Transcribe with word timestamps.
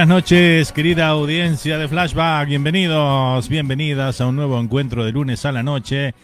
buenas 0.00 0.16
noches, 0.16 0.72
querida 0.72 1.08
audiencia 1.08 1.76
de 1.76 1.86
Flashback. 1.86 2.48
Bienvenidos, 2.48 3.50
bienvenidas 3.50 4.22
a 4.22 4.28
un 4.28 4.36
nuevo 4.36 4.58
encuentro 4.58 5.04
de 5.04 5.12
lunes 5.12 5.44
a 5.44 5.52
la 5.52 5.62
noche 5.62 6.14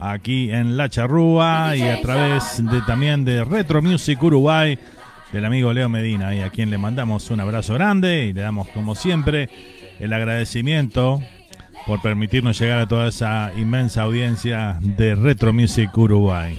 aquí 0.00 0.50
en 0.50 0.78
La 0.78 0.88
Charrúa 0.88 1.76
y 1.76 1.82
a 1.82 2.00
través 2.00 2.64
de 2.64 2.80
también 2.86 3.26
de 3.26 3.44
Retro 3.44 3.82
Music 3.82 4.22
Uruguay 4.22 4.78
del 5.34 5.44
amigo 5.44 5.70
Leo 5.74 5.90
Medina 5.90 6.34
y 6.34 6.40
a 6.40 6.48
quien 6.48 6.70
le 6.70 6.78
mandamos 6.78 7.30
un 7.30 7.40
abrazo 7.40 7.74
grande 7.74 8.24
y 8.24 8.32
le 8.32 8.40
damos 8.40 8.68
como 8.68 8.94
siempre 8.94 9.50
el 10.00 10.14
agradecimiento 10.14 11.20
por 11.86 12.00
permitirnos 12.00 12.58
llegar 12.58 12.78
a 12.78 12.88
toda 12.88 13.08
esa 13.08 13.52
inmensa 13.54 14.04
audiencia 14.04 14.78
de 14.80 15.14
Retro 15.14 15.52
Music 15.52 15.90
Uruguay. 15.94 16.58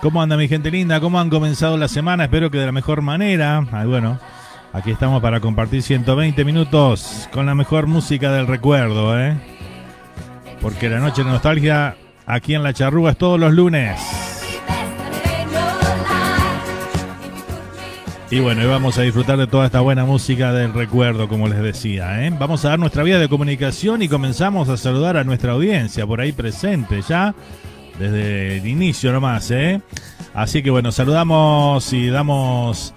¿Cómo 0.00 0.22
anda 0.22 0.38
mi 0.38 0.48
gente 0.48 0.70
linda? 0.70 1.00
¿Cómo 1.00 1.20
han 1.20 1.28
comenzado 1.28 1.76
la 1.76 1.88
semana? 1.88 2.24
Espero 2.24 2.50
que 2.50 2.56
de 2.56 2.66
la 2.66 2.72
mejor 2.72 3.02
manera. 3.02 3.66
Ay, 3.72 3.86
bueno, 3.86 4.18
Aquí 4.74 4.90
estamos 4.90 5.22
para 5.22 5.38
compartir 5.38 5.82
120 5.82 6.44
minutos 6.44 7.28
con 7.32 7.46
la 7.46 7.54
mejor 7.54 7.86
música 7.86 8.32
del 8.32 8.48
recuerdo, 8.48 9.16
¿eh? 9.16 9.36
Porque 10.60 10.90
la 10.90 10.98
noche 10.98 11.22
de 11.22 11.30
nostalgia 11.30 11.96
aquí 12.26 12.56
en 12.56 12.64
La 12.64 12.72
Charrúa 12.72 13.12
es 13.12 13.16
todos 13.16 13.38
los 13.38 13.52
lunes. 13.52 14.00
Y 18.32 18.40
bueno, 18.40 18.68
vamos 18.68 18.98
a 18.98 19.02
disfrutar 19.02 19.38
de 19.38 19.46
toda 19.46 19.66
esta 19.66 19.80
buena 19.80 20.04
música 20.04 20.52
del 20.52 20.74
recuerdo, 20.74 21.28
como 21.28 21.46
les 21.46 21.62
decía. 21.62 22.26
¿eh? 22.26 22.32
Vamos 22.36 22.64
a 22.64 22.70
dar 22.70 22.80
nuestra 22.80 23.04
vía 23.04 23.20
de 23.20 23.28
comunicación 23.28 24.02
y 24.02 24.08
comenzamos 24.08 24.68
a 24.68 24.76
saludar 24.76 25.16
a 25.16 25.22
nuestra 25.22 25.52
audiencia 25.52 26.04
por 26.04 26.20
ahí 26.20 26.32
presente 26.32 27.00
ya, 27.08 27.32
desde 27.96 28.56
el 28.56 28.66
inicio 28.66 29.12
nomás. 29.12 29.52
¿eh? 29.52 29.80
Así 30.34 30.64
que 30.64 30.70
bueno, 30.70 30.90
saludamos 30.90 31.92
y 31.92 32.08
damos 32.08 32.92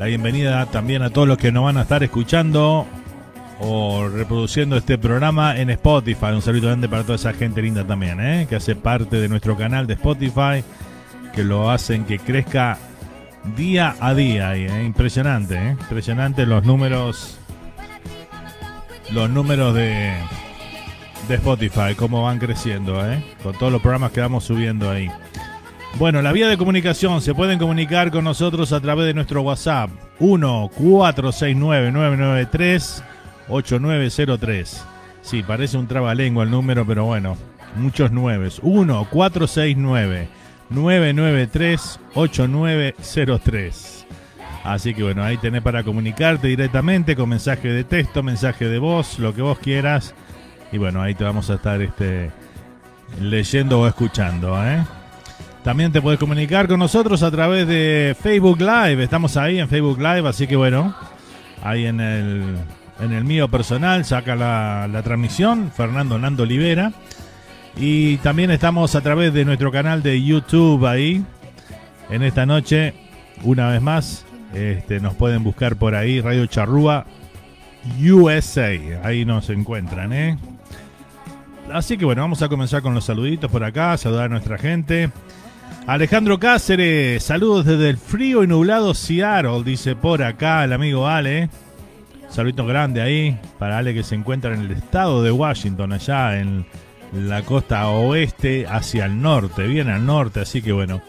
la 0.00 0.06
bienvenida 0.06 0.64
también 0.64 1.02
a 1.02 1.10
todos 1.10 1.28
los 1.28 1.36
que 1.36 1.52
nos 1.52 1.64
van 1.64 1.76
a 1.76 1.82
estar 1.82 2.02
escuchando 2.02 2.86
o 3.60 4.08
reproduciendo 4.08 4.78
este 4.78 4.96
programa 4.96 5.58
en 5.58 5.68
Spotify. 5.68 6.28
Un 6.32 6.40
saludo 6.40 6.68
grande 6.68 6.88
para 6.88 7.02
toda 7.02 7.16
esa 7.16 7.34
gente 7.34 7.60
linda 7.60 7.86
también, 7.86 8.18
¿eh? 8.18 8.46
que 8.48 8.56
hace 8.56 8.74
parte 8.74 9.20
de 9.20 9.28
nuestro 9.28 9.58
canal 9.58 9.86
de 9.86 9.92
Spotify, 9.92 10.64
que 11.34 11.44
lo 11.44 11.70
hacen 11.70 12.06
que 12.06 12.18
crezca 12.18 12.78
día 13.58 13.94
a 14.00 14.14
día. 14.14 14.56
¿eh? 14.56 14.84
Impresionante, 14.84 15.56
¿eh? 15.56 15.76
impresionante 15.78 16.46
los 16.46 16.64
números, 16.64 17.38
los 19.12 19.28
números 19.28 19.74
de, 19.74 20.14
de 21.28 21.34
Spotify, 21.34 21.94
cómo 21.94 22.22
van 22.22 22.38
creciendo, 22.38 23.06
¿eh? 23.06 23.22
con 23.42 23.52
todos 23.52 23.70
los 23.70 23.82
programas 23.82 24.12
que 24.12 24.22
vamos 24.22 24.44
subiendo 24.44 24.90
ahí. 24.90 25.10
Bueno, 25.98 26.22
la 26.22 26.32
vía 26.32 26.48
de 26.48 26.56
comunicación, 26.56 27.20
se 27.20 27.34
pueden 27.34 27.58
comunicar 27.58 28.10
con 28.10 28.24
nosotros 28.24 28.72
a 28.72 28.80
través 28.80 29.06
de 29.06 29.14
nuestro 29.14 29.42
WhatsApp 29.42 29.90
1 30.18 30.70
469 30.74 31.92
993 31.92 33.04
8903. 33.48 34.84
Sí, 35.22 35.42
parece 35.42 35.76
un 35.76 35.86
trabalengua 35.86 36.44
el 36.44 36.50
número, 36.50 36.86
pero 36.86 37.04
bueno, 37.04 37.36
muchos 37.76 38.10
nueves. 38.12 38.60
1 38.62 39.08
469 39.10 40.28
993 40.70 42.00
8903. 42.14 44.06
Así 44.64 44.94
que 44.94 45.02
bueno, 45.02 45.24
ahí 45.24 45.36
tenés 45.38 45.62
para 45.62 45.82
comunicarte 45.82 46.48
directamente 46.48 47.16
con 47.16 47.28
mensaje 47.28 47.68
de 47.68 47.84
texto, 47.84 48.22
mensaje 48.22 48.66
de 48.66 48.78
voz, 48.78 49.18
lo 49.18 49.34
que 49.34 49.42
vos 49.42 49.58
quieras. 49.58 50.14
Y 50.72 50.78
bueno, 50.78 51.02
ahí 51.02 51.14
te 51.14 51.24
vamos 51.24 51.50
a 51.50 51.54
estar 51.54 51.82
este, 51.82 52.30
leyendo 53.20 53.80
o 53.80 53.86
escuchando. 53.86 54.56
¿eh? 54.64 54.82
También 55.64 55.92
te 55.92 56.00
puedes 56.00 56.18
comunicar 56.18 56.68
con 56.68 56.78
nosotros 56.78 57.22
a 57.22 57.30
través 57.30 57.66
de 57.66 58.16
Facebook 58.20 58.60
Live. 58.60 59.02
Estamos 59.02 59.36
ahí 59.36 59.58
en 59.58 59.68
Facebook 59.68 59.98
Live, 59.98 60.26
así 60.26 60.46
que 60.46 60.56
bueno, 60.56 60.94
ahí 61.62 61.86
en 61.86 62.00
el, 62.00 62.56
en 62.98 63.12
el 63.12 63.24
mío 63.24 63.48
personal 63.48 64.04
saca 64.06 64.34
la, 64.34 64.88
la 64.90 65.02
transmisión, 65.02 65.70
Fernando 65.74 66.18
Nando 66.18 66.44
Olivera. 66.44 66.92
Y 67.76 68.16
también 68.18 68.50
estamos 68.50 68.94
a 68.94 69.02
través 69.02 69.34
de 69.34 69.44
nuestro 69.44 69.70
canal 69.70 70.02
de 70.02 70.22
YouTube 70.22 70.86
ahí. 70.86 71.24
En 72.08 72.22
esta 72.22 72.46
noche, 72.46 72.94
una 73.44 73.68
vez 73.68 73.82
más, 73.82 74.24
este, 74.54 74.98
nos 74.98 75.14
pueden 75.14 75.44
buscar 75.44 75.76
por 75.76 75.94
ahí, 75.94 76.20
Radio 76.20 76.46
Charrúa 76.46 77.04
USA. 78.02 78.70
Ahí 79.04 79.24
nos 79.24 79.50
encuentran, 79.50 80.12
¿eh? 80.12 80.38
Así 81.72 81.96
que 81.96 82.04
bueno, 82.04 82.22
vamos 82.22 82.42
a 82.42 82.48
comenzar 82.48 82.82
con 82.82 82.94
los 82.94 83.04
saluditos 83.04 83.50
por 83.50 83.62
acá, 83.62 83.96
saludar 83.96 84.24
a 84.24 84.28
nuestra 84.28 84.58
gente. 84.58 85.10
Alejandro 85.86 86.38
Cáceres, 86.38 87.22
saludos 87.22 87.64
desde 87.64 87.90
el 87.90 87.98
frío 87.98 88.44
y 88.44 88.46
nublado 88.46 88.94
Seattle, 88.94 89.62
dice 89.64 89.96
por 89.96 90.22
acá 90.22 90.64
el 90.64 90.72
amigo 90.72 91.08
Ale. 91.08 91.50
Saludito 92.28 92.64
grande 92.64 93.02
ahí 93.02 93.36
para 93.58 93.78
Ale 93.78 93.92
que 93.92 94.04
se 94.04 94.14
encuentra 94.14 94.54
en 94.54 94.60
el 94.60 94.70
estado 94.70 95.22
de 95.22 95.32
Washington, 95.32 95.92
allá 95.92 96.38
en 96.38 96.64
la 97.12 97.42
costa 97.42 97.88
oeste 97.88 98.66
hacia 98.68 99.06
el 99.06 99.20
norte, 99.20 99.66
bien 99.66 99.88
al 99.88 100.06
norte, 100.06 100.40
así 100.40 100.62
que 100.62 100.72
bueno, 100.72 101.02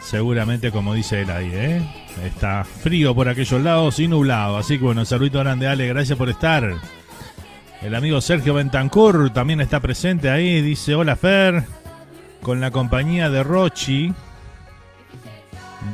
seguramente 0.00 0.70
como 0.70 0.92
dice 0.92 1.22
él 1.22 1.30
ahí, 1.30 1.50
¿eh? 1.52 1.82
está 2.26 2.64
frío 2.64 3.14
por 3.14 3.28
aquellos 3.28 3.62
lados 3.62 3.98
y 4.00 4.08
nublado, 4.08 4.58
así 4.58 4.78
que 4.78 4.84
bueno, 4.84 5.04
saludito 5.04 5.38
grande 5.38 5.66
Ale, 5.66 5.88
gracias 5.88 6.18
por 6.18 6.28
estar. 6.28 6.74
El 7.80 7.94
amigo 7.94 8.20
Sergio 8.20 8.54
Bentancur 8.54 9.30
también 9.30 9.60
está 9.60 9.80
presente 9.80 10.28
ahí, 10.30 10.60
dice 10.60 10.94
hola 10.94 11.16
Fer, 11.16 11.64
con 12.42 12.60
la 12.60 12.70
compañía 12.70 13.30
de 13.30 13.42
Rochi. 13.42 14.12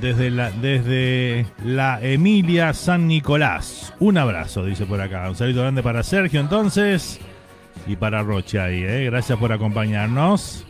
Desde 0.00 0.30
la, 0.30 0.50
desde 0.50 1.46
la 1.64 1.98
Emilia 2.02 2.74
San 2.74 3.08
Nicolás. 3.08 3.94
Un 4.00 4.18
abrazo, 4.18 4.64
dice 4.64 4.84
por 4.84 5.00
acá. 5.00 5.28
Un 5.30 5.34
saludo 5.34 5.62
grande 5.62 5.82
para 5.82 6.02
Sergio 6.02 6.40
entonces 6.40 7.18
y 7.86 7.96
para 7.96 8.22
Roche 8.22 8.60
ahí. 8.60 8.82
¿eh? 8.84 9.06
Gracias 9.06 9.38
por 9.38 9.50
acompañarnos. 9.50 10.66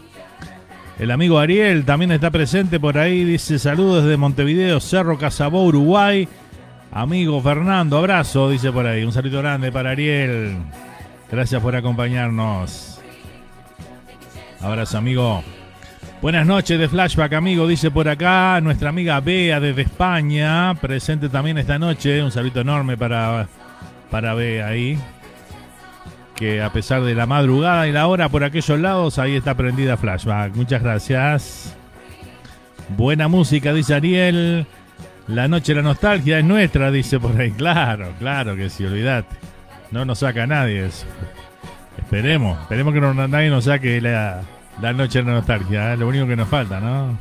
El 1.01 1.11
amigo 1.11 1.39
Ariel 1.39 1.85
también 1.85 2.13
está 2.13 2.31
presente 2.31 2.79
por 2.79 2.97
ahí. 2.97 3.25
Dice 3.25 3.59
saludos 3.59 4.05
desde 4.05 4.17
Montevideo, 4.17 4.79
Cerro 4.79 5.19
Casabó, 5.19 5.65
Uruguay. 5.65 6.29
Amigo 6.93 7.43
Fernando, 7.43 7.99
abrazo, 7.99 8.49
dice 8.49 8.71
por 8.71 8.87
ahí. 8.87 9.03
Un 9.03 9.13
saludo 9.13 9.39
grande 9.39 9.73
para 9.73 9.91
Ariel. 9.91 10.57
Gracias 11.31 11.61
por 11.61 11.75
acompañarnos. 11.75 13.01
Abrazo, 14.61 14.99
amigo. 14.99 15.43
Buenas 16.21 16.47
noches 16.47 16.81
de 16.81 16.89
Flashback, 16.89 17.35
amigo, 17.35 17.69
dice 17.69 17.93
por 17.93 18.09
acá 18.09 18.61
nuestra 18.61 18.89
amiga 18.89 19.21
Bea 19.21 19.61
desde 19.61 19.83
España, 19.83 20.75
presente 20.75 21.29
también 21.29 21.59
esta 21.59 21.79
noche. 21.79 22.25
Un 22.25 22.33
saludo 22.33 22.61
enorme 22.61 22.97
para, 22.97 23.47
para 24.11 24.35
Bea 24.35 24.67
ahí 24.67 24.99
que 26.35 26.61
a 26.61 26.73
pesar 26.73 27.03
de 27.03 27.15
la 27.15 27.27
madrugada 27.27 27.87
y 27.87 27.93
la 27.93 28.09
hora 28.09 28.29
por 28.29 28.43
aquellos 28.43 28.81
lados, 28.81 29.21
ahí 29.21 29.37
está 29.37 29.55
prendida 29.55 29.97
Flashback. 29.97 30.57
Muchas 30.57 30.83
gracias. 30.83 31.77
Buena 32.97 33.29
música, 33.29 33.73
dice 33.73 33.95
Ariel. 33.95 34.67
La 35.29 35.47
noche 35.47 35.73
la 35.73 35.83
nostalgia 35.83 36.41
es 36.41 36.45
nuestra, 36.45 36.91
dice 36.91 37.21
por 37.21 37.41
ahí. 37.41 37.53
Claro, 37.53 38.13
claro 38.19 38.57
que 38.57 38.71
sí, 38.71 38.85
olvidate. 38.85 39.37
No 39.93 40.05
nos 40.05 40.19
saca 40.19 40.49
nadie 40.49 40.87
eso. 40.87 41.07
Esperemos, 41.97 42.61
esperemos 42.63 42.93
que 42.93 43.01
no, 43.01 43.15
nadie 43.15 43.51
nos 43.51 43.65
saque 43.65 44.01
la, 44.01 44.43
la 44.81 44.93
noche 44.93 45.21
de 45.21 45.25
la 45.25 45.33
nostalgia. 45.33 45.93
¿eh? 45.93 45.97
Lo 45.97 46.09
único 46.09 46.27
que 46.27 46.37
nos 46.37 46.49
falta, 46.49 46.81
¿no? 46.81 47.19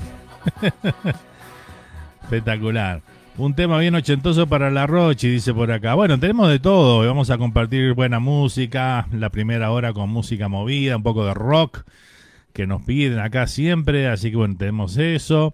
Espectacular. 2.24 3.02
Un 3.38 3.54
tema 3.54 3.78
bien 3.78 3.94
ochentoso 3.94 4.48
para 4.48 4.72
la 4.72 4.88
Rochi, 4.88 5.30
dice 5.30 5.54
por 5.54 5.72
acá. 5.72 5.94
Bueno, 5.94 6.20
tenemos 6.20 6.50
de 6.50 6.60
todo. 6.60 7.06
Vamos 7.06 7.30
a 7.30 7.38
compartir 7.38 7.94
buena 7.94 8.20
música. 8.20 9.08
La 9.12 9.30
primera 9.30 9.72
hora 9.72 9.94
con 9.94 10.10
música 10.10 10.48
movida, 10.48 10.98
un 10.98 11.04
poco 11.04 11.26
de 11.26 11.34
rock 11.36 11.84
que 12.52 12.66
nos 12.66 12.82
piden 12.82 13.20
acá 13.20 13.46
siempre. 13.46 14.08
Así 14.08 14.32
que 14.32 14.38
bueno, 14.38 14.56
tenemos 14.58 14.98
eso. 14.98 15.54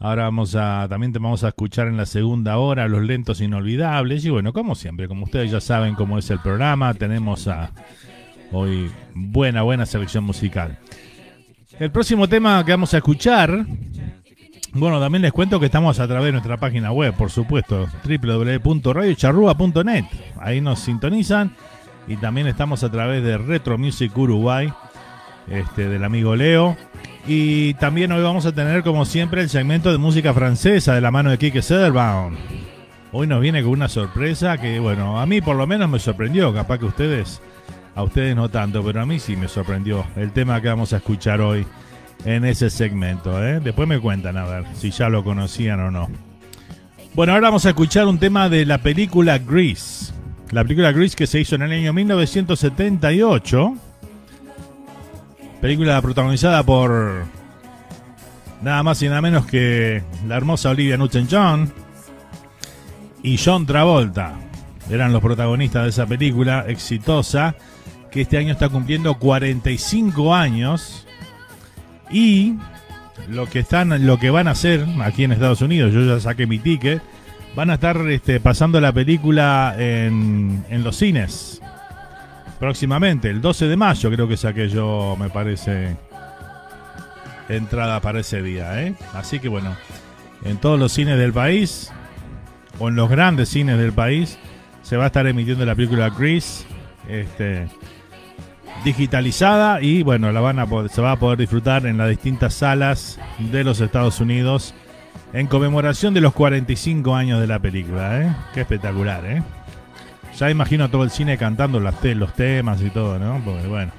Ahora 0.00 0.24
vamos 0.24 0.54
a, 0.54 0.86
también 0.88 1.12
te 1.12 1.18
vamos 1.18 1.44
a 1.44 1.48
escuchar 1.48 1.88
en 1.88 1.96
la 1.96 2.06
segunda 2.06 2.56
hora 2.56 2.88
los 2.88 3.02
lentos 3.02 3.40
inolvidables. 3.40 4.24
Y 4.24 4.30
bueno, 4.30 4.52
como 4.52 4.74
siempre, 4.74 5.06
como 5.06 5.24
ustedes 5.24 5.50
ya 5.50 5.60
saben 5.60 5.94
cómo 5.94 6.18
es 6.18 6.30
el 6.30 6.38
programa, 6.38 6.94
tenemos 6.94 7.46
a 7.48 7.72
hoy 8.52 8.90
buena, 9.14 9.62
buena 9.62 9.84
selección 9.86 10.24
musical. 10.24 10.78
El 11.78 11.90
próximo 11.90 12.28
tema 12.28 12.64
que 12.64 12.72
vamos 12.72 12.94
a 12.94 12.98
escuchar 12.98 13.66
bueno, 14.72 14.98
también 15.00 15.22
les 15.22 15.32
cuento 15.32 15.58
que 15.58 15.66
estamos 15.66 15.98
a 15.98 16.06
través 16.06 16.26
de 16.26 16.32
nuestra 16.32 16.58
página 16.58 16.92
web, 16.92 17.14
por 17.14 17.30
supuesto, 17.30 17.88
www.radiocharrua.net. 18.04 20.04
Ahí 20.40 20.60
nos 20.60 20.80
sintonizan 20.80 21.56
y 22.06 22.16
también 22.16 22.46
estamos 22.46 22.84
a 22.84 22.90
través 22.90 23.24
de 23.24 23.38
Retro 23.38 23.78
Music 23.78 24.14
Uruguay, 24.16 24.70
este, 25.48 25.88
del 25.88 26.04
amigo 26.04 26.36
Leo. 26.36 26.76
Y 27.26 27.72
también 27.74 28.12
hoy 28.12 28.22
vamos 28.22 28.46
a 28.46 28.52
tener, 28.52 28.82
como 28.82 29.06
siempre, 29.06 29.40
el 29.40 29.48
segmento 29.48 29.90
de 29.90 29.98
música 29.98 30.34
francesa 30.34 30.94
de 30.94 31.00
la 31.00 31.10
mano 31.10 31.30
de 31.30 31.38
Kike 31.38 31.62
Sederbaum. 31.62 32.36
Hoy 33.10 33.26
nos 33.26 33.40
viene 33.40 33.62
con 33.62 33.72
una 33.72 33.88
sorpresa 33.88 34.58
que, 34.58 34.80
bueno, 34.80 35.18
a 35.18 35.24
mí 35.24 35.40
por 35.40 35.56
lo 35.56 35.66
menos 35.66 35.88
me 35.88 35.98
sorprendió. 35.98 36.52
Capaz 36.52 36.78
que 36.78 36.84
ustedes, 36.84 37.40
a 37.98 38.04
ustedes 38.04 38.36
no 38.36 38.48
tanto, 38.48 38.84
pero 38.84 39.02
a 39.02 39.06
mí 39.06 39.18
sí 39.18 39.34
me 39.34 39.48
sorprendió 39.48 40.06
el 40.14 40.30
tema 40.30 40.62
que 40.62 40.68
vamos 40.68 40.92
a 40.92 40.98
escuchar 40.98 41.40
hoy 41.40 41.66
en 42.24 42.44
ese 42.44 42.70
segmento. 42.70 43.44
¿eh? 43.44 43.58
Después 43.58 43.88
me 43.88 43.98
cuentan 43.98 44.36
a 44.36 44.44
ver 44.44 44.64
si 44.76 44.92
ya 44.92 45.08
lo 45.08 45.24
conocían 45.24 45.80
o 45.80 45.90
no. 45.90 46.08
Bueno, 47.14 47.32
ahora 47.32 47.48
vamos 47.48 47.66
a 47.66 47.70
escuchar 47.70 48.06
un 48.06 48.20
tema 48.20 48.48
de 48.48 48.64
la 48.66 48.78
película 48.78 49.38
Grease. 49.38 50.12
La 50.52 50.62
película 50.62 50.92
Grease 50.92 51.16
que 51.16 51.26
se 51.26 51.40
hizo 51.40 51.56
en 51.56 51.62
el 51.62 51.72
año 51.72 51.92
1978. 51.92 53.74
Película 55.60 56.00
protagonizada 56.00 56.62
por 56.62 57.24
nada 58.62 58.80
más 58.84 59.02
y 59.02 59.08
nada 59.08 59.22
menos 59.22 59.44
que 59.44 60.04
la 60.28 60.36
hermosa 60.36 60.70
Olivia 60.70 60.96
Newton-John 60.96 61.72
y 63.24 63.40
John 63.44 63.66
Travolta. 63.66 64.36
Eran 64.88 65.12
los 65.12 65.20
protagonistas 65.20 65.82
de 65.82 65.88
esa 65.88 66.06
película 66.06 66.64
exitosa 66.68 67.56
que 68.10 68.22
este 68.22 68.38
año 68.38 68.52
está 68.52 68.68
cumpliendo 68.68 69.14
45 69.18 70.34
años 70.34 71.06
y 72.10 72.54
lo 73.28 73.46
que 73.46 73.60
están, 73.60 74.06
lo 74.06 74.18
que 74.18 74.30
van 74.30 74.48
a 74.48 74.52
hacer 74.52 74.86
aquí 75.02 75.24
en 75.24 75.32
Estados 75.32 75.62
Unidos, 75.62 75.92
yo 75.92 76.04
ya 76.04 76.20
saqué 76.20 76.46
mi 76.46 76.58
ticket, 76.58 77.02
van 77.54 77.70
a 77.70 77.74
estar 77.74 77.96
este, 78.08 78.40
pasando 78.40 78.80
la 78.80 78.92
película 78.92 79.74
en, 79.78 80.64
en 80.70 80.84
los 80.84 80.96
cines 80.96 81.60
próximamente, 82.58 83.30
el 83.30 83.40
12 83.40 83.68
de 83.68 83.76
mayo 83.76 84.10
creo 84.10 84.28
que 84.28 84.36
saqué 84.36 84.68
yo, 84.68 85.16
me 85.18 85.30
parece, 85.30 85.96
entrada 87.48 88.00
para 88.00 88.20
ese 88.20 88.42
día, 88.42 88.82
¿eh? 88.82 88.94
Así 89.14 89.38
que 89.38 89.48
bueno, 89.48 89.76
en 90.44 90.58
todos 90.58 90.78
los 90.78 90.92
cines 90.92 91.18
del 91.18 91.32
país 91.32 91.90
o 92.78 92.88
en 92.88 92.96
los 92.96 93.08
grandes 93.08 93.48
cines 93.48 93.78
del 93.78 93.92
país 93.92 94.38
se 94.82 94.96
va 94.96 95.04
a 95.04 95.06
estar 95.08 95.26
emitiendo 95.26 95.64
la 95.64 95.74
película 95.74 96.10
Grease, 96.10 96.64
este, 97.08 97.68
digitalizada 98.84 99.82
y 99.82 100.02
bueno, 100.02 100.32
la 100.32 100.40
van 100.40 100.58
a 100.58 100.66
se 100.88 101.00
va 101.00 101.12
a 101.12 101.16
poder 101.16 101.38
disfrutar 101.38 101.86
en 101.86 101.98
las 101.98 102.08
distintas 102.08 102.54
salas 102.54 103.18
de 103.38 103.64
los 103.64 103.80
Estados 103.80 104.20
Unidos 104.20 104.74
en 105.32 105.46
conmemoración 105.46 106.14
de 106.14 106.20
los 106.20 106.32
45 106.32 107.14
años 107.14 107.40
de 107.40 107.46
la 107.46 107.58
película, 107.58 108.22
¿eh? 108.22 108.34
Qué 108.54 108.62
espectacular, 108.62 109.24
¿eh? 109.26 109.42
Ya 110.38 110.50
imagino 110.50 110.88
todo 110.88 111.04
el 111.04 111.10
cine 111.10 111.36
cantando 111.36 111.80
los, 111.80 111.94
los 112.02 112.32
temas 112.34 112.80
y 112.80 112.90
todo, 112.90 113.18
¿no? 113.18 113.40
Porque 113.44 113.66
bueno, 113.66 113.92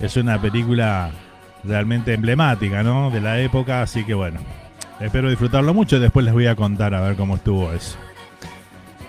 es 0.00 0.16
una 0.16 0.40
película 0.40 1.10
realmente 1.64 2.14
emblemática, 2.14 2.82
¿no? 2.82 3.10
De 3.10 3.20
la 3.20 3.40
época, 3.40 3.82
así 3.82 4.04
que 4.04 4.14
bueno, 4.14 4.40
espero 5.00 5.28
disfrutarlo 5.28 5.74
mucho 5.74 5.96
y 5.96 6.00
después 6.00 6.24
les 6.24 6.32
voy 6.32 6.46
a 6.46 6.54
contar 6.54 6.94
a 6.94 7.00
ver 7.00 7.16
cómo 7.16 7.36
estuvo 7.36 7.72
eso. 7.72 7.98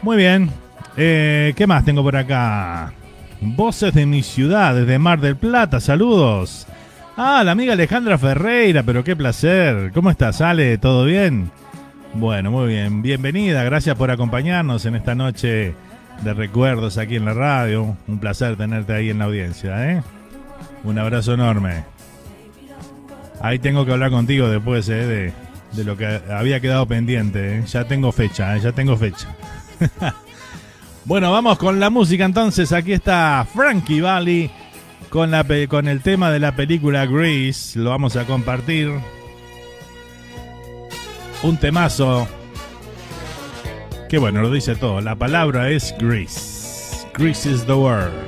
Muy 0.02 0.18
bien, 0.18 0.50
eh, 0.98 1.54
¿qué 1.56 1.68
más 1.68 1.86
tengo 1.86 2.04
por 2.04 2.16
acá? 2.16 2.92
Voces 3.40 3.94
de 3.94 4.06
mi 4.06 4.24
ciudad, 4.24 4.74
desde 4.76 4.98
Mar 4.98 5.20
del 5.20 5.36
Plata, 5.36 5.80
saludos. 5.80 6.66
Ah, 7.16 7.44
la 7.44 7.52
amiga 7.52 7.74
Alejandra 7.74 8.18
Ferreira, 8.18 8.84
pero 8.84 9.04
qué 9.04 9.16
placer. 9.16 9.92
¿Cómo 9.94 10.10
estás, 10.10 10.42
Ale? 10.42 10.78
¿Todo 10.80 11.06
bien? 11.06 11.52
Bueno, 12.14 12.50
muy 12.50 12.68
bien. 12.68 13.04
Bienvenida, 13.04 13.64
gracias 13.64 13.96
por 13.96 14.10
acompañarnos 14.10 14.86
en 14.86 14.96
esta 14.96 15.14
noche 15.14 15.76
de 16.24 16.34
recuerdos 16.34 16.98
aquí 16.98 17.16
en 17.16 17.26
la 17.26 17.34
radio. 17.34 17.96
Un 18.08 18.20
placer 18.20 18.56
tenerte 18.56 18.94
ahí 18.94 19.12
en 19.12 19.20
la 19.20 19.26
audiencia, 19.26 19.92
¿eh? 19.92 20.04
Un 20.84 20.98
abrazo 20.98 21.34
enorme. 21.34 21.84
Ahí 23.40 23.60
tengo 23.60 23.86
que 23.86 23.92
hablar 23.92 24.10
contigo 24.10 24.50
después, 24.50 24.90
¿eh? 24.90 25.34
De, 25.74 25.84
lo 25.84 25.96
que 25.96 26.22
había 26.32 26.60
quedado 26.60 26.88
pendiente. 26.88 27.60
¿eh? 27.60 27.64
Ya 27.68 27.84
tengo 27.84 28.12
fecha, 28.12 28.56
¿eh? 28.56 28.62
ya 28.62 28.72
tengo 28.72 28.98
fecha. 28.98 29.28
Bueno, 31.08 31.32
vamos 31.32 31.58
con 31.58 31.80
la 31.80 31.90
música 31.90 32.26
entonces. 32.26 32.74
Aquí 32.74 32.92
está 32.92 33.48
Frankie 33.54 34.02
Valli 34.02 34.52
con, 35.10 35.32
la, 35.32 35.46
con 35.70 35.88
el 35.88 36.02
tema 36.02 36.32
de 36.32 36.40
la 36.40 36.54
película 36.54 37.06
Grease. 37.06 37.80
Lo 37.80 37.92
vamos 37.92 38.18
a 38.18 38.26
compartir. 38.26 38.92
Un 41.44 41.56
temazo. 41.56 42.28
Que 44.10 44.18
bueno, 44.18 44.42
lo 44.42 44.52
dice 44.52 44.76
todo. 44.76 45.00
La 45.00 45.16
palabra 45.16 45.70
es 45.70 45.96
Grease. 45.98 47.08
Grease 47.14 47.50
is 47.50 47.66
the 47.66 47.74
word. 47.74 48.27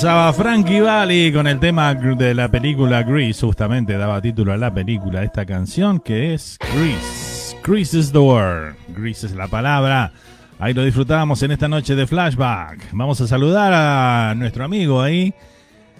Pasaba 0.00 0.32
Frankie 0.32 0.80
Valli 0.80 1.32
con 1.32 1.48
el 1.48 1.58
tema 1.58 1.92
de 1.92 2.32
la 2.32 2.48
película 2.48 3.02
Grease, 3.02 3.44
justamente 3.44 3.98
daba 3.98 4.22
título 4.22 4.52
a 4.52 4.56
la 4.56 4.72
película 4.72 5.24
esta 5.24 5.44
canción 5.44 5.98
que 5.98 6.34
es 6.34 6.56
Grease. 6.72 7.56
Grease 7.64 7.98
is 7.98 8.12
the 8.12 8.18
word, 8.18 8.76
Grease 8.96 9.26
es 9.26 9.34
la 9.34 9.48
palabra. 9.48 10.12
Ahí 10.60 10.72
lo 10.72 10.84
disfrutamos 10.84 11.42
en 11.42 11.50
esta 11.50 11.66
noche 11.66 11.96
de 11.96 12.06
flashback. 12.06 12.90
Vamos 12.92 13.20
a 13.20 13.26
saludar 13.26 13.72
a 13.74 14.36
nuestro 14.36 14.64
amigo 14.64 15.02
ahí, 15.02 15.34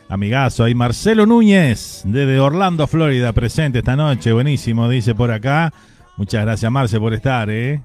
amigazo 0.09 0.63
ahí, 0.63 0.77
Marcelo 0.77 1.27
Núñez, 1.27 2.03
desde 2.05 2.39
Orlando, 2.39 2.87
Florida, 2.87 3.33
presente 3.33 3.79
esta 3.79 3.97
noche. 3.97 4.33
Buenísimo, 4.33 4.89
dice 4.89 5.17
por 5.17 5.33
acá. 5.33 5.73
Muchas 6.17 6.45
gracias, 6.45 6.71
Marce, 6.71 7.01
por 7.01 7.15
estar, 7.15 7.51
¿eh? 7.51 7.83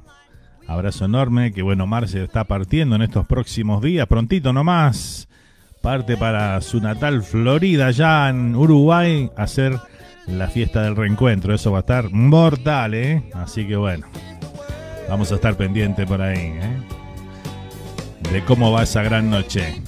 Abrazo 0.67 1.05
enorme, 1.05 1.51
que 1.53 1.63
bueno, 1.63 1.88
Marce 1.88 2.24
está 2.24 2.43
partiendo 2.43 2.98
en 2.98 3.01
estos 3.01 3.25
próximos 3.25 3.82
días, 3.82 4.05
prontito 4.05 4.53
nomás 4.53 5.27
parte 5.83 6.15
para 6.15 6.61
su 6.61 6.79
natal 6.79 7.23
Florida, 7.23 7.91
ya 7.91 8.29
en 8.29 8.55
Uruguay, 8.55 9.29
hacer 9.35 9.77
la 10.27 10.47
fiesta 10.47 10.81
del 10.81 10.95
reencuentro. 10.95 11.53
Eso 11.53 11.73
va 11.73 11.79
a 11.79 11.81
estar 11.81 12.09
mortal, 12.09 12.93
¿eh? 12.93 13.21
Así 13.33 13.67
que 13.67 13.75
bueno. 13.75 14.07
Vamos 15.09 15.29
a 15.33 15.35
estar 15.35 15.57
pendiente 15.57 16.07
por 16.07 16.21
ahí, 16.21 16.53
¿eh? 16.55 16.77
De 18.31 18.45
cómo 18.45 18.71
va 18.71 18.83
esa 18.83 19.03
gran 19.03 19.29
noche. 19.29 19.83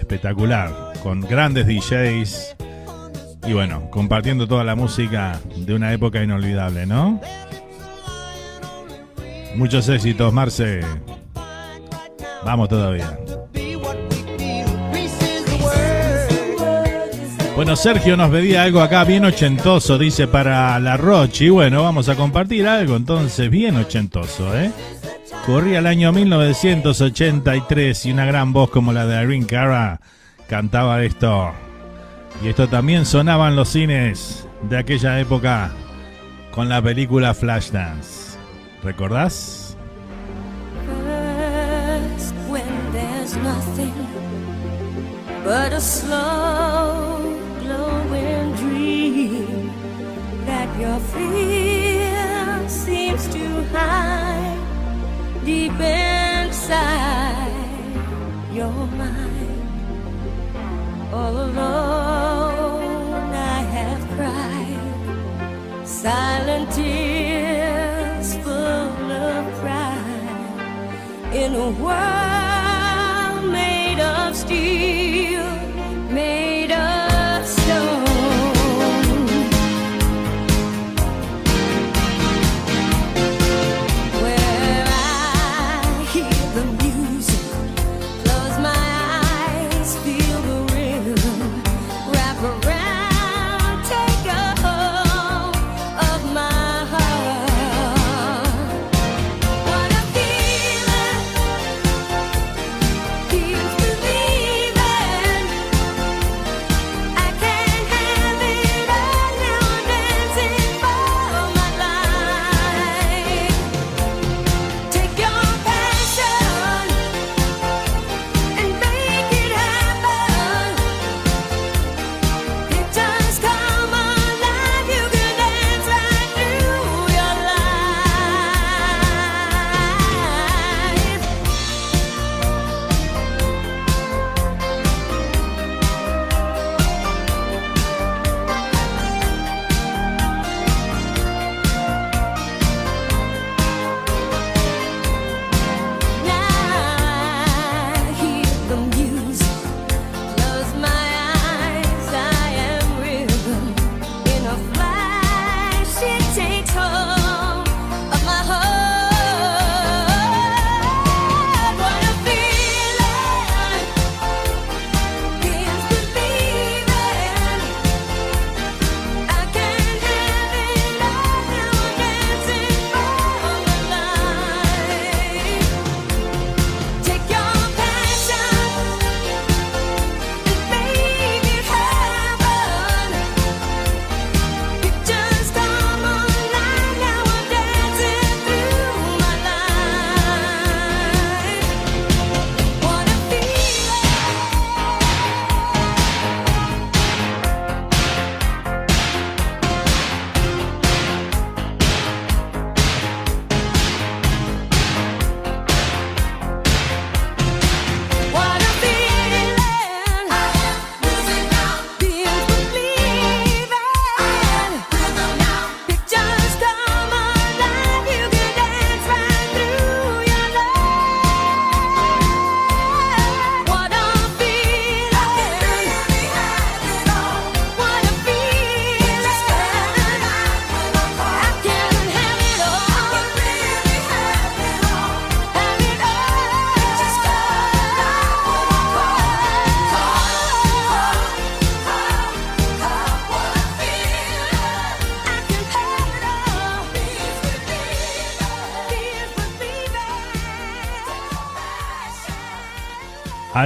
Espectacular, 0.00 0.92
con 1.00 1.20
grandes 1.20 1.68
DJs 1.68 2.56
y 3.46 3.52
bueno, 3.52 3.88
compartiendo 3.90 4.48
toda 4.48 4.64
la 4.64 4.74
música 4.74 5.38
de 5.56 5.74
una 5.74 5.92
época 5.92 6.24
inolvidable, 6.24 6.86
¿no? 6.86 7.20
Muchos 9.54 9.88
éxitos, 9.88 10.32
Marce. 10.32 10.80
Vamos 12.44 12.68
todavía. 12.68 13.16
Bueno, 17.58 17.74
Sergio 17.74 18.16
nos 18.16 18.30
pedía 18.30 18.62
algo 18.62 18.80
acá 18.80 19.02
bien 19.02 19.24
ochentoso, 19.24 19.98
dice 19.98 20.28
para 20.28 20.78
la 20.78 20.96
Roche. 20.96 21.46
Y 21.46 21.48
bueno, 21.48 21.82
vamos 21.82 22.08
a 22.08 22.14
compartir 22.14 22.68
algo 22.68 22.94
entonces 22.94 23.50
bien 23.50 23.74
ochentoso, 23.74 24.56
¿eh? 24.56 24.70
Corría 25.44 25.80
el 25.80 25.88
año 25.88 26.12
1983 26.12 28.06
y 28.06 28.12
una 28.12 28.26
gran 28.26 28.52
voz 28.52 28.70
como 28.70 28.92
la 28.92 29.06
de 29.06 29.24
Irene 29.24 29.46
Cara 29.46 30.00
cantaba 30.48 31.02
esto. 31.02 31.50
Y 32.44 32.46
esto 32.46 32.68
también 32.68 33.04
sonaba 33.04 33.48
en 33.48 33.56
los 33.56 33.70
cines 33.70 34.46
de 34.70 34.78
aquella 34.78 35.18
época 35.18 35.72
con 36.52 36.68
la 36.68 36.80
película 36.80 37.34
Flashdance. 37.34 38.38
¿Recordás? 38.84 39.57
Fear 50.98 52.68
seems 52.68 53.28
to 53.28 53.64
hide 53.72 54.58
deep 55.44 55.78
inside 55.80 57.52
your 58.52 58.72
mind. 58.72 59.62
All 61.12 61.36
alone, 61.48 63.32
I 63.32 63.60
have 63.76 64.02
cried 64.16 65.86
silent 65.86 66.72
tears 66.72 68.36
full 68.38 69.12
of 69.12 69.54
pride 69.60 71.32
in 71.32 71.54
a 71.54 71.70
world 71.80 72.37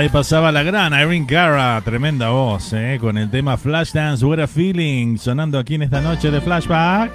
Ahí 0.02 0.08
pasaba 0.08 0.50
la 0.50 0.64
gran 0.64 0.92
Irene 0.92 1.26
Cara, 1.26 1.80
tremenda 1.84 2.30
voz, 2.30 2.72
¿eh? 2.72 2.98
con 3.00 3.16
el 3.16 3.30
tema 3.30 3.56
Flashdance, 3.56 4.24
What 4.24 4.40
a 4.40 4.48
Feeling, 4.48 5.16
sonando 5.16 5.60
aquí 5.60 5.76
en 5.76 5.82
esta 5.82 6.00
noche 6.00 6.28
de 6.32 6.40
Flashback. 6.40 7.12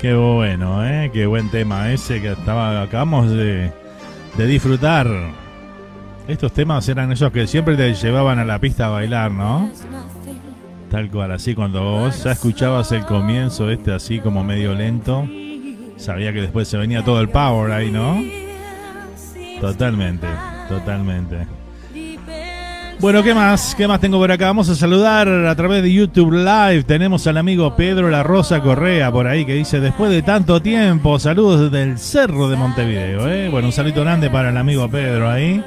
Qué 0.00 0.14
bueno, 0.14 0.86
¿eh? 0.86 1.10
Qué 1.12 1.26
buen 1.26 1.50
tema 1.50 1.90
ese 1.90 2.22
que 2.22 2.30
estaba, 2.30 2.80
acabamos 2.80 3.28
de, 3.28 3.72
de 4.38 4.46
disfrutar. 4.46 5.08
Estos 6.28 6.52
temas 6.52 6.88
eran 6.88 7.10
esos 7.10 7.32
que 7.32 7.48
siempre 7.48 7.74
te 7.74 7.92
llevaban 7.92 8.38
a 8.38 8.44
la 8.44 8.60
pista 8.60 8.86
a 8.86 8.90
bailar, 8.90 9.32
¿no? 9.32 9.72
Tal 10.92 11.10
cual, 11.10 11.32
así 11.32 11.56
cuando 11.56 11.82
vos 11.82 12.22
ya 12.22 12.30
escuchabas 12.30 12.92
el 12.92 13.04
comienzo 13.04 13.68
este 13.68 13.92
así 13.92 14.20
como 14.20 14.44
medio 14.44 14.74
lento, 14.74 15.28
sabía 15.96 16.32
que 16.32 16.42
después 16.42 16.68
se 16.68 16.78
venía 16.78 17.04
todo 17.04 17.20
el 17.20 17.30
power 17.30 17.72
ahí, 17.72 17.90
¿no? 17.90 18.22
Totalmente, 19.60 20.28
totalmente. 20.68 21.46
Bueno, 23.00 23.22
¿qué 23.22 23.34
más? 23.34 23.74
¿Qué 23.74 23.86
más 23.86 24.00
tengo 24.00 24.18
por 24.18 24.30
acá? 24.30 24.46
Vamos 24.46 24.68
a 24.68 24.74
saludar 24.74 25.28
a 25.28 25.54
través 25.54 25.82
de 25.82 25.92
YouTube 25.92 26.32
Live. 26.32 26.84
Tenemos 26.84 27.26
al 27.26 27.36
amigo 27.36 27.74
Pedro 27.76 28.08
La 28.08 28.22
Rosa 28.22 28.60
Correa 28.60 29.12
por 29.12 29.26
ahí 29.26 29.44
que 29.44 29.54
dice, 29.54 29.80
después 29.80 30.10
de 30.10 30.22
tanto 30.22 30.62
tiempo, 30.62 31.18
saludos 31.18 31.70
desde 31.70 31.82
el 31.82 31.98
Cerro 31.98 32.48
de 32.48 32.56
Montevideo. 32.56 33.28
¿eh? 33.28 33.48
Bueno, 33.50 33.68
un 33.68 33.72
saludo 33.72 34.02
grande 34.02 34.30
para 34.30 34.50
el 34.50 34.56
amigo 34.56 34.88
Pedro 34.88 35.28
ahí, 35.28 35.62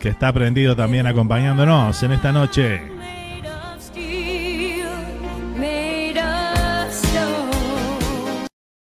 que 0.00 0.08
está 0.08 0.32
prendido 0.32 0.74
también 0.74 1.06
acompañándonos 1.06 2.02
en 2.02 2.12
esta 2.12 2.32
noche. 2.32 2.91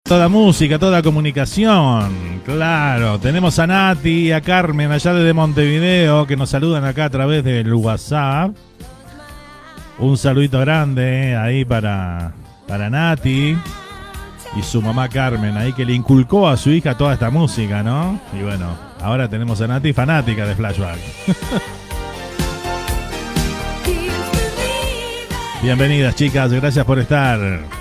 Toda 0.08 0.30
música, 0.30 0.78
toda 0.78 1.02
comunicación. 1.02 2.40
Claro, 2.46 3.20
tenemos 3.20 3.58
a 3.58 3.66
Nati 3.66 4.28
y 4.28 4.32
a 4.32 4.40
Carmen 4.40 4.92
allá 4.92 5.16
desde 5.16 5.34
Montevideo 5.34 6.28
que 6.28 6.38
nos 6.38 6.52
saludan 6.52 6.86
acá 6.86 7.06
a 7.06 7.10
través 7.10 7.44
del 7.44 7.74
WhatsApp. 7.74 8.52
Un 9.98 10.16
saludito 10.16 10.60
grande 10.60 11.32
eh, 11.32 11.36
ahí 11.36 11.66
para, 11.66 12.34
para 12.68 12.88
Nati 12.88 13.58
y 14.56 14.62
su 14.62 14.80
mamá 14.80 15.10
Carmen 15.10 15.58
ahí 15.58 15.74
que 15.74 15.86
le 15.86 15.94
inculcó 15.94 16.48
a 16.48 16.56
su 16.56 16.70
hija 16.70 16.96
toda 16.96 17.14
esta 17.14 17.32
música, 17.32 17.82
¿no? 17.82 18.20
Y 18.32 18.44
bueno, 18.44 18.78
ahora 19.02 19.28
tenemos 19.28 19.60
a 19.62 19.68
Nati 19.68 19.92
fanática 19.92 20.46
de 20.46 20.54
Flashback. 20.54 21.00
Bienvenidas 25.64 26.14
chicas, 26.14 26.54
gracias 26.54 26.86
por 26.86 27.00
estar. 27.00 27.75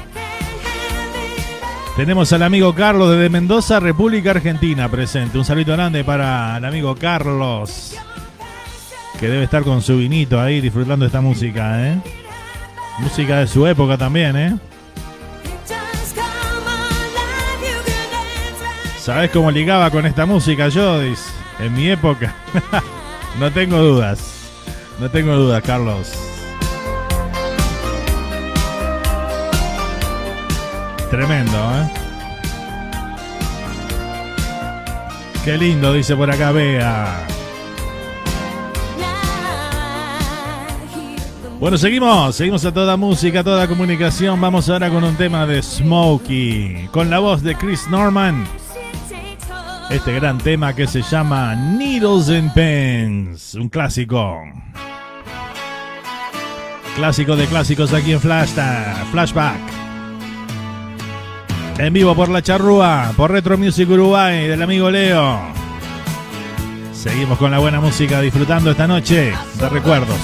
Tenemos 1.97 2.33
al 2.33 2.43
amigo 2.43 2.75
Carlos 2.75 3.13
desde 3.13 3.29
Mendoza, 3.29 3.79
República 3.79 4.33
Argentina, 4.33 4.89
presente. 4.89 5.39
Un 5.39 5.45
saludo 5.45 5.75
grande 5.75 6.03
para 6.03 6.57
el 6.57 6.65
amigo 6.65 6.97
Carlos, 6.97 7.95
que 9.21 9.29
debe 9.29 9.45
estar 9.45 9.63
con 9.63 9.81
su 9.81 9.99
vinito 9.99 10.41
ahí 10.41 10.61
disfrutando 10.61 11.07
esta 11.07 11.21
música, 11.21 11.87
¿eh? 11.87 12.01
Música 12.99 13.39
de 13.39 13.47
su 13.47 13.65
época 13.65 13.97
también, 13.97 14.37
¿eh? 14.37 14.57
¿Sabes 18.99 19.31
cómo 19.31 19.53
ligaba 19.53 19.89
con 19.91 20.05
esta 20.05 20.27
música, 20.27 20.69
Jodis? 20.73 21.33
En 21.61 21.75
mi 21.75 21.91
época. 21.91 22.35
no 23.39 23.53
tengo 23.53 23.79
dudas. 23.79 24.51
No 24.99 25.11
tengo 25.11 25.37
dudas, 25.37 25.63
Carlos. 25.63 26.34
Tremendo, 31.15 31.57
¿eh? 31.57 31.91
Qué 35.45 35.57
lindo, 35.57 35.93
dice 35.93 36.17
por 36.17 36.29
acá 36.29 36.51
Bea. 36.51 37.25
Bueno, 41.61 41.79
seguimos, 41.79 42.35
seguimos 42.35 42.65
a 42.65 42.75
toda 42.75 42.97
música, 42.97 43.41
a 43.41 43.45
toda 43.45 43.69
comunicación. 43.69 44.41
Vamos 44.41 44.69
ahora 44.69 44.91
con 44.91 45.05
un 45.05 45.15
tema 45.15 45.47
de 45.47 45.63
Smokey, 45.63 46.89
con 46.91 47.11
la 47.11 47.21
voz 47.21 47.45
de 47.45 47.55
Chris 47.55 47.87
Norman. 47.89 48.45
Este 49.91 50.15
gran 50.15 50.39
tema 50.39 50.75
que 50.75 50.89
se 50.89 51.03
llama 51.03 51.55
Needles 51.55 52.29
and 52.29 52.53
Pens, 52.55 53.55
un 53.55 53.69
clásico. 53.69 54.43
Clásico 56.97 57.37
de 57.37 57.47
clásicos 57.47 57.93
aquí 57.93 58.15
en 58.15 58.21
Flashback. 58.21 59.84
En 61.79 61.93
vivo 61.93 62.15
por 62.15 62.29
la 62.29 62.41
charrúa, 62.41 63.13
por 63.17 63.33
Retro 63.33 63.59
Music 63.59 63.91
Uruguay 63.91 64.47
del 64.47 64.63
amigo 64.63 64.91
Leo. 64.91 65.41
Seguimos 66.93 67.37
con 67.37 67.51
la 67.51 67.59
buena 67.59 67.81
música, 67.81 68.21
disfrutando 68.21 68.71
esta 68.71 68.87
noche 68.87 69.33
de 69.59 69.69
recuerdos. 69.69 70.17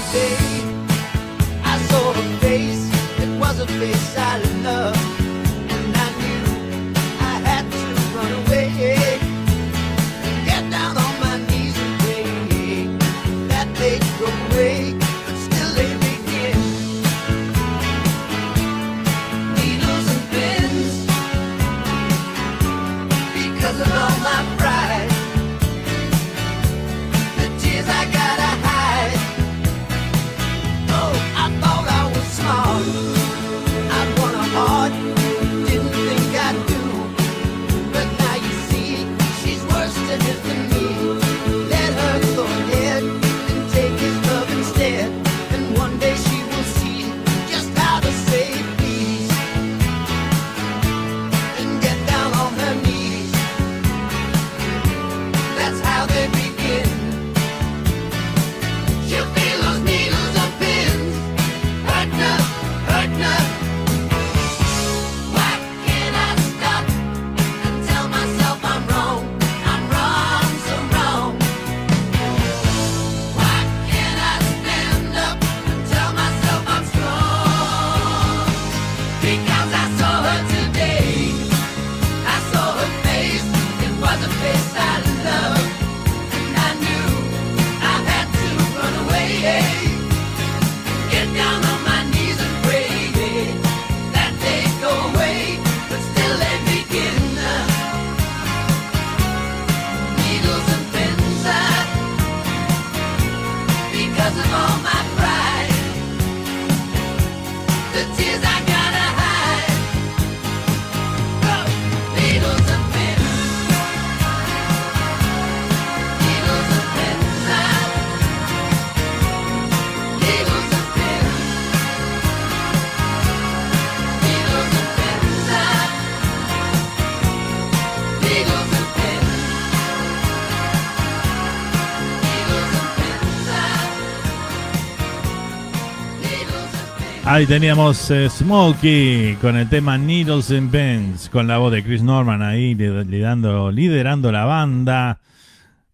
Ahí 137.33 137.45
teníamos 137.45 138.11
eh, 138.11 138.29
Smokey 138.29 139.37
con 139.39 139.55
el 139.55 139.69
tema 139.69 139.97
Needles 139.97 140.51
and 140.51 140.69
Pens, 140.69 141.29
con 141.29 141.47
la 141.47 141.59
voz 141.59 141.71
de 141.71 141.81
Chris 141.81 142.01
Norman 142.03 142.41
ahí 142.41 142.75
li- 142.75 143.05
liderando, 143.05 143.71
liderando 143.71 144.33
la 144.33 144.43
banda. 144.43 145.17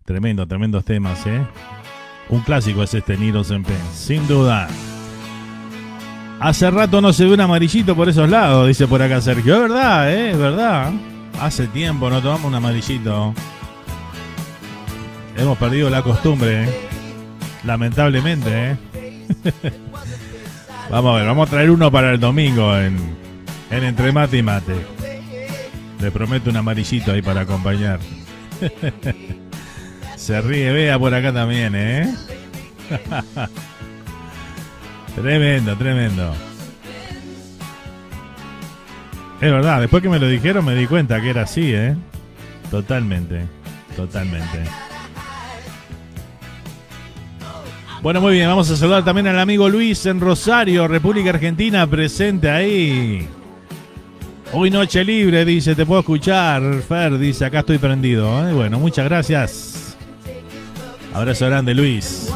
Tremendo, 0.04 0.48
tremendos 0.48 0.84
temas, 0.84 1.28
¿eh? 1.28 1.46
Un 2.30 2.42
clásico 2.42 2.82
es 2.82 2.92
este 2.96 3.18
Needles 3.18 3.52
and 3.52 3.68
Pens, 3.68 3.88
sin 3.94 4.28
duda. 4.28 4.68
Hace 6.40 6.72
rato 6.72 7.02
no 7.02 7.14
se 7.14 7.26
ve 7.26 7.36
un 7.36 7.42
amarillito 7.42 7.96
por 7.96 8.10
esos 8.10 8.28
lados, 8.28 8.68
dice 8.68 8.88
por 8.88 9.04
acá 9.04 9.22
Sergio. 9.22 9.54
Es 9.58 9.62
verdad, 9.62 10.12
¿eh? 10.12 10.32
Es 10.32 10.38
verdad. 10.40 10.92
Hace 11.40 11.68
tiempo 11.68 12.10
no 12.10 12.20
tomamos 12.20 12.46
un 12.46 12.56
amarillito. 12.56 13.36
Hemos 15.38 15.56
perdido 15.60 15.88
la 15.92 16.02
costumbre, 16.02 16.64
¿eh? 16.64 16.70
Lamentablemente, 17.64 18.72
¿eh? 18.72 18.78
Vamos 20.90 21.14
a 21.14 21.18
ver, 21.18 21.28
vamos 21.28 21.48
a 21.48 21.52
traer 21.52 21.70
uno 21.70 21.92
para 21.92 22.14
el 22.14 22.20
domingo 22.20 22.78
en, 22.78 22.98
en 23.70 23.84
Entre 23.84 24.12
Mate 24.12 24.38
y 24.38 24.44
Mate. 24.44 24.76
Le 26.00 26.12
prometo 26.12 26.50
un 26.50 26.58
amarillito 26.58 27.12
ahí 27.12 27.22
para 27.22 27.42
acompañar. 27.42 28.00
Se 30.16 30.40
ríe 30.42 30.72
Bea 30.72 30.98
por 30.98 31.14
acá 31.14 31.34
también, 31.34 31.74
¿eh? 31.76 32.16
Tremendo, 35.16 35.76
tremendo. 35.76 36.34
Es 39.42 39.52
verdad, 39.52 39.82
después 39.82 40.02
que 40.02 40.10
me 40.10 40.20
lo 40.20 40.28
dijeron 40.28 40.64
me 40.64 40.76
di 40.76 40.88
cuenta 40.88 41.20
que 41.22 41.32
era 41.32 41.44
así, 41.44 41.74
¿eh? 41.74 41.96
Totalmente, 42.72 43.46
totalmente. 43.96 44.64
Bueno, 48.02 48.22
muy 48.22 48.34
bien, 48.34 48.48
vamos 48.48 48.70
a 48.70 48.76
saludar 48.76 49.04
también 49.04 49.28
al 49.28 49.40
amigo 49.40 49.68
Luis 49.70 50.06
en 50.06 50.20
Rosario, 50.20 50.88
República 50.88 51.32
Argentina, 51.32 51.88
presente 51.88 52.50
ahí. 52.50 53.28
Hoy 54.54 54.70
noche 54.70 55.04
libre, 55.04 55.44
dice, 55.44 55.76
te 55.76 55.86
puedo 55.86 56.02
escuchar. 56.02 56.62
Fer 56.88 57.18
dice, 57.18 57.46
acá 57.46 57.60
estoy 57.60 57.80
prendido. 57.80 58.48
¿eh? 58.48 58.54
Bueno, 58.54 58.80
muchas 58.80 59.06
gracias. 59.06 59.98
Abrazo 61.14 61.48
grande, 61.48 61.74
Luis. 61.74 62.32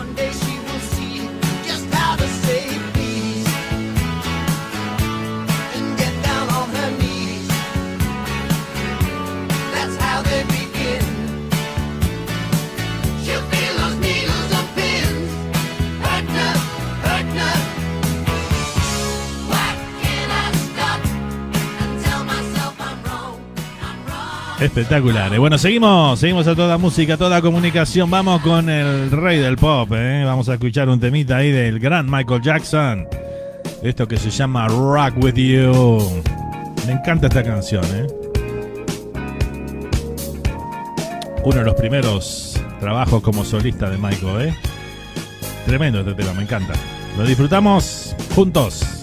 Wrong. 24.62 24.65
Espectacular. 24.65 25.34
Eh, 25.34 25.38
Bueno, 25.39 25.58
seguimos, 25.58 26.19
seguimos 26.19 26.47
a 26.47 26.56
toda 26.56 26.78
música, 26.78 27.15
a 27.15 27.17
toda 27.17 27.41
comunicación. 27.41 28.10
Vamos 28.10 28.41
con 28.41 28.69
el 28.69 29.12
rey 29.12 29.39
del 29.39 29.58
pop. 29.58 29.89
¿eh? 29.93 30.24
Vamos 30.26 30.50
a 30.50 30.54
escuchar 30.54 30.89
un 30.89 31.00
temita 31.00 31.38
ahí 31.38 31.52
del 31.52 31.80
gran 31.80 32.10
Michael 32.10 32.41
Jackson. 32.41 33.08
Esto 33.84 34.08
que 34.08 34.17
se 34.17 34.30
llama 34.30 34.67
Rock 34.67 35.15
With 35.17 35.36
You. 35.36 36.21
Me 36.86 36.93
encanta 36.93 37.28
esta 37.28 37.43
canción. 37.43 37.84
¿eh? 37.95 38.08
Uno 41.43 41.58
de 41.58 41.63
los 41.65 41.74
primeros 41.76 42.62
trabajos 42.80 43.21
como 43.21 43.43
solista 43.43 43.89
de 43.89 43.97
Michael. 43.97 44.50
¿eh? 44.50 44.56
Tremendo 45.65 46.00
este 46.02 46.13
tema, 46.13 46.34
me 46.34 46.43
encanta. 46.43 46.74
Lo 47.17 47.26
disfrutamos 47.26 48.15
juntos. 48.36 49.01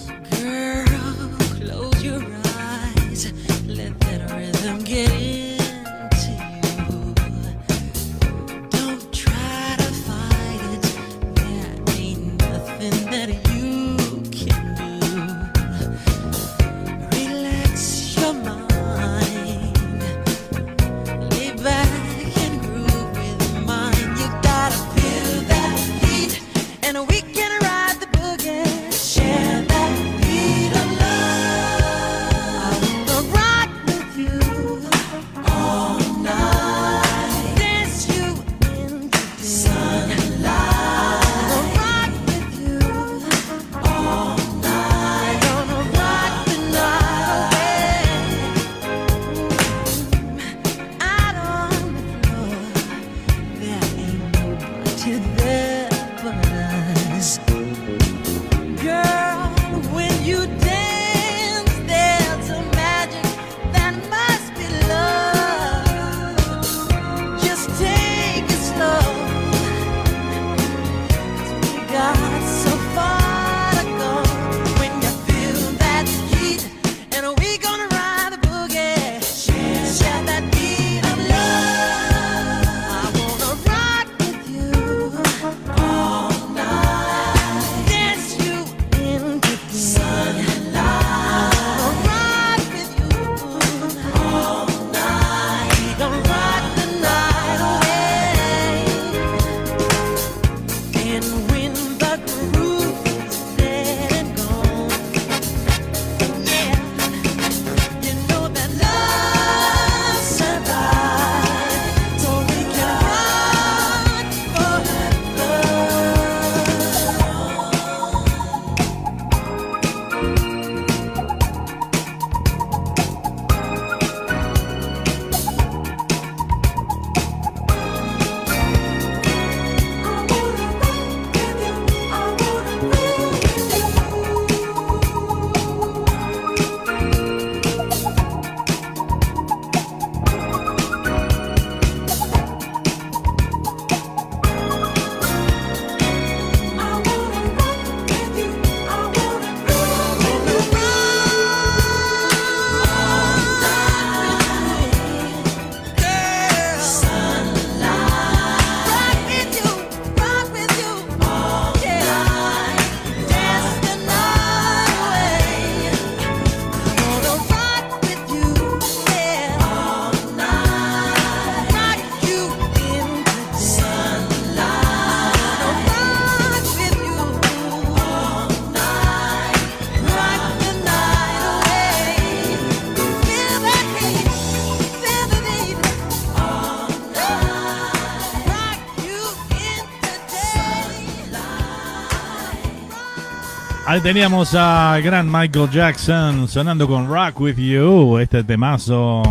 Teníamos 194.03 194.55
a 194.55 194.97
gran 195.03 195.29
Michael 195.31 195.69
Jackson 195.69 196.47
sonando 196.47 196.87
con 196.87 197.07
Rock 197.07 197.41
With 197.41 197.57
You, 197.57 198.17
este 198.17 198.43
temazo. 198.43 199.21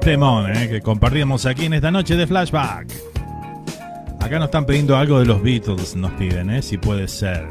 Temón, 0.00 0.54
eh, 0.54 0.68
que 0.68 0.80
compartíamos 0.82 1.46
aquí 1.46 1.66
en 1.66 1.74
esta 1.74 1.90
noche 1.90 2.16
de 2.16 2.26
Flashback. 2.26 2.92
Acá 4.20 4.38
nos 4.38 4.46
están 4.46 4.66
pidiendo 4.66 4.96
algo 4.96 5.20
de 5.20 5.24
los 5.24 5.40
Beatles, 5.42 5.94
nos 5.96 6.10
piden, 6.12 6.50
eh, 6.50 6.62
si 6.62 6.76
puede 6.78 7.06
ser. 7.08 7.46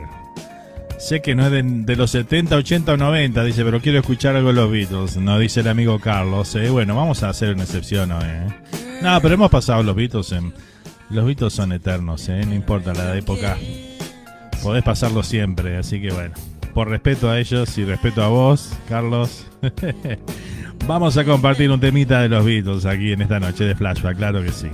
Sé 0.99 1.21
que 1.21 1.33
no 1.33 1.47
es 1.47 1.51
de, 1.51 1.95
los 1.95 2.11
70, 2.11 2.57
80 2.57 2.93
o 2.93 2.97
90, 2.97 3.43
dice, 3.43 3.63
pero 3.63 3.79
quiero 3.81 3.99
escuchar 3.99 4.35
algo 4.35 4.49
de 4.49 4.55
los 4.55 4.69
Beatles, 4.69 5.17
nos 5.17 5.39
dice 5.39 5.61
el 5.61 5.67
amigo 5.69 5.99
Carlos. 5.99 6.53
eh. 6.55 6.69
Bueno, 6.69 6.95
vamos 6.95 7.23
a 7.23 7.29
hacer 7.29 7.53
una 7.55 7.63
excepción 7.63 8.11
hoy. 8.11 8.23
eh. 8.25 8.47
No, 9.01 9.19
pero 9.21 9.33
hemos 9.33 9.49
pasado 9.49 9.81
los 9.81 9.95
Beatles 9.95 10.35
Los 11.09 11.25
Beatles 11.25 11.53
son 11.53 11.71
eternos, 11.71 12.29
¿eh? 12.29 12.43
no 12.45 12.53
importa 12.53 12.93
la 12.93 13.17
época. 13.17 13.57
Podés 14.63 14.83
pasarlo 14.83 15.23
siempre, 15.23 15.77
así 15.77 16.01
que 16.01 16.11
bueno. 16.11 16.33
Por 16.73 16.87
respeto 16.87 17.29
a 17.29 17.39
ellos 17.39 17.77
y 17.77 17.83
respeto 17.83 18.23
a 18.23 18.27
vos, 18.27 18.73
Carlos. 18.87 19.45
Vamos 20.87 21.17
a 21.17 21.25
compartir 21.25 21.69
un 21.69 21.79
temita 21.79 22.21
de 22.21 22.29
los 22.29 22.45
Beatles 22.45 22.85
aquí 22.85 23.11
en 23.11 23.21
esta 23.21 23.39
noche 23.39 23.65
de 23.65 23.75
flashback, 23.75 24.17
claro 24.17 24.41
que 24.41 24.51
sí. 24.51 24.67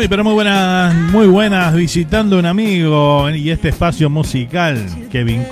Muy, 0.00 0.08
pero 0.08 0.24
muy 0.24 0.32
buenas, 0.32 0.94
muy 0.94 1.26
buenas, 1.26 1.74
visitando 1.74 2.38
un 2.38 2.46
amigo 2.46 3.28
y 3.28 3.50
este 3.50 3.68
espacio 3.68 4.08
musical 4.08 4.82
que, 5.12 5.26
vincu- 5.26 5.46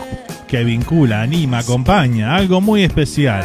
que 0.48 0.64
vincula, 0.64 1.20
anima, 1.20 1.58
acompaña, 1.58 2.34
algo 2.34 2.62
muy 2.62 2.82
especial. 2.82 3.44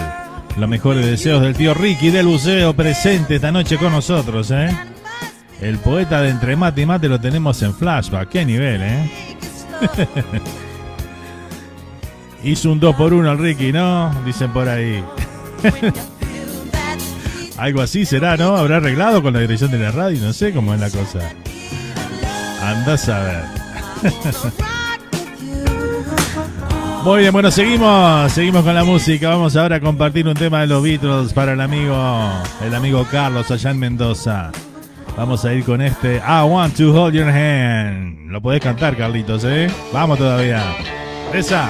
Los 0.58 0.70
mejores 0.70 1.06
deseos 1.06 1.42
del 1.42 1.58
tío 1.58 1.74
Ricky 1.74 2.10
del 2.10 2.28
Buceo 2.28 2.74
presente 2.74 3.36
esta 3.36 3.52
noche 3.52 3.76
con 3.78 3.92
nosotros, 3.92 4.50
¿eh? 4.52 4.70
El 5.60 5.78
poeta 5.80 6.22
de 6.22 6.30
entre 6.30 6.56
mate 6.56 6.84
y 6.84 6.86
mate 6.86 7.10
lo 7.10 7.20
tenemos 7.20 7.62
en 7.63 7.74
flashback, 7.74 8.30
qué 8.30 8.46
nivel, 8.46 8.82
¿eh? 8.82 9.12
Hizo 12.46 12.72
un 12.72 12.80
2 12.80 12.96
por 12.96 13.13
1 13.13 13.30
al 13.30 13.39
Ricky, 13.39 13.74
¿no? 13.74 14.10
Dicen 14.26 14.54
por 14.54 14.70
ahí. 14.70 15.04
Algo 17.58 17.82
así 17.82 18.06
será, 18.06 18.38
¿no? 18.38 18.56
Habrá 18.56 18.78
arreglado 18.78 19.22
con 19.22 19.34
la 19.34 19.39
dirección 19.39 19.72
de 19.72 19.80
la 19.80 19.92
radio, 19.92 20.20
no 20.22 20.34
sé 20.34 20.52
cómo 20.54 20.74
es 20.74 20.80
la 20.80 20.89
cosa. 20.89 21.20
Andás 22.62 23.10
a 23.10 23.20
ver. 23.20 23.44
Muy 27.04 27.20
bien, 27.20 27.34
bueno, 27.34 27.52
seguimos, 27.52 28.32
seguimos 28.32 28.63
con 28.63 28.74
la 28.74 28.86
música. 28.86 29.30
Vamos 29.30 29.58
ahora 29.58 29.76
a 29.76 29.80
compartir 29.82 30.26
un 30.26 30.36
tema 30.36 30.62
de 30.62 30.68
los 30.68 30.82
Beatles 30.82 31.34
para 31.34 31.52
el 31.52 31.60
amigo, 31.60 31.96
el 32.66 32.74
amigo 32.74 33.06
Carlos 33.12 33.52
allá 33.52 33.72
en 33.72 33.80
Mendoza. 33.80 34.52
Vamos 35.18 35.44
a 35.44 35.54
ir 35.54 35.66
con 35.66 35.82
este 35.82 36.18
I 36.18 36.44
Want 36.48 36.78
to 36.78 36.94
Hold 36.94 37.13
Your 37.13 37.28
Hand. 37.28 38.32
Lo 38.32 38.42
podés 38.42 38.62
cantar, 38.62 38.96
Carlitos, 38.96 39.44
¿eh? 39.44 39.70
Vamos 39.92 40.18
todavía. 40.18 40.63
Esa. 41.34 41.70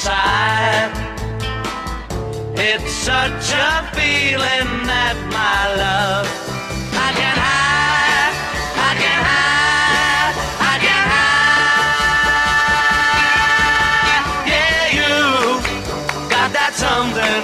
Inside. 0.00 0.96
It's 2.56 2.92
such 2.92 3.52
a 3.52 3.84
feeling 3.92 4.86
that 4.88 5.16
my 5.28 5.74
love 5.76 6.26
I 6.96 7.12
can 7.20 7.36
hide, 7.44 8.34
I 8.88 8.92
can 9.02 9.20
hide, 9.28 10.34
I 10.72 10.74
can 10.84 11.04
hide. 11.12 11.44
Yeah, 14.48 14.96
you 14.98 15.12
got 16.32 16.48
that 16.56 16.72
something. 16.84 17.42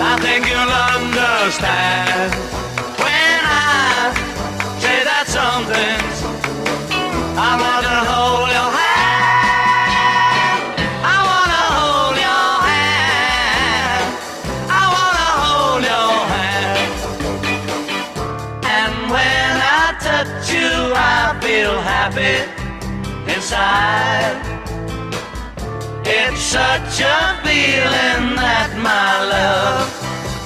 I 0.00 0.16
think 0.24 0.40
you'll 0.48 0.76
understand 0.96 2.32
when 3.04 3.40
I 3.44 4.16
say 4.80 4.98
that 5.04 5.26
something. 5.28 6.00
I 7.36 7.50
wanna 7.60 7.91
inside. 23.52 24.40
It's 26.04 26.40
such 26.40 27.00
a 27.00 27.40
feeling 27.44 28.36
that 28.36 28.70
my 28.80 29.12
love 29.32 29.88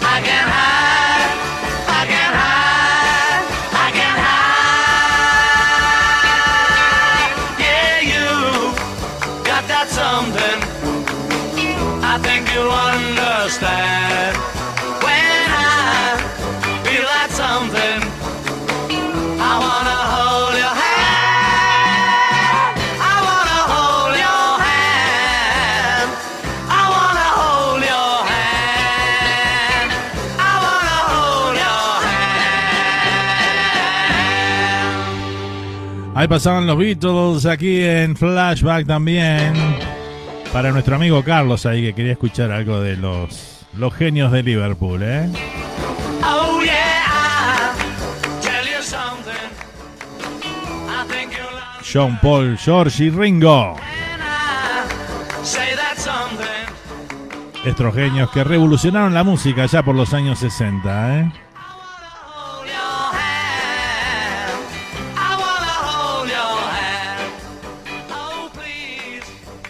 I 0.03 0.21
can 0.27 0.49
hide, 0.49 0.96
Ahí 36.17 36.29
pasaban 36.29 36.67
los 36.67 36.79
Beatles 36.79 37.45
aquí 37.45 37.83
en 37.83 38.17
Flashback 38.17 38.87
también. 38.87 39.53
Para 40.51 40.71
nuestro 40.71 40.97
amigo 40.97 41.23
Carlos 41.23 41.67
ahí 41.67 41.83
que 41.83 41.93
quería 41.93 42.13
escuchar 42.13 42.51
algo 42.53 42.81
de 42.81 42.97
los, 42.97 43.67
los 43.77 43.93
genios 43.93 44.33
de 44.33 44.43
Liverpool, 44.43 45.03
¿eh? 45.03 45.29
Oh 46.25 46.63
yeah, 46.63 47.75
tell 48.41 48.65
you. 48.65 48.81
I 50.89 51.07
think. 51.07 51.33
John 51.85 52.19
Paul, 52.23 52.57
George 52.57 53.05
y 53.05 53.11
Ringo. 53.11 53.77
Estos 57.63 57.95
genios 57.95 58.31
que 58.31 58.43
revolucionaron 58.43 59.13
la 59.13 59.23
música 59.23 59.67
ya 59.67 59.83
por 59.83 59.95
los 59.95 60.15
años 60.15 60.39
60, 60.39 61.19
¿eh? 61.19 61.33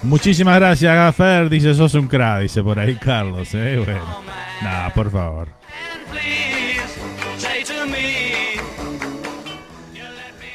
Muchísimas 0.06 0.56
gracias, 0.56 0.94
Gaffer. 0.94 1.48
Dice, 1.50 1.74
sos 1.74 1.94
un 1.94 2.06
crack, 2.06 2.42
dice 2.42 2.62
por 2.62 2.78
ahí 2.78 2.94
Carlos, 2.94 3.52
¿eh? 3.54 3.82
Bueno, 3.84 4.22
nada, 4.62 4.90
por 4.94 5.10
favor. 5.10 5.48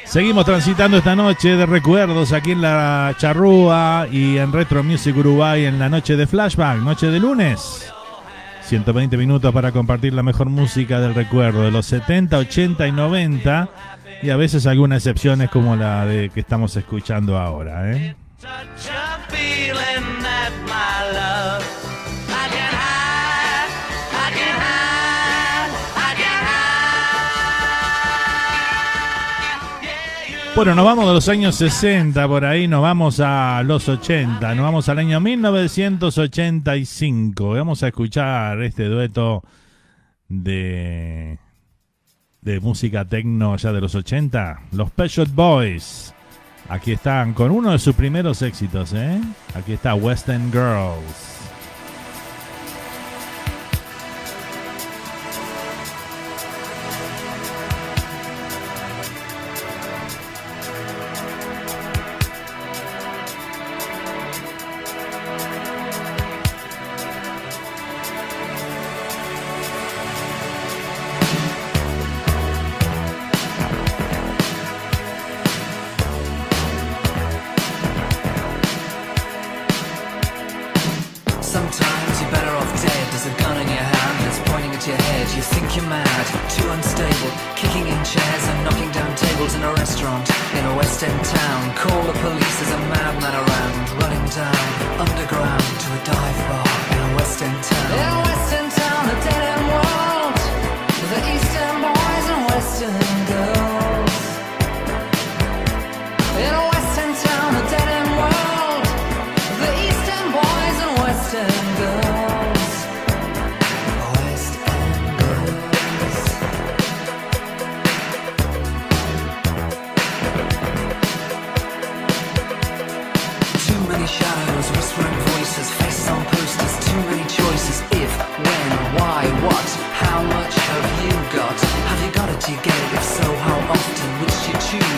Seguimos 0.04 0.44
transitando 0.44 0.98
esta 0.98 1.16
noche 1.16 1.56
de 1.56 1.64
recuerdos 1.64 2.32
aquí 2.32 2.52
en 2.52 2.60
la 2.60 3.14
Charrúa 3.16 4.06
y 4.10 4.36
en 4.36 4.52
Retro 4.52 4.82
Music 4.82 5.16
Uruguay 5.16 5.64
en 5.64 5.78
la 5.78 5.88
noche 5.88 6.16
de 6.16 6.26
Flashback, 6.26 6.78
noche 6.80 7.06
de 7.06 7.18
lunes. 7.18 7.90
120 8.62 9.16
minutos 9.16 9.52
para 9.52 9.72
compartir 9.72 10.12
la 10.12 10.22
mejor 10.22 10.48
música 10.50 11.00
del 11.00 11.14
recuerdo 11.14 11.62
de 11.62 11.70
los 11.70 11.86
70, 11.86 12.36
80 12.38 12.86
y 12.88 12.92
90 12.92 13.68
y 14.22 14.30
a 14.30 14.36
veces 14.36 14.66
algunas 14.66 14.98
excepciones 14.98 15.50
como 15.50 15.76
la 15.76 16.04
de 16.04 16.30
que 16.30 16.40
estamos 16.40 16.76
escuchando 16.76 17.38
ahora. 17.38 17.92
¿eh? 17.92 18.14
bueno, 30.54 30.74
nos 30.76 30.84
vamos 30.84 31.08
de 31.08 31.14
los 31.14 31.28
años 31.28 31.56
60 31.56 32.28
por 32.28 32.44
ahí, 32.44 32.68
nos 32.68 32.82
vamos 32.82 33.18
a 33.18 33.64
los 33.64 33.88
80, 33.88 34.54
nos 34.54 34.64
vamos 34.64 34.88
al 34.88 34.98
año 34.98 35.18
1985. 35.18 37.50
Vamos 37.50 37.82
a 37.82 37.88
escuchar 37.88 38.62
este 38.62 38.84
dueto 38.84 39.42
de 40.28 41.40
de 42.42 42.60
música 42.60 43.04
tecno 43.04 43.56
ya 43.56 43.72
de 43.72 43.80
los 43.80 43.94
80, 43.94 44.60
los 44.72 44.90
Peugeot 44.90 45.32
Boys. 45.34 46.14
Aquí 46.68 46.92
están 46.92 47.34
con 47.34 47.50
uno 47.50 47.72
de 47.72 47.78
sus 47.78 47.94
primeros 47.94 48.40
éxitos, 48.42 48.92
¿eh? 48.94 49.20
Aquí 49.54 49.72
está 49.72 49.94
Western 49.94 50.50
Girls. 50.50 51.41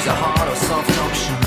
A 0.07 0.11
hard 0.11 0.53
or 0.53 0.57
soft 0.57 0.99
option? 0.99 1.43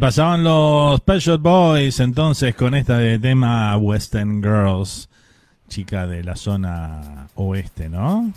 Pasaban 0.00 0.44
los 0.44 1.00
Pet 1.00 1.22
Boys 1.40 2.00
entonces 2.00 2.54
con 2.54 2.74
esta 2.74 2.98
de 2.98 3.18
tema 3.18 3.76
Western 3.76 4.42
Girls, 4.42 5.08
chica 5.68 6.06
de 6.06 6.22
la 6.22 6.36
zona 6.36 7.28
oeste, 7.34 7.88
¿no? 7.88 8.30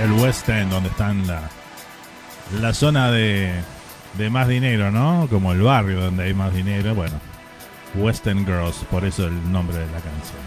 El 0.00 0.12
West 0.12 0.48
End, 0.48 0.70
donde 0.70 0.90
están 0.90 1.26
la, 1.26 1.42
la 2.60 2.72
zona 2.72 3.10
de, 3.10 3.52
de 4.16 4.30
más 4.30 4.48
dinero, 4.48 4.90
¿no? 4.90 5.26
Como 5.28 5.52
el 5.52 5.62
barrio 5.62 6.00
donde 6.00 6.24
hay 6.24 6.34
más 6.34 6.54
dinero, 6.54 6.94
bueno. 6.94 7.14
Western 7.94 8.46
Girls, 8.46 8.76
por 8.90 9.04
eso 9.04 9.26
el 9.26 9.52
nombre 9.52 9.76
de 9.76 9.86
la 9.86 10.00
canción. 10.00 10.40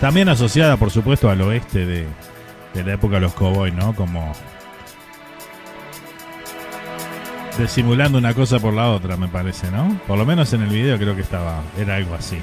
También 0.00 0.28
asociada, 0.28 0.76
por 0.76 0.90
supuesto, 0.90 1.28
al 1.30 1.40
oeste 1.42 1.86
de, 1.86 2.06
de 2.74 2.84
la 2.84 2.94
época 2.94 3.16
de 3.16 3.20
los 3.20 3.34
cowboys, 3.34 3.74
¿no? 3.74 3.94
Como 3.94 4.32
simulando 7.66 8.18
una 8.18 8.34
cosa 8.34 8.60
por 8.60 8.72
la 8.72 8.90
otra, 8.90 9.16
me 9.16 9.28
parece, 9.28 9.70
¿no? 9.70 9.98
Por 10.06 10.16
lo 10.16 10.24
menos 10.24 10.52
en 10.52 10.62
el 10.62 10.68
video 10.68 10.96
creo 10.98 11.16
que 11.16 11.22
estaba, 11.22 11.62
era 11.76 11.96
algo 11.96 12.14
así. 12.14 12.38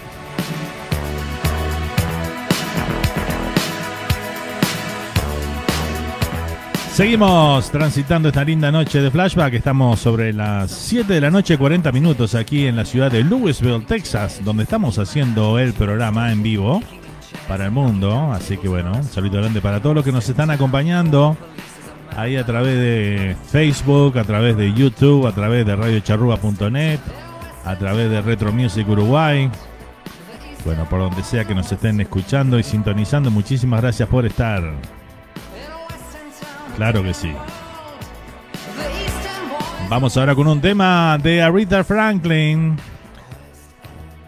Seguimos 6.95 7.71
transitando 7.71 8.29
esta 8.29 8.45
linda 8.45 8.71
noche 8.71 9.01
de 9.01 9.11
flashback. 9.11 9.53
Estamos 9.55 9.99
sobre 9.99 10.31
las 10.31 10.71
7 10.71 11.13
de 11.13 11.19
la 11.19 11.29
noche, 11.29 11.57
40 11.57 11.91
minutos, 11.91 12.35
aquí 12.35 12.67
en 12.67 12.77
la 12.77 12.85
ciudad 12.85 13.11
de 13.11 13.21
Louisville, 13.21 13.83
Texas, 13.85 14.39
donde 14.45 14.63
estamos 14.63 14.97
haciendo 14.97 15.59
el 15.59 15.73
programa 15.73 16.31
en 16.31 16.41
vivo 16.41 16.81
para 17.49 17.65
el 17.65 17.71
mundo. 17.71 18.31
Así 18.31 18.57
que 18.57 18.69
bueno, 18.69 18.93
un 18.93 19.03
saludo 19.03 19.39
grande 19.39 19.59
para 19.59 19.81
todos 19.81 19.93
los 19.93 20.05
que 20.05 20.13
nos 20.13 20.27
están 20.29 20.51
acompañando 20.51 21.35
ahí 22.15 22.37
a 22.37 22.45
través 22.45 22.77
de 22.77 23.35
Facebook, 23.51 24.17
a 24.17 24.23
través 24.23 24.57
de 24.57 24.73
YouTube, 24.73 25.27
a 25.27 25.31
través 25.33 25.65
de 25.65 25.75
radiocharruga.net, 25.75 26.99
a 27.63 27.75
través 27.77 28.09
de 28.09 28.21
Retro 28.21 28.51
Music 28.51 28.87
Uruguay. 28.87 29.49
Bueno, 30.63 30.85
por 30.89 30.99
donde 30.99 31.23
sea 31.23 31.45
que 31.45 31.53
nos 31.53 31.71
estén 31.71 32.01
escuchando 32.01 32.57
y 32.57 32.63
sintonizando, 32.63 33.29
muchísimas 33.29 33.81
gracias 33.81 34.09
por 34.09 34.25
estar. 34.25 34.63
Claro 36.75 37.03
que 37.03 37.13
sí. 37.13 37.31
Vamos 39.87 40.17
ahora 40.17 40.33
con 40.33 40.47
un 40.47 40.59
tema 40.59 41.17
de 41.21 41.43
Aretha 41.43 41.83
Franklin, 41.83 42.75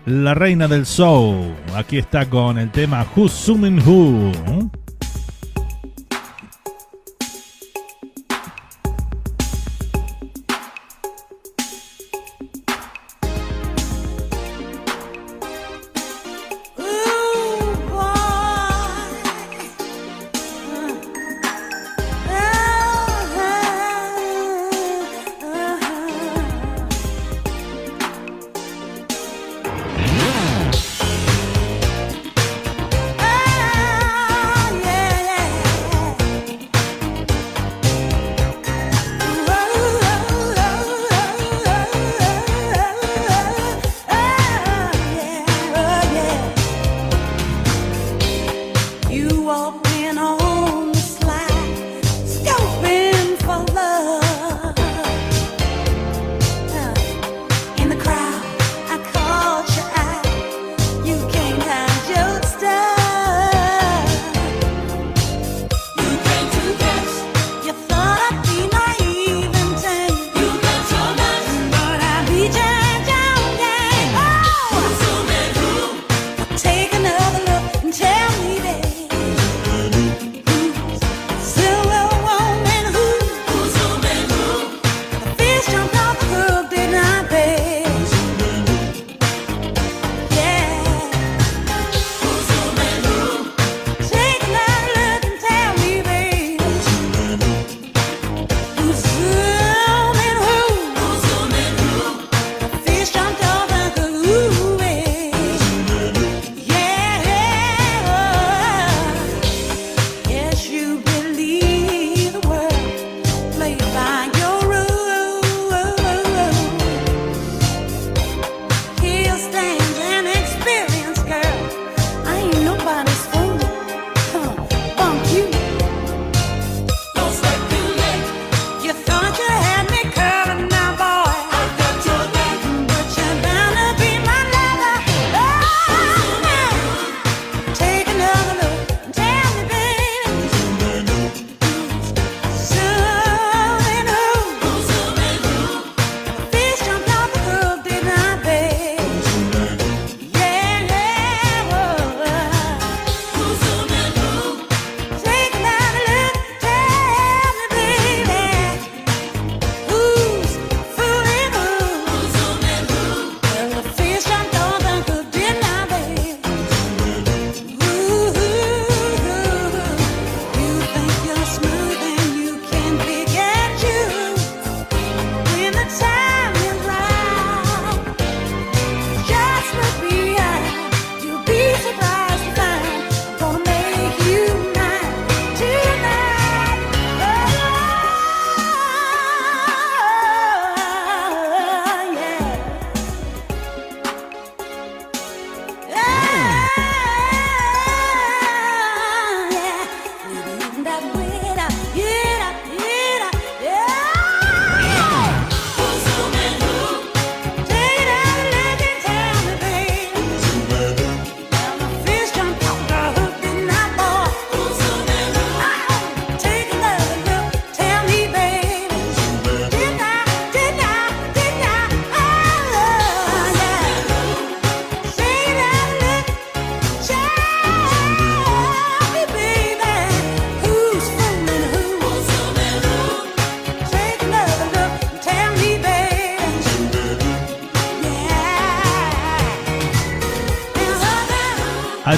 la 0.06 0.36
reina 0.36 0.68
del 0.68 0.86
soul. 0.86 1.56
Aquí 1.76 1.98
está 1.98 2.30
con 2.30 2.60
el 2.60 2.70
tema 2.70 3.06
Who's 3.16 3.32
Summon 3.32 3.80
Who. 3.80 4.32
¿eh? 4.32 4.77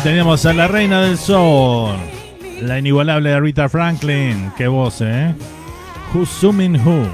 tenemos 0.04 0.46
a 0.46 0.54
la 0.54 0.68
reina 0.68 1.02
del 1.02 1.18
soul, 1.18 1.98
la 2.62 2.80
inigualable 2.80 3.40
Rita 3.40 3.68
Franklin. 3.68 4.52
Qué 4.58 4.68
voz, 4.68 5.02
¿eh? 5.02 5.34
Who's 6.14 6.30
Summing 6.30 6.80
Who. 6.86 7.08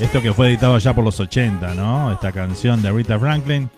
Esto 0.00 0.22
que 0.22 0.32
fue 0.32 0.48
editado 0.48 0.78
ya 0.78 0.94
por 0.94 1.04
los 1.04 1.20
80, 1.20 1.74
¿no? 1.74 2.12
Esta 2.12 2.32
canción 2.32 2.80
de 2.80 2.90
Rita 2.92 3.18
Franklin. 3.18 3.68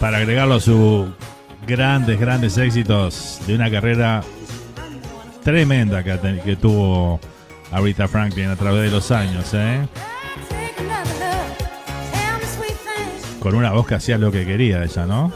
Para 0.00 0.18
agregarlo 0.18 0.54
a 0.54 0.60
sus 0.60 1.08
grandes, 1.66 2.18
grandes 2.18 2.58
éxitos 2.58 3.40
de 3.46 3.54
una 3.54 3.70
carrera 3.70 4.22
tremenda 5.44 6.02
que, 6.02 6.40
que 6.44 6.56
tuvo 6.56 7.20
Rita 7.72 8.08
Franklin 8.08 8.48
a 8.48 8.56
través 8.56 8.82
de 8.82 8.90
los 8.90 9.10
años, 9.10 9.50
¿eh? 9.54 9.86
Con 13.48 13.56
una 13.56 13.70
voz 13.70 13.86
que 13.86 13.94
hacía 13.94 14.18
lo 14.18 14.30
que 14.30 14.44
quería 14.44 14.84
ella, 14.84 15.06
¿no? 15.06 15.32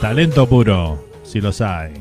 Talento 0.00 0.48
puro, 0.48 1.04
si 1.24 1.40
los 1.40 1.60
hay. 1.60 1.94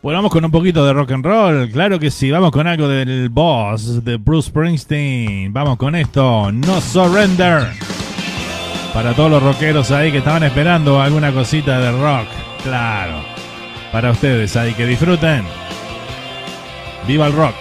Bueno, 0.00 0.18
vamos 0.18 0.30
con 0.30 0.44
un 0.44 0.52
poquito 0.52 0.86
de 0.86 0.92
rock 0.92 1.10
and 1.10 1.26
roll. 1.26 1.68
Claro 1.72 1.98
que 1.98 2.12
sí, 2.12 2.30
vamos 2.30 2.52
con 2.52 2.68
algo 2.68 2.86
del 2.86 3.28
boss 3.28 4.04
de 4.04 4.18
Bruce 4.18 4.50
Springsteen. 4.50 5.52
Vamos 5.52 5.78
con 5.78 5.96
esto, 5.96 6.52
No 6.52 6.80
Surrender. 6.80 7.66
Para 8.94 9.14
todos 9.14 9.32
los 9.32 9.42
rockeros 9.42 9.90
ahí 9.90 10.12
que 10.12 10.18
estaban 10.18 10.44
esperando 10.44 11.02
alguna 11.02 11.32
cosita 11.32 11.80
de 11.80 11.90
rock. 11.90 12.28
Claro. 12.62 13.16
Para 13.90 14.12
ustedes 14.12 14.54
ahí 14.56 14.74
que 14.74 14.86
disfruten. 14.86 15.42
Viva 17.08 17.26
el 17.26 17.32
rock. 17.32 17.56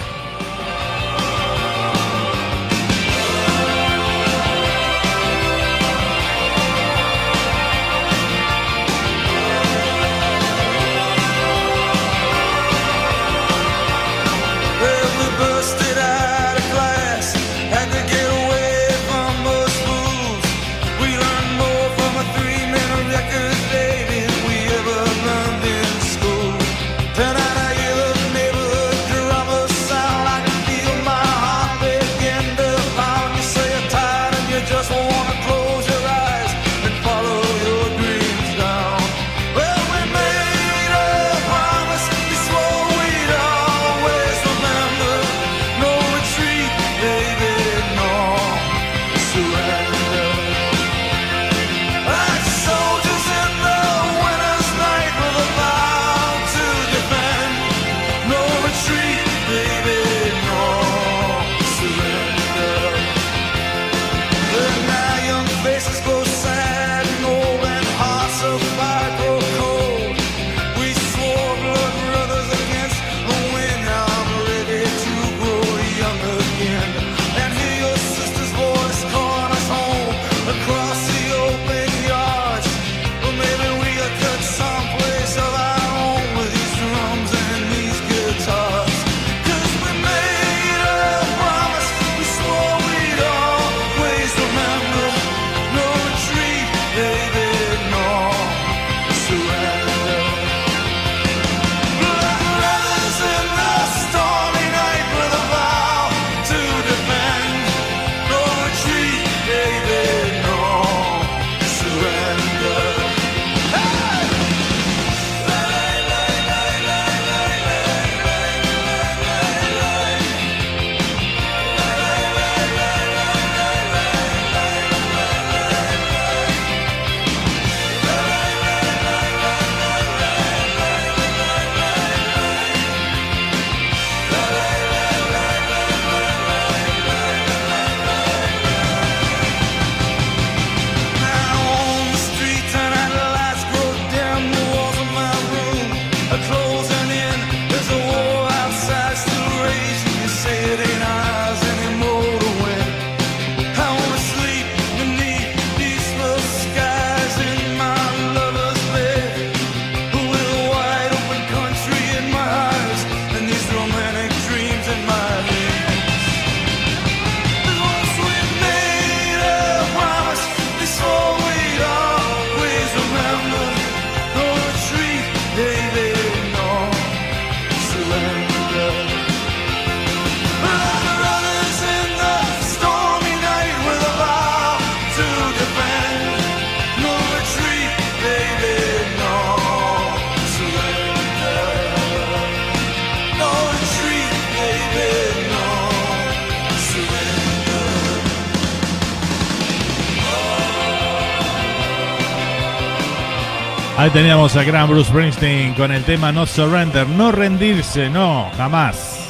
Teníamos 204.13 204.55
a 204.57 204.63
gran 204.63 204.89
Bruce 204.89 205.09
Springsteen 205.09 205.73
con 205.73 205.91
el 205.91 206.03
tema 206.03 206.33
No 206.33 206.45
Surrender, 206.45 207.07
no 207.07 207.31
rendirse, 207.31 208.09
no, 208.09 208.49
jamás. 208.57 209.29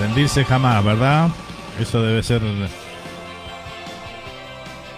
Rendirse 0.00 0.44
jamás, 0.46 0.82
¿verdad? 0.82 1.28
Eso 1.78 2.00
debe 2.02 2.22
ser. 2.22 2.40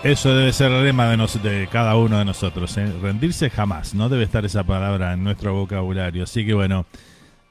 Eso 0.04 0.34
debe 0.34 0.52
ser 0.52 0.70
el 0.70 0.84
lema 0.84 1.06
de, 1.08 1.16
nos- 1.16 1.42
de 1.42 1.66
cada 1.72 1.96
uno 1.96 2.18
de 2.18 2.24
nosotros. 2.24 2.76
¿eh? 2.76 2.92
Rendirse 3.02 3.50
jamás, 3.50 3.94
no 3.94 4.08
debe 4.08 4.22
estar 4.24 4.44
esa 4.44 4.62
palabra 4.62 5.14
en 5.14 5.24
nuestro 5.24 5.54
vocabulario. 5.54 6.22
Así 6.22 6.46
que 6.46 6.54
bueno, 6.54 6.86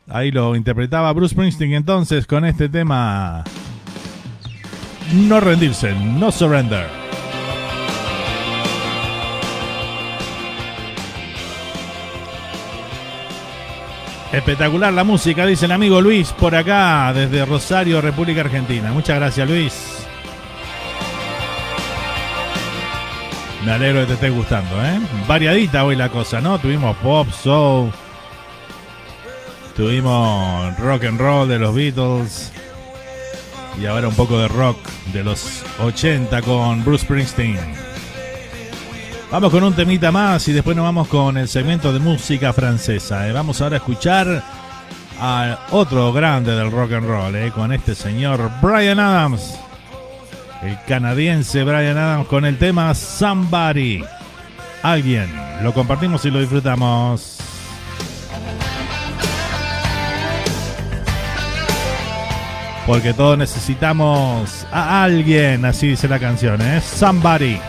ahí 0.07 0.31
lo 0.31 0.55
interpretaba 0.55 1.11
Bruce 1.11 1.33
Springsteen 1.33 1.73
entonces 1.73 2.25
con 2.25 2.45
este 2.45 2.69
tema. 2.69 3.43
No 5.13 5.41
rendirse, 5.41 5.93
no 5.93 6.31
surrender. 6.31 7.02
Espectacular 14.33 14.91
la 14.91 15.03
música, 15.03 15.45
dice 15.45 15.65
el 15.65 15.71
amigo 15.71 16.01
Luis 16.01 16.31
por 16.31 16.55
acá, 16.55 17.13
desde 17.13 17.45
Rosario, 17.45 18.01
República 18.01 18.41
Argentina. 18.41 18.91
Muchas 18.91 19.17
gracias, 19.17 19.47
Luis. 19.47 20.07
Me 23.63 23.71
alegro 23.71 24.01
que 24.01 24.07
te 24.07 24.13
esté 24.13 24.29
gustando, 24.31 24.83
¿eh? 24.83 24.99
Variadita 25.27 25.85
hoy 25.85 25.95
la 25.95 26.09
cosa, 26.09 26.41
¿no? 26.41 26.57
Tuvimos 26.57 26.97
pop, 26.97 27.29
soul, 27.29 27.91
tuvimos 29.75 30.77
rock 30.79 31.03
and 31.03 31.19
roll 31.19 31.47
de 31.47 31.59
los 31.59 31.75
Beatles 31.75 32.51
y 33.79 33.85
ahora 33.85 34.07
un 34.07 34.15
poco 34.15 34.39
de 34.39 34.47
rock 34.47 34.77
de 35.13 35.23
los 35.23 35.63
80 35.79 36.41
con 36.41 36.83
Bruce 36.83 37.05
Springsteen. 37.05 37.82
Vamos 39.33 39.49
con 39.49 39.63
un 39.63 39.73
temita 39.73 40.11
más 40.11 40.47
y 40.47 40.53
después 40.53 40.77
nos 40.77 40.85
vamos 40.85 41.07
con 41.07 41.37
el 41.37 41.47
segmento 41.47 41.91
de 41.91 41.97
música 41.97 42.53
francesa. 42.53 43.27
¿eh? 43.27 43.31
Vamos 43.31 43.59
ahora 43.61 43.77
a 43.77 43.79
escuchar 43.79 44.43
a 45.19 45.57
otro 45.71 46.13
grande 46.13 46.51
del 46.55 46.69
rock 46.69 46.91
and 46.91 47.07
roll, 47.07 47.35
¿eh? 47.35 47.51
con 47.51 47.73
este 47.73 47.95
señor 47.95 48.51
Brian 48.61 48.99
Adams. 48.99 49.57
El 50.61 50.77
canadiense 50.87 51.63
Brian 51.63 51.97
Adams 51.97 52.27
con 52.27 52.45
el 52.45 52.59
tema 52.59 52.93
Somebody. 52.93 54.03
Alguien. 54.83 55.33
Lo 55.63 55.73
compartimos 55.73 56.23
y 56.25 56.29
lo 56.29 56.39
disfrutamos. 56.39 57.39
Porque 62.85 63.15
todos 63.15 63.35
necesitamos 63.35 64.67
a 64.71 65.03
alguien, 65.03 65.65
así 65.65 65.87
dice 65.87 66.07
la 66.07 66.19
canción, 66.19 66.61
¿eh? 66.61 66.79
Somebody. 66.81 67.59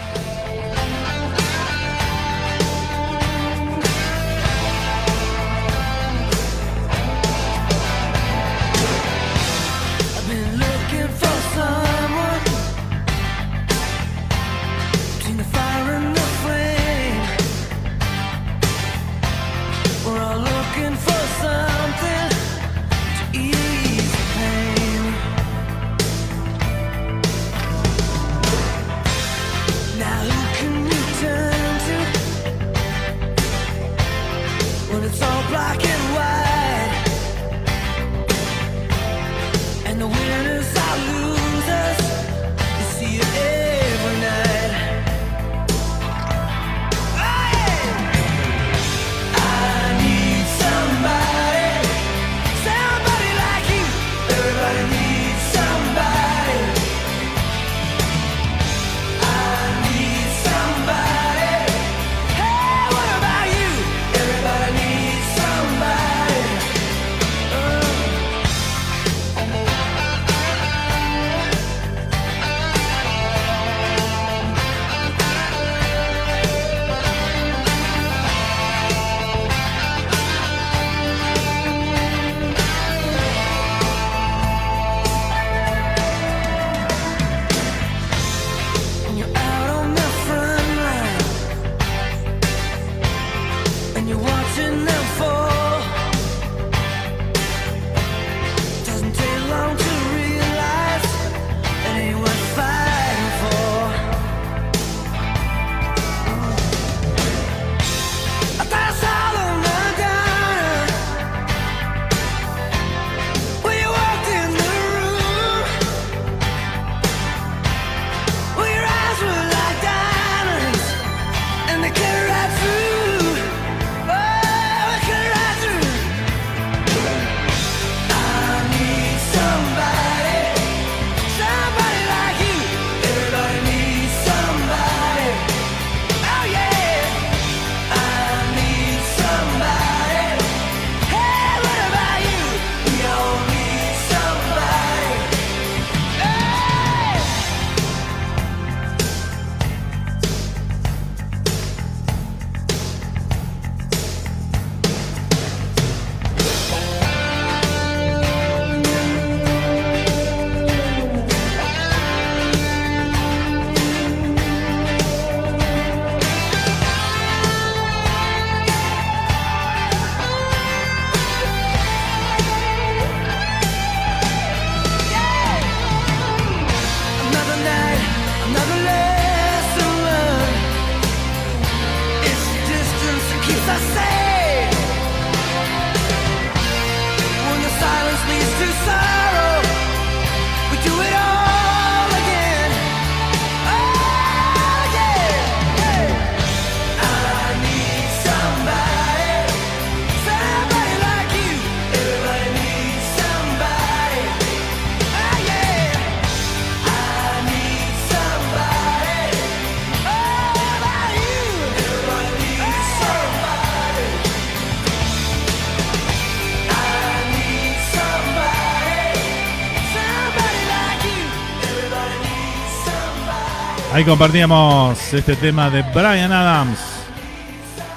Ahí 224.05 224.11
compartíamos 224.11 225.15
este 225.15 225.35
tema 225.35 225.71
de 225.71 225.81
Brian 225.81 226.31
Adams, 226.31 226.79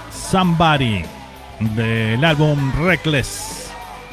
Somebody, 0.09 1.03
del 1.75 2.23
álbum 2.23 2.71
Reckless, 2.81 3.69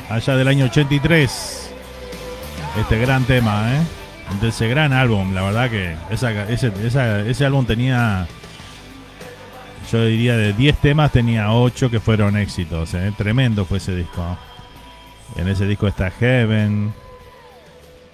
allá 0.08 0.34
del 0.34 0.48
año 0.48 0.64
83. 0.64 1.70
Este 2.80 2.98
gran 2.98 3.22
tema, 3.26 3.76
¿eh? 3.76 3.82
De 4.40 4.48
ese 4.48 4.66
gran 4.66 4.92
álbum, 4.92 5.34
la 5.34 5.42
verdad 5.42 5.70
que 5.70 5.94
esa, 6.10 6.32
ese, 6.50 6.72
ese 7.30 7.46
álbum 7.46 7.64
tenía, 7.64 8.26
yo 9.92 10.04
diría 10.04 10.36
de 10.36 10.52
10 10.52 10.76
temas, 10.78 11.12
tenía 11.12 11.52
8 11.52 11.92
que 11.92 12.00
fueron 12.00 12.36
éxitos, 12.36 12.92
¿eh? 12.94 13.12
Tremendo 13.16 13.64
fue 13.64 13.78
ese 13.78 13.94
disco. 13.94 14.36
En 15.36 15.46
ese 15.46 15.64
disco 15.64 15.86
está 15.86 16.10
Heaven, 16.10 16.92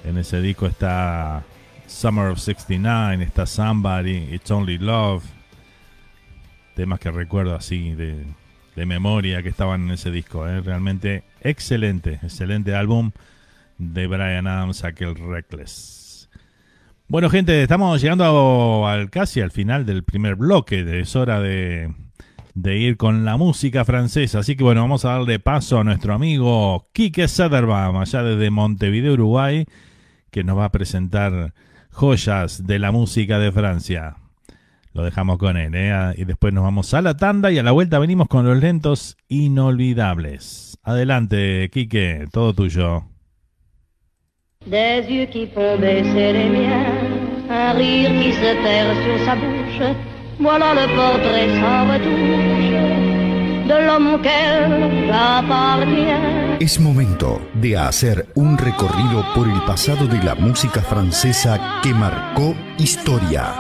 en 0.05 0.19
ese 0.19 0.43
disco 0.43 0.67
está 0.67 1.45
Summer 1.91 2.31
of 2.31 2.39
69, 2.39 3.25
está 3.25 3.45
Somebody, 3.45 4.33
It's 4.33 4.51
Only 4.51 4.79
Love. 4.79 5.25
Temas 6.75 7.01
que 7.01 7.11
recuerdo 7.11 7.55
así 7.55 7.95
de, 7.95 8.25
de 8.77 8.87
memoria 8.87 9.43
que 9.43 9.51
estaban 9.51 9.83
en 9.83 9.91
ese 9.91 10.11
disco. 10.11 10.49
¿eh? 10.49 10.61
Realmente 10.61 11.25
excelente, 11.43 12.21
excelente 12.23 12.75
álbum 12.75 13.11
de 13.77 14.07
Brian 14.07 14.47
Adams, 14.47 14.85
aquel 14.85 15.17
Reckless. 15.17 16.31
Bueno, 17.09 17.29
gente, 17.29 17.61
estamos 17.61 18.01
llegando 18.01 18.87
al 18.87 19.11
casi 19.11 19.41
al 19.41 19.51
final 19.51 19.85
del 19.85 20.05
primer 20.05 20.37
bloque. 20.37 21.01
Es 21.01 21.17
hora 21.17 21.41
de, 21.41 21.93
de 22.55 22.79
ir 22.79 22.97
con 22.97 23.25
la 23.25 23.37
música 23.37 23.85
francesa. 23.85 24.39
Así 24.39 24.57
que 24.57 24.63
bueno, 24.63 24.81
vamos 24.81 25.05
a 25.05 25.11
darle 25.11 25.41
paso 25.41 25.81
a 25.81 25.85
nuestro 25.85 26.15
amigo 26.15 26.89
Quique 26.93 27.27
Söderbaum, 27.27 27.97
allá 27.99 28.23
desde 28.23 28.49
Montevideo, 28.51 29.13
Uruguay, 29.15 29.67
que 30.31 30.45
nos 30.45 30.57
va 30.57 30.67
a 30.67 30.73
presentar 30.73 31.53
joyas 31.91 32.67
de 32.67 32.79
la 32.79 32.93
música 32.93 33.39
de 33.39 33.53
Francia. 33.53 34.17
Lo 34.93 35.05
dejamos 35.05 35.39
con 35.39 35.57
él, 35.57 35.73
¿eh? 35.75 36.15
y 36.17 36.25
después 36.25 36.53
nos 36.53 36.65
vamos 36.65 36.93
a 36.95 37.03
la 37.03 37.17
tanda 37.17 37.53
y 37.53 37.59
a 37.59 37.63
la 37.63 37.71
vuelta 37.71 37.99
venimos 37.99 38.27
con 38.29 38.45
los 38.45 38.59
lentos 38.59 39.17
inolvidables. 39.29 40.79
Adelante, 40.83 41.71
Quique, 41.73 42.27
todo 42.33 42.55
tuyo. 42.55 43.05
Des 44.67 45.07
yeux 45.09 45.27
qui 45.31 45.47
font 45.47 45.79
baisser 45.81 46.33
les 46.35 46.51
miens, 46.51 46.93
un 47.49 47.73
rire 47.73 48.11
qui 48.21 48.33
se 48.33 48.55
perd 48.63 48.95
sur 49.05 49.25
sa 49.25 49.35
bouche. 49.35 49.97
Voilà 50.39 50.75
le 50.75 50.87
portrait 50.95 51.49
sans 51.61 51.89
retouche 51.89 53.21
de 53.71 53.87
l'homme 53.87 54.15
auquel 54.15 55.07
j'appartiens. 55.07 56.40
Es 56.61 56.79
momento 56.79 57.41
de 57.55 57.79
hacer 57.79 58.29
un 58.35 58.59
recorrido 58.59 59.25
por 59.35 59.49
el 59.49 59.63
pasado 59.63 60.07
de 60.07 60.23
la 60.23 60.35
música 60.35 60.83
francesa 60.83 61.81
que 61.83 61.95
marcó 61.95 62.55
historia. 62.77 63.55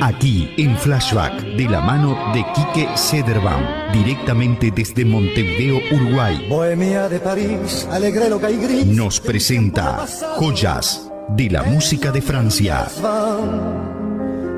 Aquí 0.00 0.54
en 0.56 0.76
Flashback 0.76 1.42
de 1.56 1.68
la 1.68 1.80
mano 1.80 2.16
de 2.32 2.46
Quique 2.54 2.88
Sederbaum, 2.96 3.64
directamente 3.92 4.70
desde 4.70 5.04
Montevideo, 5.04 5.80
Uruguay, 5.90 6.46
Bohemia 6.48 7.08
de 7.08 7.18
París, 7.18 7.88
alegre 7.90 8.30
loca 8.30 8.48
y 8.48 8.58
gris. 8.58 8.86
nos 8.86 9.18
presenta 9.18 10.06
joyas 10.36 11.10
de 11.30 11.50
la 11.50 11.64
música 11.64 12.12
de 12.12 12.22
Francia. 12.22 12.86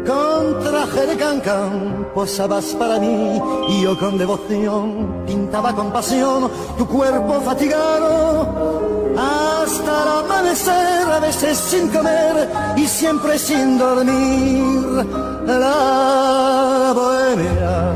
Con 0.08 0.58
traje 0.60 1.06
de 1.06 1.16
cancán 1.18 2.08
posabas 2.14 2.74
para 2.76 2.98
mí 2.98 3.38
y 3.68 3.82
yo 3.82 3.98
con 3.98 4.16
devoción 4.16 5.22
pintaba 5.26 5.74
con 5.74 5.92
pasión 5.92 6.50
tu 6.78 6.88
cuerpo 6.88 7.42
fatigado 7.42 9.12
hasta 9.18 10.02
el 10.02 10.08
amanecer, 10.24 11.10
a 11.12 11.20
veces 11.20 11.58
sin 11.58 11.88
comer 11.90 12.48
y 12.74 12.86
siempre 12.86 13.38
sin 13.38 13.76
dormir. 13.76 15.04
La 15.46 16.92
bohemia. 16.94 17.94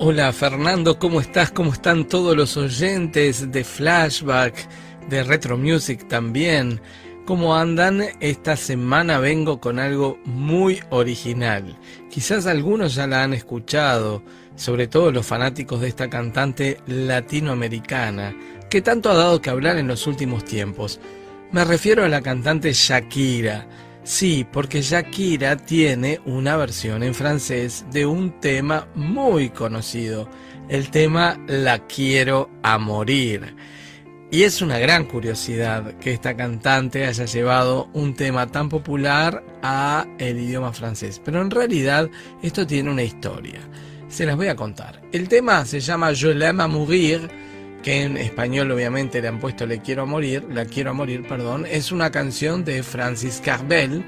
Hola 0.00 0.32
Fernando, 0.34 0.98
¿cómo 0.98 1.22
estás? 1.22 1.50
¿Cómo 1.50 1.72
están 1.72 2.04
todos 2.04 2.36
los 2.36 2.58
oyentes 2.58 3.50
de 3.50 3.64
Flashback, 3.64 4.68
de 5.08 5.24
Retro 5.24 5.56
Music 5.56 6.08
también? 6.08 6.82
¿Cómo 7.24 7.56
andan? 7.56 8.02
Esta 8.20 8.54
semana 8.54 9.18
vengo 9.18 9.58
con 9.58 9.78
algo 9.78 10.18
muy 10.26 10.80
original. 10.90 11.78
Quizás 12.10 12.44
algunos 12.44 12.96
ya 12.96 13.06
la 13.06 13.22
han 13.22 13.32
escuchado, 13.32 14.22
sobre 14.56 14.88
todo 14.88 15.10
los 15.10 15.24
fanáticos 15.24 15.80
de 15.80 15.88
esta 15.88 16.10
cantante 16.10 16.80
latinoamericana, 16.86 18.36
que 18.68 18.82
tanto 18.82 19.08
ha 19.08 19.14
dado 19.14 19.40
que 19.40 19.48
hablar 19.48 19.78
en 19.78 19.88
los 19.88 20.06
últimos 20.06 20.44
tiempos. 20.44 21.00
Me 21.50 21.64
refiero 21.64 22.04
a 22.04 22.10
la 22.10 22.20
cantante 22.20 22.74
Shakira. 22.74 23.66
Sí, 24.02 24.46
porque 24.52 24.82
Shakira 24.82 25.56
tiene 25.56 26.20
una 26.26 26.58
versión 26.58 27.02
en 27.02 27.14
francés 27.14 27.86
de 27.90 28.04
un 28.04 28.38
tema 28.38 28.86
muy 28.94 29.48
conocido, 29.48 30.28
el 30.68 30.90
tema 30.90 31.40
La 31.46 31.86
quiero 31.86 32.50
a 32.62 32.76
morir. 32.76 33.54
Y 34.34 34.42
es 34.42 34.62
una 34.62 34.80
gran 34.80 35.04
curiosidad 35.04 35.96
que 36.00 36.12
esta 36.12 36.36
cantante 36.36 37.06
haya 37.06 37.24
llevado 37.24 37.88
un 37.92 38.14
tema 38.14 38.48
tan 38.48 38.68
popular 38.68 39.44
a 39.62 40.08
el 40.18 40.40
idioma 40.40 40.72
francés, 40.72 41.22
pero 41.24 41.40
en 41.40 41.52
realidad 41.52 42.10
esto 42.42 42.66
tiene 42.66 42.90
una 42.90 43.04
historia. 43.04 43.60
Se 44.08 44.26
las 44.26 44.34
voy 44.34 44.48
a 44.48 44.56
contar. 44.56 45.00
El 45.12 45.28
tema 45.28 45.64
se 45.64 45.78
llama 45.78 46.12
Je 46.12 46.34
l'aime 46.34 46.64
à 46.64 46.66
mourir, 46.66 47.30
que 47.84 48.02
en 48.02 48.16
español 48.16 48.72
obviamente 48.72 49.22
le 49.22 49.28
han 49.28 49.38
puesto 49.38 49.66
Le 49.66 49.78
quiero 49.78 50.02
a 50.02 50.06
morir, 50.06 50.44
La 50.50 50.64
quiero 50.64 50.90
a 50.90 50.94
morir, 50.94 51.24
perdón, 51.28 51.64
es 51.70 51.92
una 51.92 52.10
canción 52.10 52.64
de 52.64 52.82
Francis 52.82 53.40
Carbel 53.40 54.04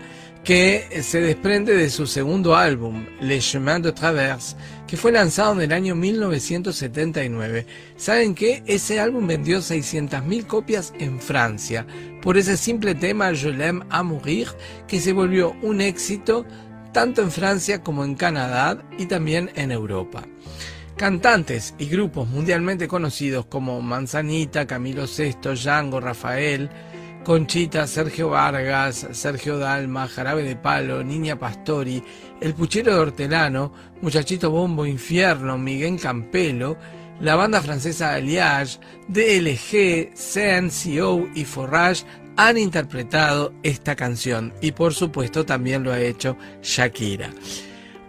que 0.46 1.02
se 1.02 1.20
desprende 1.20 1.74
de 1.74 1.90
su 1.90 2.06
segundo 2.06 2.54
álbum, 2.54 3.04
Le 3.20 3.40
Chemin 3.40 3.82
de 3.82 3.90
Traverse, 3.90 4.54
que 4.86 4.96
fue 4.96 5.10
lanzado 5.10 5.54
en 5.54 5.62
el 5.62 5.72
año 5.72 5.96
1979. 5.96 7.66
¿Saben 7.96 8.32
qué? 8.32 8.62
Ese 8.64 9.00
álbum 9.00 9.26
vendió 9.26 9.58
600.000 9.58 10.46
copias 10.46 10.94
en 11.00 11.18
Francia, 11.18 11.84
por 12.22 12.38
ese 12.38 12.56
simple 12.56 12.94
tema 12.94 13.32
Je 13.32 13.50
l'aime 13.50 13.84
à 13.90 14.04
mourir, 14.04 14.46
que 14.86 15.00
se 15.00 15.12
volvió 15.12 15.56
un 15.62 15.80
éxito 15.80 16.46
tanto 16.92 17.22
en 17.22 17.32
Francia 17.32 17.82
como 17.82 18.04
en 18.04 18.14
Canadá 18.14 18.80
y 18.98 19.06
también 19.06 19.50
en 19.56 19.72
Europa. 19.72 20.28
Cantantes 20.96 21.74
y 21.76 21.86
grupos 21.86 22.28
mundialmente 22.28 22.86
conocidos 22.86 23.46
como 23.46 23.82
Manzanita, 23.82 24.64
Camilo 24.64 25.06
VI, 25.06 25.56
Django, 25.56 25.98
Rafael, 25.98 26.70
Conchita, 27.26 27.88
Sergio 27.88 28.28
Vargas, 28.28 29.08
Sergio 29.10 29.58
Dalma, 29.58 30.06
Jarabe 30.06 30.44
de 30.44 30.54
Palo, 30.54 31.02
Niña 31.02 31.36
Pastori, 31.36 32.00
El 32.40 32.54
Puchero 32.54 32.94
de 32.94 33.00
Hortelano, 33.00 33.72
Muchachito 34.00 34.48
Bombo 34.48 34.86
Infierno, 34.86 35.58
Miguel 35.58 35.98
Campelo, 36.00 36.76
la 37.18 37.34
banda 37.34 37.60
francesa 37.60 38.14
Alliage, 38.14 38.78
DLG, 39.08 40.14
CNCO 40.14 41.28
y 41.34 41.44
Forage 41.44 42.04
han 42.36 42.58
interpretado 42.58 43.52
esta 43.64 43.96
canción 43.96 44.54
y 44.60 44.70
por 44.70 44.94
supuesto 44.94 45.44
también 45.44 45.82
lo 45.82 45.92
ha 45.92 45.98
hecho 45.98 46.36
Shakira. 46.62 47.30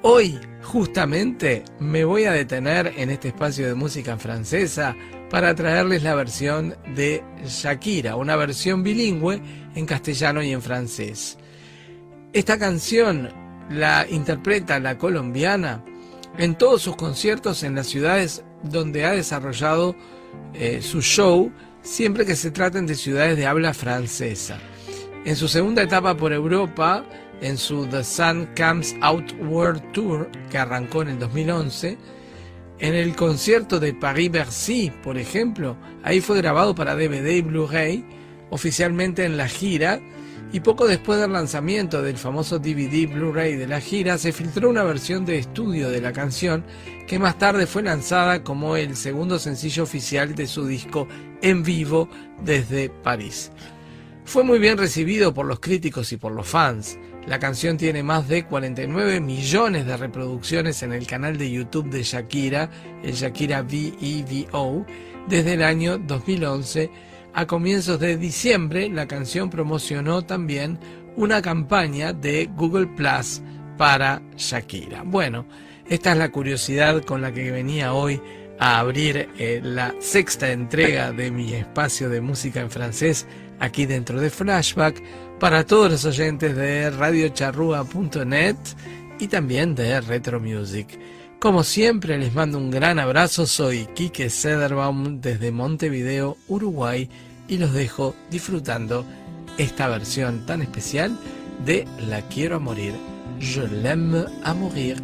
Hoy, 0.03 0.39
justamente, 0.61 1.63
me 1.80 2.05
voy 2.05 2.26
a 2.26 2.34
detener 2.34 2.93
en 2.95 3.09
este 3.09 3.30
espacio 3.30 3.68
de 3.68 3.74
música 3.74 4.15
francesa 4.18 4.95
para 5.30 5.55
traerles 5.55 6.03
la 6.03 6.15
versión 6.15 6.75
de 6.95 7.23
Shakira, 7.45 8.15
una 8.15 8.36
versión 8.36 8.84
bilingüe 8.84 9.41
en 9.75 9.86
castellano 9.86 10.41
y 10.41 10.51
en 10.51 10.61
francés. 10.61 11.38
Esta 12.34 12.57
canción 12.57 13.30
la 13.69 14.07
interpreta 14.09 14.80
la 14.80 14.97
colombiana 14.97 15.84
en 16.38 16.55
todos 16.55 16.82
sus 16.82 16.95
conciertos 16.95 17.63
en 17.63 17.75
las 17.75 17.88
ciudades 17.88 18.43
donde 18.63 19.05
ha 19.05 19.11
desarrollado 19.11 19.95
eh, 20.53 20.82
su 20.82 21.01
show, 21.01 21.51
siempre 21.82 22.25
que 22.25 22.36
se 22.36 22.51
traten 22.51 22.86
de 22.86 22.95
ciudades 22.95 23.38
de 23.38 23.45
habla 23.45 23.73
francesa. 23.73 24.57
En 25.25 25.36
su 25.36 25.47
segunda 25.47 25.84
etapa 25.84 26.15
por 26.15 26.32
Europa, 26.32 27.03
en 27.41 27.57
su 27.57 27.86
The 27.88 28.03
Sun 28.03 28.49
Comes 28.55 28.95
Out 29.01 29.34
World 29.41 29.91
Tour, 29.91 30.30
que 30.49 30.57
arrancó 30.57 31.01
en 31.01 31.09
el 31.09 31.19
2011, 31.19 31.97
en 32.80 32.93
el 32.93 33.15
concierto 33.15 33.80
de 33.80 33.93
Paris-Bercy, 33.93 34.91
por 35.03 35.17
ejemplo, 35.17 35.78
ahí 36.03 36.21
fue 36.21 36.38
grabado 36.38 36.75
para 36.75 36.95
DVD 36.95 37.32
y 37.32 37.41
Blu-ray, 37.41 38.05
oficialmente 38.49 39.25
en 39.25 39.36
la 39.36 39.47
gira, 39.47 39.99
y 40.53 40.61
poco 40.61 40.88
después 40.88 41.19
del 41.19 41.34
lanzamiento 41.34 42.01
del 42.01 42.17
famoso 42.17 42.59
DVD 42.59 43.11
Blu-ray 43.11 43.55
de 43.55 43.67
la 43.67 43.82
gira, 43.82 44.17
se 44.17 44.32
filtró 44.32 44.69
una 44.69 44.84
versión 44.84 45.25
de 45.25 45.39
estudio 45.39 45.89
de 45.89 45.99
la 45.99 46.13
canción 46.13 46.63
que 47.07 47.19
más 47.19 47.38
tarde 47.38 47.67
fue 47.67 47.84
lanzada 47.84 48.43
como 48.43 48.78
el 48.78 48.95
segundo 48.95 49.39
sencillo 49.39 49.84
oficial 49.84 50.36
de 50.36 50.47
su 50.47 50.65
disco 50.65 51.07
en 51.41 51.63
vivo 51.63 52.07
desde 52.43 52.89
París. 52.89 53.51
Fue 54.23 54.43
muy 54.43 54.59
bien 54.59 54.78
recibido 54.78 55.34
por 55.34 55.45
los 55.45 55.59
críticos 55.59 56.11
y 56.11 56.17
por 56.17 56.32
los 56.32 56.47
fans. 56.47 56.97
La 57.28 57.39
canción 57.39 57.75
tiene 57.75 58.03
más 58.03 58.30
de 58.30 58.45
49 58.45 59.19
millones 59.19 59.86
de 59.86 59.97
reproducciones 59.97 60.82
en 60.82 60.93
el 60.93 61.05
canal 61.05 61.38
de 61.38 61.51
YouTube 61.51 61.89
de 61.89 62.01
Shakira, 62.01 62.69
el 63.03 63.11
Shakira 63.11 63.63
VEVO, 63.63 64.86
desde 65.28 65.55
el 65.55 65.63
año 65.63 65.97
2011. 65.97 66.89
A 67.34 67.45
comienzos 67.45 67.99
de 67.99 68.15
diciembre, 68.15 68.88
la 68.88 69.09
canción 69.09 69.49
promocionó 69.49 70.21
también 70.23 70.80
una 71.17 71.41
campaña 71.41 72.13
de 72.13 72.49
Google 72.55 72.88
Plus 72.88 73.41
para 73.78 74.21
Shakira. 74.38 75.03
Bueno, 75.03 75.45
esta 75.89 76.13
es 76.13 76.17
la 76.17 76.32
curiosidad 76.32 77.03
con 77.03 77.21
la 77.21 77.34
que 77.34 77.51
venía 77.51 77.93
hoy 77.93 78.21
a 78.57 78.80
abrir 78.80 79.28
eh, 79.38 79.59
la 79.61 79.93
sexta 79.99 80.51
entrega 80.53 81.11
de 81.11 81.30
mi 81.30 81.53
espacio 81.53 82.07
de 82.07 82.21
música 82.21 82.61
en 82.61 82.71
francés 82.71 83.28
aquí 83.59 83.86
dentro 83.86 84.21
de 84.21 84.30
Flashback 84.30 85.01
para 85.39 85.65
todos 85.65 85.91
los 85.91 86.05
oyentes 86.05 86.55
de 86.55 86.89
radiocharrúa.net 86.89 88.55
y 89.19 89.27
también 89.27 89.75
de 89.75 90.01
Retro 90.01 90.39
Music. 90.39 90.99
Como 91.39 91.63
siempre 91.63 92.17
les 92.17 92.33
mando 92.33 92.57
un 92.57 92.71
gran 92.71 92.97
abrazo, 92.97 93.45
soy 93.45 93.85
Quique 93.93 94.29
Sederbaum 94.29 95.21
desde 95.21 95.51
Montevideo, 95.51 96.38
Uruguay 96.47 97.09
y 97.47 97.57
los 97.57 97.73
dejo 97.73 98.15
disfrutando 98.31 99.05
esta 99.57 99.88
versión 99.88 100.45
tan 100.45 100.61
especial 100.61 101.17
de 101.63 101.88
La 102.07 102.21
Quiero 102.23 102.55
a 102.55 102.59
Morir, 102.59 102.93
Je 103.39 103.67
l'aime 103.67 104.25
a 104.43 104.53
mourir 104.53 104.97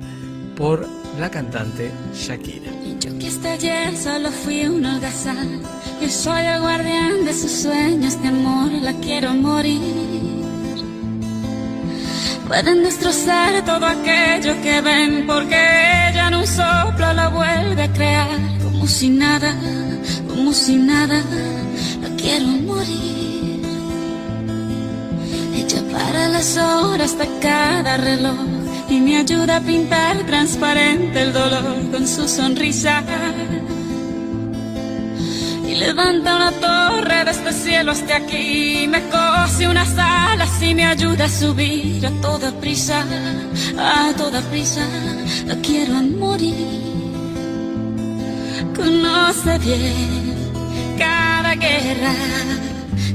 por 0.55 0.88
la 1.19 1.29
cantante 1.29 1.91
Shakira. 2.13 2.82
Yo 2.99 3.17
que 3.19 3.27
hasta 3.27 3.53
ayer 3.53 3.97
solo 3.97 4.31
fui 4.31 4.65
un 4.65 4.85
holgazán. 4.85 5.61
Yo 6.01 6.09
soy 6.09 6.45
el 6.45 6.61
guardián 6.61 7.25
de 7.25 7.33
sus 7.33 7.51
sueños 7.63 8.21
de 8.21 8.27
amor. 8.27 8.71
La 8.81 8.93
quiero 8.93 9.33
morir. 9.33 10.43
Pueden 12.47 12.83
destrozar 12.83 13.63
todo 13.65 13.85
aquello 13.85 14.53
que 14.61 14.81
ven 14.81 15.25
porque 15.25 15.55
ella 16.09 16.27
en 16.27 16.35
un 16.35 16.47
soplo 16.47 17.13
la 17.13 17.29
vuelve 17.29 17.83
a 17.83 17.93
crear. 17.93 18.39
Como 18.63 18.87
si 18.87 19.09
nada, 19.09 19.55
como 20.27 20.53
si 20.53 20.75
nada. 20.75 21.21
La 22.01 22.09
quiero 22.17 22.47
morir. 22.47 23.13
las 26.33 26.57
horas 26.57 27.17
de 27.17 27.27
cada 27.39 27.95
reloj 27.97 28.62
y 28.89 28.99
me 28.99 29.17
ayuda 29.17 29.57
a 29.57 29.61
pintar 29.61 30.17
transparente 30.25 31.21
el 31.21 31.34
dolor 31.34 31.91
con 31.91 32.07
su 32.07 32.27
sonrisa. 32.27 33.03
Y 35.67 35.75
levanta 35.75 36.36
una 36.36 36.51
torre 36.51 37.25
desde 37.25 37.49
el 37.49 37.55
cielo 37.55 37.91
hasta 37.91 38.17
aquí, 38.17 38.86
me 38.88 39.01
cose 39.09 39.67
unas 39.67 39.97
alas 39.97 40.61
y 40.61 40.75
me 40.75 40.86
ayuda 40.86 41.25
a 41.25 41.29
subir 41.29 42.05
a 42.05 42.11
toda 42.21 42.51
prisa, 42.59 43.03
a 43.77 44.13
toda 44.15 44.41
prisa, 44.41 44.86
la 45.47 45.55
quiero 45.55 45.93
morir. 45.93 46.53
Conoce 48.75 49.57
bien 49.59 50.36
cada 50.97 51.55
guerra, 51.55 52.13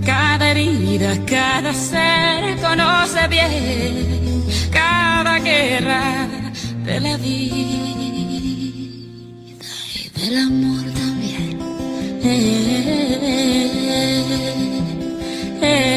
cada 0.04 0.50
herida, 0.50 1.14
cada 1.26 1.72
ser, 1.74 2.56
conoce 2.60 3.28
bien 3.28 4.37
cada 4.70 5.38
guerra 5.38 6.28
de 6.84 7.00
la 7.00 7.16
vida 7.16 7.88
y 9.94 10.08
del 10.14 10.38
amor 10.38 10.84
también. 10.92 11.58
Eh, 12.22 13.18
eh, 15.62 15.88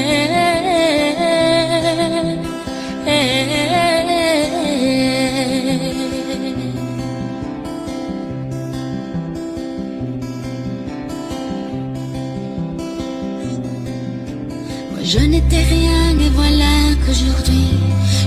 je 15.13 15.19
n'étais 15.19 15.63
rien 15.63 16.17
et 16.25 16.29
voilà 16.29 16.73
qu'aujourd'hui 17.05 17.67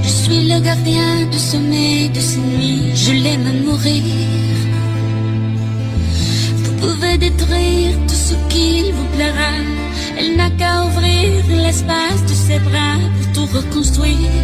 je 0.02 0.08
suis 0.08 0.48
le 0.50 0.60
gardien 0.60 1.24
du 1.32 1.38
sommeil 1.38 2.10
de 2.10 2.20
ces 2.20 2.38
nuits. 2.38 2.90
Je 2.94 3.12
l'aime 3.12 3.64
mourir. 3.64 4.02
Vous 6.62 6.74
pouvez 6.82 7.16
détruire 7.16 7.94
tout 8.06 8.20
ce 8.28 8.34
qu'il 8.50 8.92
vous 8.92 9.08
plaira. 9.14 9.54
Elle 10.18 10.36
n'a 10.36 10.50
qu'à 10.50 10.84
ouvrir 10.84 11.30
l'espace 11.64 12.22
de 12.28 12.34
ses 12.46 12.58
bras 12.58 12.98
pour 13.16 13.32
tout 13.34 13.48
reconstruire, 13.58 14.34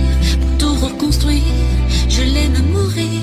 pour 0.40 0.52
tout 0.60 0.74
reconstruire. 0.86 1.58
Je 2.08 2.22
l'aime 2.22 2.62
mourir. 2.72 3.20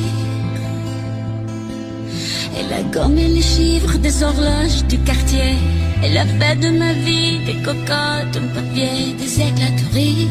Elle 2.58 2.72
a 2.72 2.84
gommé 2.96 3.28
les 3.28 3.42
chiffres 3.42 3.98
des 3.98 4.22
horloges 4.22 4.84
du 4.88 5.00
quartier. 5.00 5.56
Elle 6.04 6.18
a 6.18 6.26
fait 6.26 6.56
de 6.60 6.70
ma 6.70 6.94
vie 6.94 7.40
des 7.46 7.56
cocottes, 7.66 8.38
un 8.42 8.48
papier, 8.56 9.14
des 9.20 9.42
éclats 9.42 9.76
de 9.80 9.96
rire. 9.96 10.28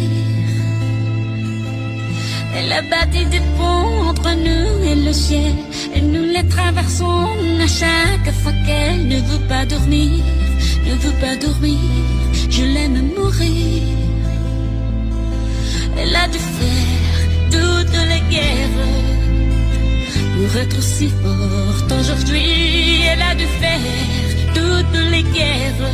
Elle 2.57 2.73
a 2.73 2.83
bâti 2.83 3.27
des 3.27 3.45
ponts 3.59 4.09
entre 4.11 4.31
nous 4.47 4.85
et 4.91 4.95
le 4.95 5.13
ciel. 5.13 5.55
Et 5.95 6.01
nous 6.01 6.25
les 6.25 6.47
traversons 6.49 7.29
à 7.61 7.67
chaque 7.67 8.33
fois 8.41 8.53
qu'elle 8.65 9.09
ne 9.09 9.17
veut 9.17 9.45
pas 9.49 9.67
dormir, 9.67 10.23
ne 10.87 10.95
veut 10.95 11.19
pas 11.21 11.37
dormir. 11.37 11.79
Je 12.49 12.63
l'aime 12.63 13.11
mourir. 13.17 13.83
Elle 15.99 16.15
a 16.15 16.29
dû 16.29 16.39
faire 16.39 17.19
toutes 17.51 17.99
les 18.11 18.23
guerres 18.35 18.87
pour 20.35 20.61
être 20.61 20.83
si 20.83 21.09
forte 21.09 21.93
aujourd'hui. 22.01 23.03
Elle 23.11 23.23
a 23.23 23.35
dû 23.35 23.47
faire 23.61 24.36
toutes 24.57 25.01
les 25.13 25.25
guerres 25.37 25.93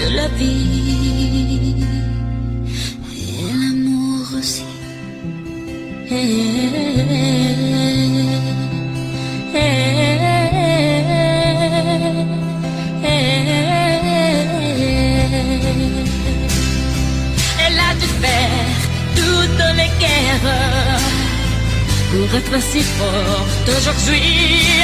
de 0.00 0.06
la 0.18 0.28
vie 0.38 1.84
et 3.16 3.42
l'amour 3.60 4.26
aussi. 4.38 4.64
Elle 17.64 17.78
a 17.88 17.90
dû 18.00 18.08
faire 18.24 18.78
toutes 19.16 19.64
les 19.80 19.92
guerres 20.02 20.52
pour 22.10 22.28
être 22.40 22.58
si 22.70 22.82
forte 22.98 23.68
aujourd'hui. 23.76 24.28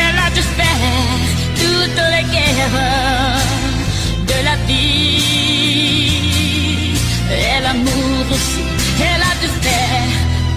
Elle 0.06 0.20
a 0.26 0.30
dû 0.30 0.42
faire 0.60 1.45
guerres 2.32 2.80
de 4.30 4.38
la 4.48 4.56
vie 4.66 5.56
et 7.30 7.60
l'amour 7.64 8.24
aussi. 8.30 8.62
Elle 9.00 9.24
a 9.30 9.34
dû 9.42 9.48
faire 9.64 10.12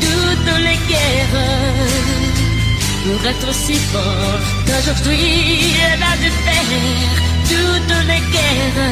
toutes 0.06 0.54
les 0.68 0.80
guerres 0.92 1.48
pour 3.04 3.22
être 3.32 3.52
si 3.54 3.76
forte 3.92 4.70
aujourd'hui. 4.80 5.74
Elle 5.88 6.04
a 6.04 6.16
dû 6.24 6.30
faire 6.46 6.72
toutes 7.52 8.00
les 8.12 8.24
guerres 8.36 8.86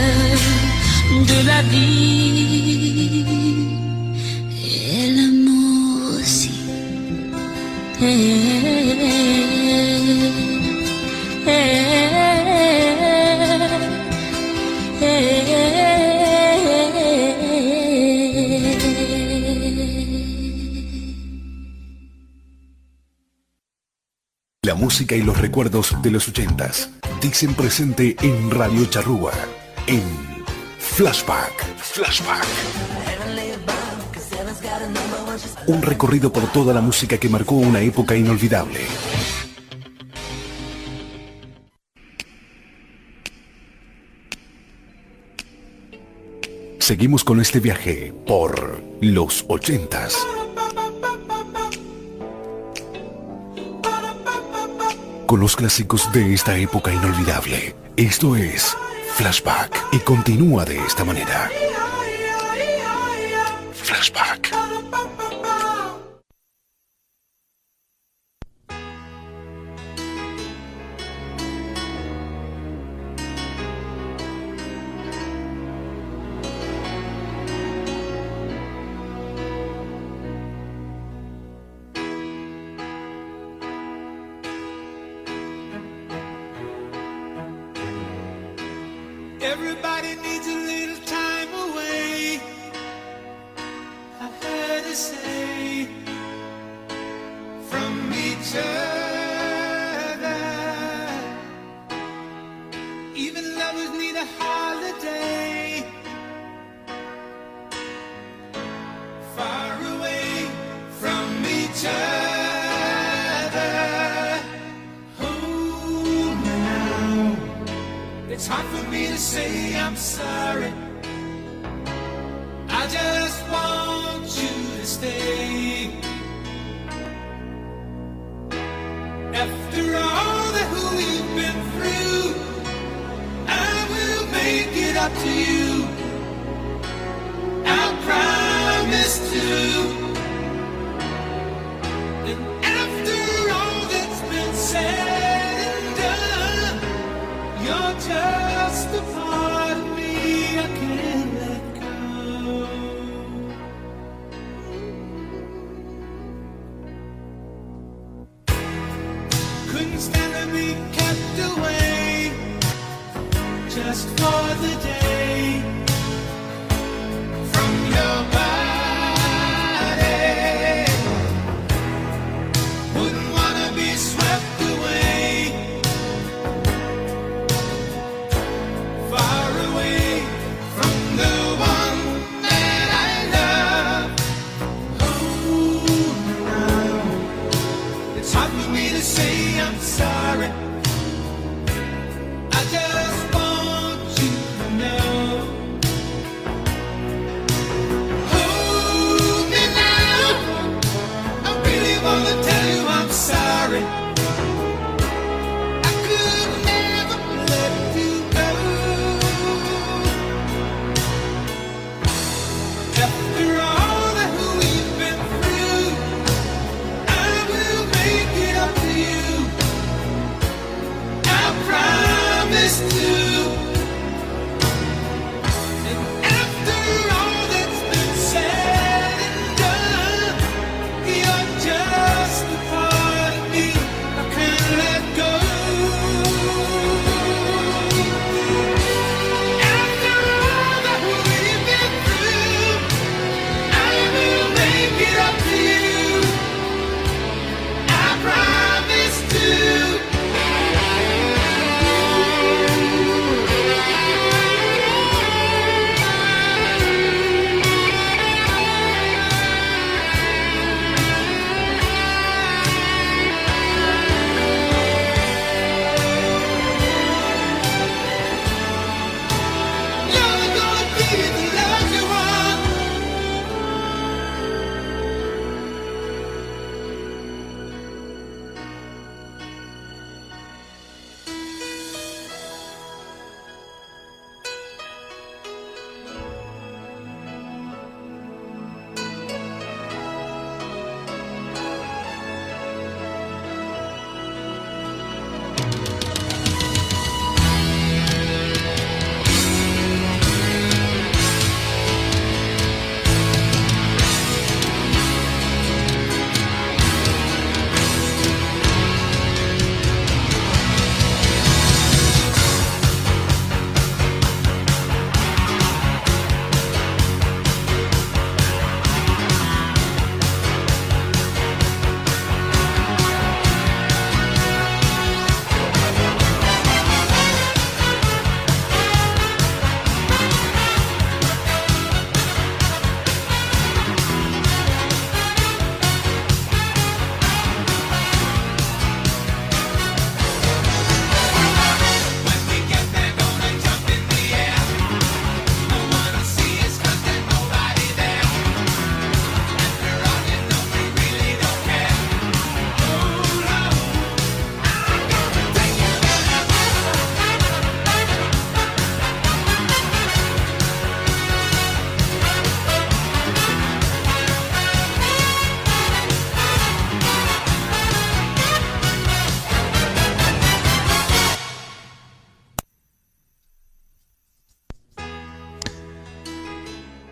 de 1.31 1.39
la 1.47 1.59
vie 1.71 3.25
et 4.63 5.05
l'amour 5.15 6.19
aussi. 6.19 6.55
Música 24.77 25.15
y 25.15 25.23
los 25.23 25.37
recuerdos 25.37 25.95
de 26.01 26.11
los 26.11 26.27
ochentas 26.27 26.91
dicen 27.19 27.53
presente 27.55 28.15
en 28.21 28.51
Radio 28.51 28.85
Charrúa, 28.85 29.33
en 29.87 30.03
Flashback. 30.77 31.65
Flashback. 31.77 32.45
Un 35.65 35.81
recorrido 35.81 36.31
por 36.31 36.51
toda 36.51 36.73
la 36.73 36.81
música 36.81 37.17
que 37.17 37.27
marcó 37.27 37.55
una 37.55 37.81
época 37.81 38.15
inolvidable. 38.15 38.79
Seguimos 46.79 47.23
con 47.23 47.41
este 47.41 47.59
viaje 47.59 48.13
por 48.25 48.81
los 49.01 49.43
ochentas. 49.49 50.15
Con 55.27 55.41
los 55.41 55.57
clásicos 55.57 56.09
de 56.13 56.33
esta 56.33 56.57
época 56.57 56.93
inolvidable. 56.93 57.75
Esto 57.97 58.37
es 58.37 58.77
Flashback 59.15 59.77
y 59.91 59.99
continúa 59.99 60.63
de 60.63 60.77
esta 60.77 61.03
manera. 61.03 61.51
Flashback. 63.73 64.55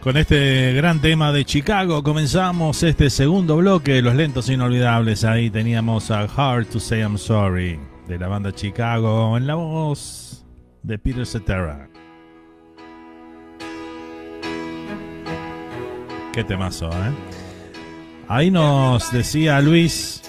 Con 0.06 0.18
este 0.18 0.72
gran 0.74 1.02
tema 1.02 1.32
de 1.32 1.44
Chicago 1.46 2.04
comenzamos 2.04 2.84
este 2.84 3.10
segundo 3.10 3.58
bloque 3.58 3.94
de 3.94 4.02
Los 4.04 4.14
Lentos 4.14 4.50
Inolvidables. 4.50 5.24
Ahí 5.24 5.50
teníamos 5.50 6.12
a 6.12 6.26
Hard 6.26 6.68
to 6.68 6.80
Say 6.80 7.00
I'm 7.00 7.18
Sorry 7.18 7.80
de 8.08 8.20
la 8.20 8.28
banda 8.28 8.54
Chicago 8.54 9.36
en 9.36 9.48
la 9.48 9.56
voz 9.56 10.46
de 10.84 11.00
Peter 11.00 11.26
Cetera. 11.26 11.90
Qué 16.32 16.44
temazo, 16.44 16.92
¿eh? 16.92 17.12
Ahí 18.28 18.52
nos 18.52 19.12
decía 19.12 19.60
Luis, 19.60 20.22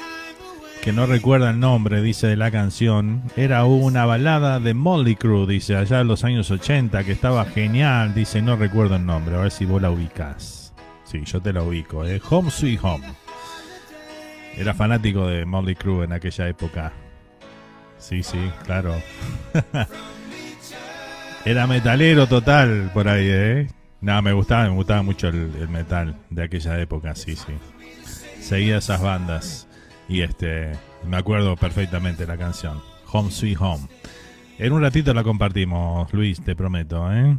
que 0.86 0.92
no 0.92 1.06
recuerda 1.06 1.50
el 1.50 1.58
nombre, 1.58 2.00
dice, 2.00 2.28
de 2.28 2.36
la 2.36 2.52
canción. 2.52 3.24
Era 3.36 3.64
una 3.64 4.04
balada 4.04 4.60
de 4.60 4.72
Molly 4.72 5.16
Crew, 5.16 5.44
dice, 5.44 5.74
allá 5.74 6.00
en 6.00 6.06
los 6.06 6.22
años 6.22 6.48
80, 6.48 7.02
que 7.02 7.10
estaba 7.10 7.44
genial. 7.44 8.14
Dice, 8.14 8.40
no 8.40 8.54
recuerdo 8.54 8.94
el 8.94 9.04
nombre, 9.04 9.34
a 9.34 9.40
ver 9.40 9.50
si 9.50 9.64
vos 9.64 9.82
la 9.82 9.90
ubicas. 9.90 10.72
Sí, 11.02 11.22
yo 11.24 11.42
te 11.42 11.52
la 11.52 11.64
ubico, 11.64 12.04
¿eh? 12.04 12.22
Home 12.30 12.52
Sweet 12.52 12.78
Home. 12.84 13.04
Era 14.56 14.74
fanático 14.74 15.26
de 15.26 15.44
Molly 15.44 15.74
Crew 15.74 16.04
en 16.04 16.12
aquella 16.12 16.46
época. 16.46 16.92
Sí, 17.98 18.22
sí, 18.22 18.38
claro. 18.64 18.94
Era 21.44 21.66
metalero 21.66 22.28
total 22.28 22.92
por 22.94 23.08
ahí, 23.08 23.26
¿eh? 23.28 23.70
No, 24.02 24.22
me 24.22 24.32
gustaba, 24.32 24.68
me 24.68 24.76
gustaba 24.76 25.02
mucho 25.02 25.26
el 25.26 25.68
metal 25.68 26.14
de 26.30 26.44
aquella 26.44 26.78
época, 26.78 27.16
sí, 27.16 27.34
sí. 27.34 27.54
Seguía 28.40 28.78
esas 28.78 29.02
bandas 29.02 29.65
y 30.08 30.22
este 30.22 30.72
me 31.06 31.16
acuerdo 31.16 31.56
perfectamente 31.56 32.26
la 32.26 32.36
canción 32.36 32.80
Home 33.12 33.30
Sweet 33.30 33.60
Home. 33.60 33.88
En 34.58 34.72
un 34.72 34.80
ratito 34.80 35.12
la 35.12 35.22
compartimos, 35.22 36.12
Luis, 36.12 36.40
te 36.40 36.56
prometo, 36.56 37.12
¿eh? 37.12 37.36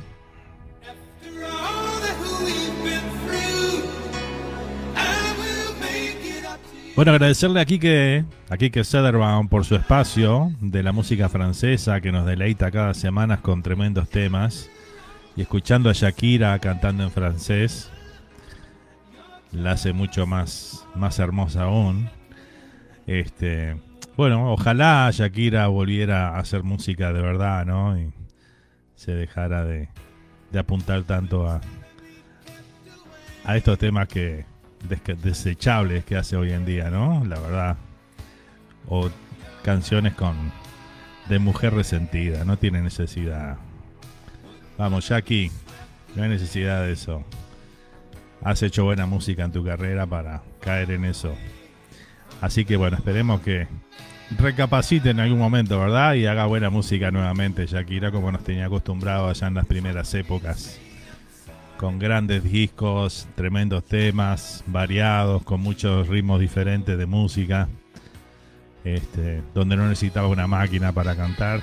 Bueno, 6.98 7.12
agradecerle 7.12 7.62
a 7.62 7.66
Kike, 7.66 8.26
a 8.50 8.58
Kike 8.58 8.84
Sederbaum 8.84 9.48
por 9.50 9.66
su 9.66 9.76
espacio 9.76 10.52
de 10.60 10.82
la 10.82 10.92
música 10.92 11.30
francesa 11.30 12.02
que 12.02 12.12
nos 12.12 12.26
deleita 12.26 12.72
cada 12.72 12.96
semana 12.96 13.40
con 13.44 13.62
tremendos 13.62 14.10
temas. 14.10 14.68
Y 15.36 15.42
escuchando 15.42 15.92
a 15.92 15.94
Shakira 15.94 16.58
cantando 16.58 17.04
en 17.04 17.12
francés, 17.12 17.92
la 19.52 19.74
hace 19.74 19.94
mucho 19.94 20.26
más, 20.26 20.88
más 20.96 21.20
hermosa 21.20 21.66
aún. 21.66 22.10
Este, 23.08 23.76
Bueno, 24.16 24.52
ojalá 24.52 25.10
Shakira 25.12 25.68
volviera 25.68 26.30
a 26.36 26.40
hacer 26.40 26.64
música 26.64 27.14
de 27.14 27.22
verdad, 27.22 27.66
¿no? 27.66 27.98
Y 27.98 28.12
se 28.96 29.14
dejara 29.14 29.64
de, 29.64 29.90
de 30.52 30.60
apuntar 30.60 31.04
tanto 31.04 31.48
a, 31.48 31.62
a 33.46 33.56
estos 33.58 33.78
temas 33.78 34.08
que 34.08 34.46
des- 34.90 35.22
desechables 35.22 36.04
que 36.04 36.16
hace 36.18 36.36
hoy 36.36 36.52
en 36.52 36.66
día, 36.66 36.90
¿no? 36.90 37.24
La 37.26 37.40
verdad. 37.40 37.78
O 38.90 39.10
canciones 39.64 40.14
con 40.14 40.36
de 41.30 41.40
mujer 41.40 41.74
resentida, 41.74 42.44
no 42.46 42.58
tiene 42.58 42.82
necesidad. 42.82 43.58
Vamos, 44.78 45.08
Jackie, 45.10 45.52
no 46.16 46.24
hay 46.24 46.30
necesidad 46.30 46.84
de 46.84 46.94
eso. 46.94 47.24
Has 48.42 48.64
hecho 48.64 48.84
buena 48.86 49.06
música 49.06 49.44
en 49.44 49.52
tu 49.52 49.64
carrera 49.64 50.06
para 50.06 50.42
caer 50.60 50.92
en 50.92 51.06
eso. 51.06 51.36
Así 52.42 52.66
que 52.66 52.78
bueno, 52.78 52.98
esperemos 52.98 53.42
que 53.42 53.68
recapacite 54.38 55.10
en 55.10 55.20
algún 55.20 55.40
momento, 55.40 55.80
¿verdad? 55.80 56.14
Y 56.16 56.26
haga 56.26 56.46
buena 56.46 56.70
música 56.70 57.12
nuevamente, 57.12 57.66
Shakira, 57.66 58.12
como 58.12 58.32
nos 58.32 58.44
tenía 58.44 58.66
acostumbrado 58.66 59.30
allá 59.30 59.48
en 59.48 59.54
las 59.56 59.66
primeras 59.66 60.14
épocas. 60.14 60.80
Con 61.78 62.00
grandes 62.00 62.44
discos, 62.44 63.28
tremendos 63.36 63.86
temas, 63.86 64.64
variados, 64.68 65.44
con 65.44 65.62
muchos 65.62 66.08
ritmos 66.08 66.40
diferentes 66.40 66.98
de 66.98 67.06
música. 67.06 67.68
Este, 68.84 69.42
donde 69.54 69.76
no 69.76 69.88
necesitaba 69.88 70.28
una 70.28 70.48
máquina 70.48 70.92
para 70.92 71.16
cantar. 71.16 71.62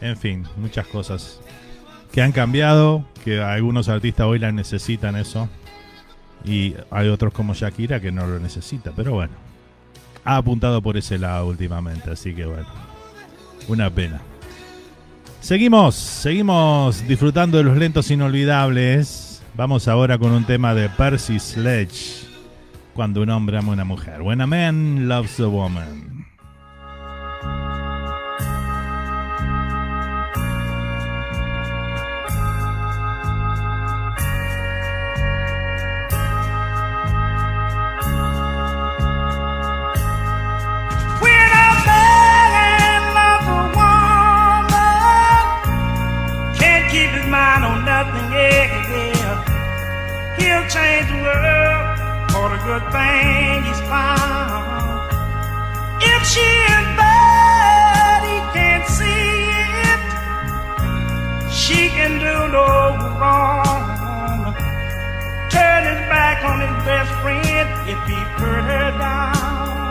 En 0.00 0.16
fin, 0.16 0.44
muchas 0.56 0.86
cosas 0.86 1.40
que 2.12 2.22
han 2.22 2.32
cambiado, 2.32 3.04
que 3.24 3.40
algunos 3.40 3.88
artistas 3.88 4.26
hoy 4.26 4.38
la 4.38 4.52
necesitan 4.52 5.16
eso. 5.16 5.48
Y 6.44 6.74
hay 6.90 7.08
otros 7.08 7.32
como 7.32 7.54
Shakira 7.54 8.00
que 8.00 8.12
no 8.12 8.26
lo 8.26 8.38
necesita, 8.38 8.92
pero 8.94 9.12
bueno. 9.12 9.47
Ha 10.28 10.36
apuntado 10.36 10.82
por 10.82 10.98
ese 10.98 11.16
lado 11.16 11.46
últimamente, 11.46 12.10
así 12.10 12.34
que 12.34 12.44
bueno. 12.44 12.68
Una 13.66 13.88
pena. 13.88 14.20
Seguimos, 15.40 15.94
seguimos 15.94 17.08
disfrutando 17.08 17.56
de 17.56 17.64
los 17.64 17.78
lentos 17.78 18.10
inolvidables. 18.10 19.40
Vamos 19.54 19.88
ahora 19.88 20.18
con 20.18 20.32
un 20.32 20.44
tema 20.44 20.74
de 20.74 20.90
Percy 20.90 21.38
Sledge. 21.38 22.26
Cuando 22.92 23.22
un 23.22 23.30
hombre 23.30 23.56
ama 23.56 23.70
a 23.70 23.72
una 23.72 23.84
mujer. 23.84 24.20
When 24.20 24.42
a 24.42 24.46
man 24.46 25.08
loves 25.08 25.40
a 25.40 25.46
woman. 25.46 26.17
Yeah, 48.38 49.14
yeah. 49.18 50.36
He'll 50.38 50.66
change 50.76 51.06
the 51.10 51.18
world 51.26 51.84
for 52.32 52.46
the 52.54 52.58
good 52.68 52.84
thing 52.94 53.64
he's 53.66 53.82
found. 53.90 54.98
If 56.00 56.22
she 56.32 56.48
bad, 56.98 58.20
he 58.30 58.36
can't 58.56 58.86
see 58.98 59.50
it. 59.92 60.00
She 61.52 61.80
can 61.96 62.12
do 62.26 62.36
no 62.56 62.68
wrong. 63.20 64.54
Turn 65.50 65.82
his 65.90 66.02
back 66.12 66.44
on 66.44 66.56
his 66.66 66.76
best 66.86 67.12
friend 67.22 67.68
if 67.92 68.00
he 68.10 68.18
put 68.38 68.62
her 68.70 68.90
down. 68.98 69.87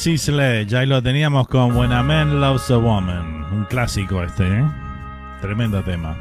Sledge, 0.00 0.74
ahí 0.74 0.86
lo 0.86 1.02
teníamos 1.02 1.46
con 1.46 1.76
When 1.76 1.92
a 1.92 2.02
Man 2.02 2.40
Loves 2.40 2.70
a 2.70 2.78
Woman. 2.78 3.44
Un 3.52 3.66
clásico 3.66 4.22
este, 4.22 4.44
¿eh? 4.44 4.64
Tremendo 5.42 5.82
tema. 5.84 6.16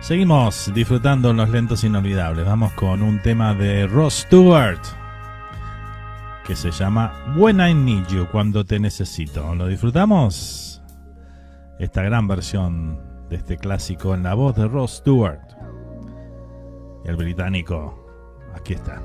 Seguimos 0.00 0.70
disfrutando 0.74 1.32
los 1.32 1.48
lentos 1.48 1.82
inolvidables. 1.82 2.44
Vamos 2.44 2.74
con 2.74 3.00
un 3.00 3.22
tema 3.22 3.54
de 3.54 3.86
Ross 3.86 4.26
Stewart 4.26 4.80
que 6.46 6.54
se 6.54 6.70
llama 6.70 7.34
When 7.38 7.58
I 7.58 7.72
Need 7.72 8.08
You, 8.08 8.26
cuando 8.30 8.66
te 8.66 8.78
necesito. 8.78 9.54
¿Lo 9.54 9.66
disfrutamos? 9.66 10.82
Esta 11.78 12.02
gran 12.02 12.28
versión 12.28 13.00
de 13.30 13.36
este 13.36 13.56
clásico 13.56 14.14
en 14.14 14.24
la 14.24 14.34
voz 14.34 14.56
de 14.56 14.68
Ross 14.68 14.96
Stewart. 14.98 15.40
El 17.06 17.16
británico. 17.16 18.06
Aquí 18.54 18.74
está. 18.74 19.00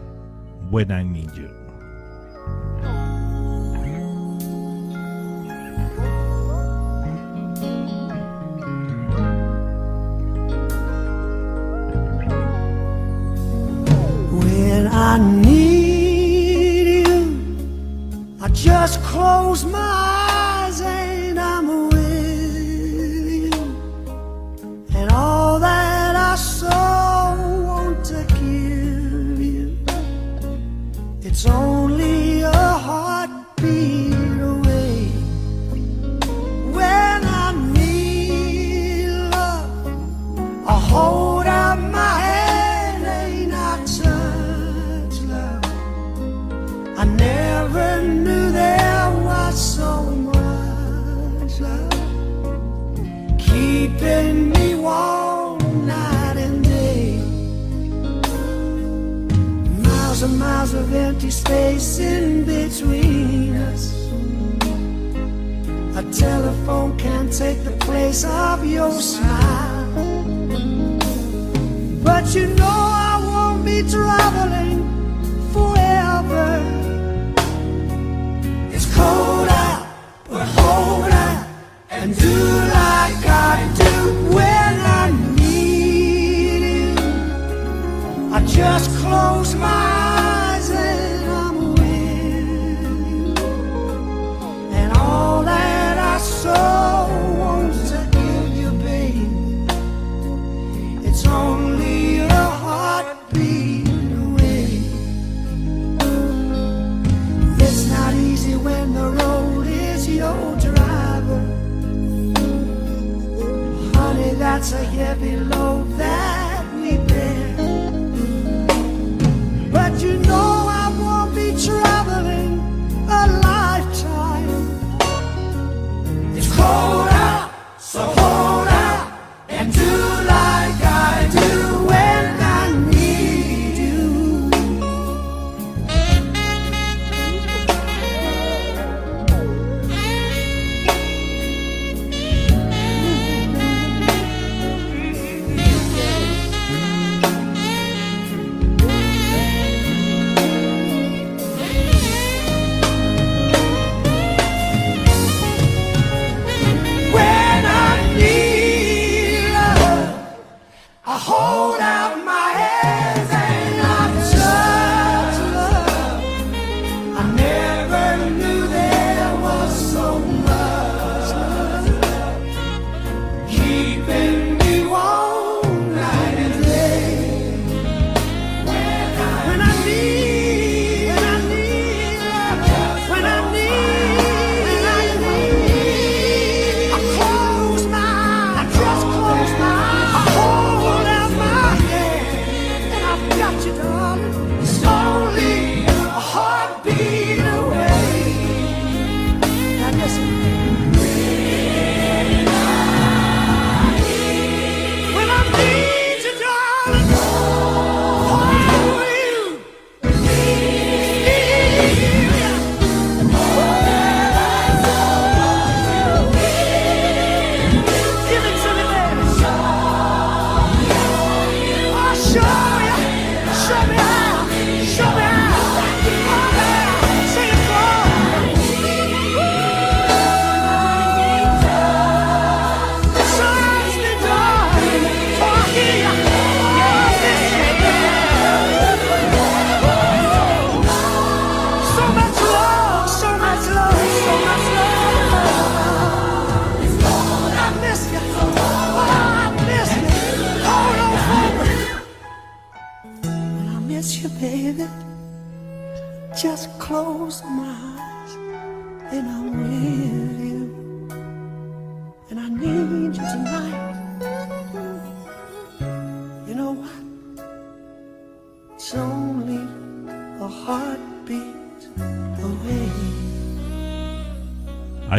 When 0.69 0.91
I 0.91 1.05
Need 1.05 1.31
You. 1.33 1.60
I 15.03 15.17
need 15.17 17.07
you, 17.07 18.37
I 18.39 18.47
just 18.49 19.01
close 19.01 19.65
my 19.65 19.79
eyes 19.79 20.10
space 61.51 61.99
in 61.99 62.45
between 62.45 63.55
us. 63.69 63.83
A 65.97 66.03
telephone 66.11 66.97
can't 66.97 67.31
take 67.31 67.61
the 67.65 67.75
place 67.85 68.23
of 68.23 68.65
your 68.65 68.91
smile. 68.91 69.30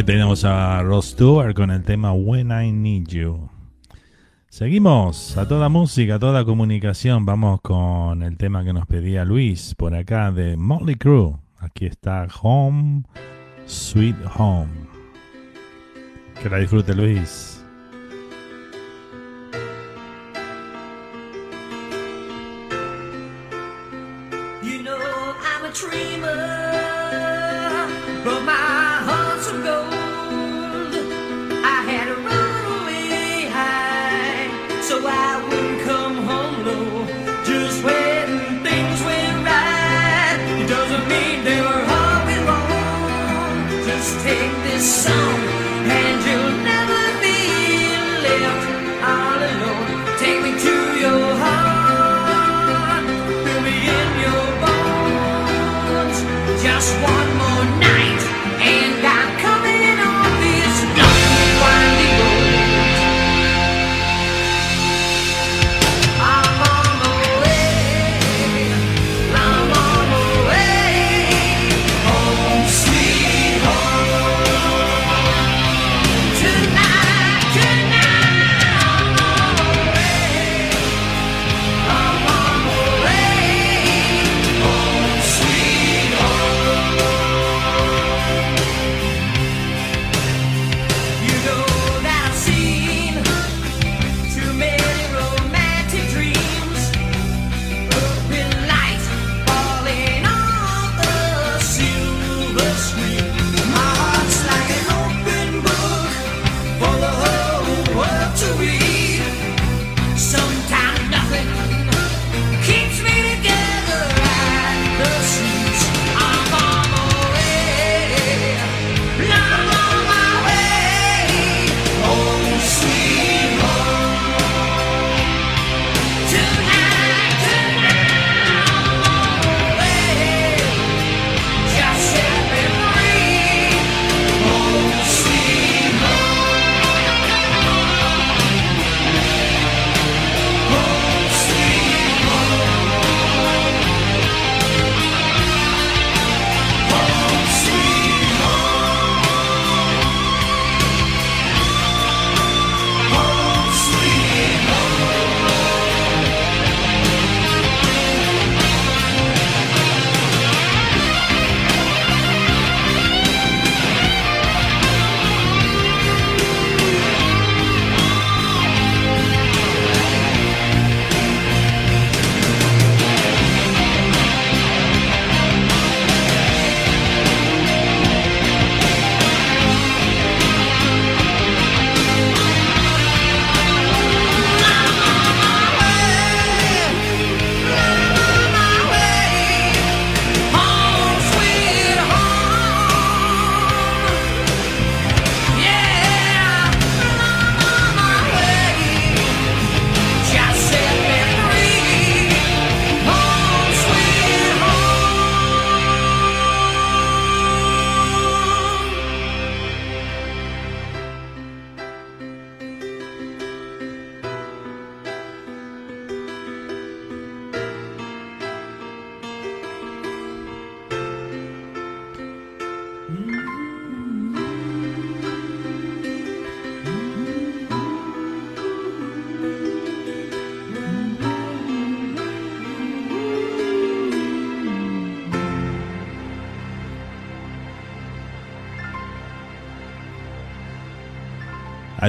Tenemos 0.04 0.44
a 0.44 0.82
Ross 0.82 1.10
Stewart 1.10 1.54
con 1.54 1.70
el 1.70 1.84
tema 1.84 2.12
When 2.12 2.50
I 2.50 2.72
Need 2.72 3.06
You. 3.06 3.48
Seguimos 4.48 5.36
a 5.38 5.46
toda 5.46 5.68
música, 5.68 6.16
a 6.16 6.18
toda 6.18 6.44
comunicación. 6.44 7.24
Vamos 7.24 7.60
con 7.62 8.24
el 8.24 8.36
tema 8.36 8.64
que 8.64 8.72
nos 8.72 8.86
pedía 8.86 9.24
Luis 9.24 9.76
por 9.76 9.94
acá 9.94 10.32
de 10.32 10.56
Motley 10.56 10.96
Crue. 10.96 11.36
Aquí 11.58 11.86
está 11.86 12.26
Home, 12.42 13.04
Sweet 13.66 14.16
Home. 14.36 14.72
Que 16.42 16.50
la 16.50 16.58
disfrute 16.58 16.94
Luis. 16.94 17.51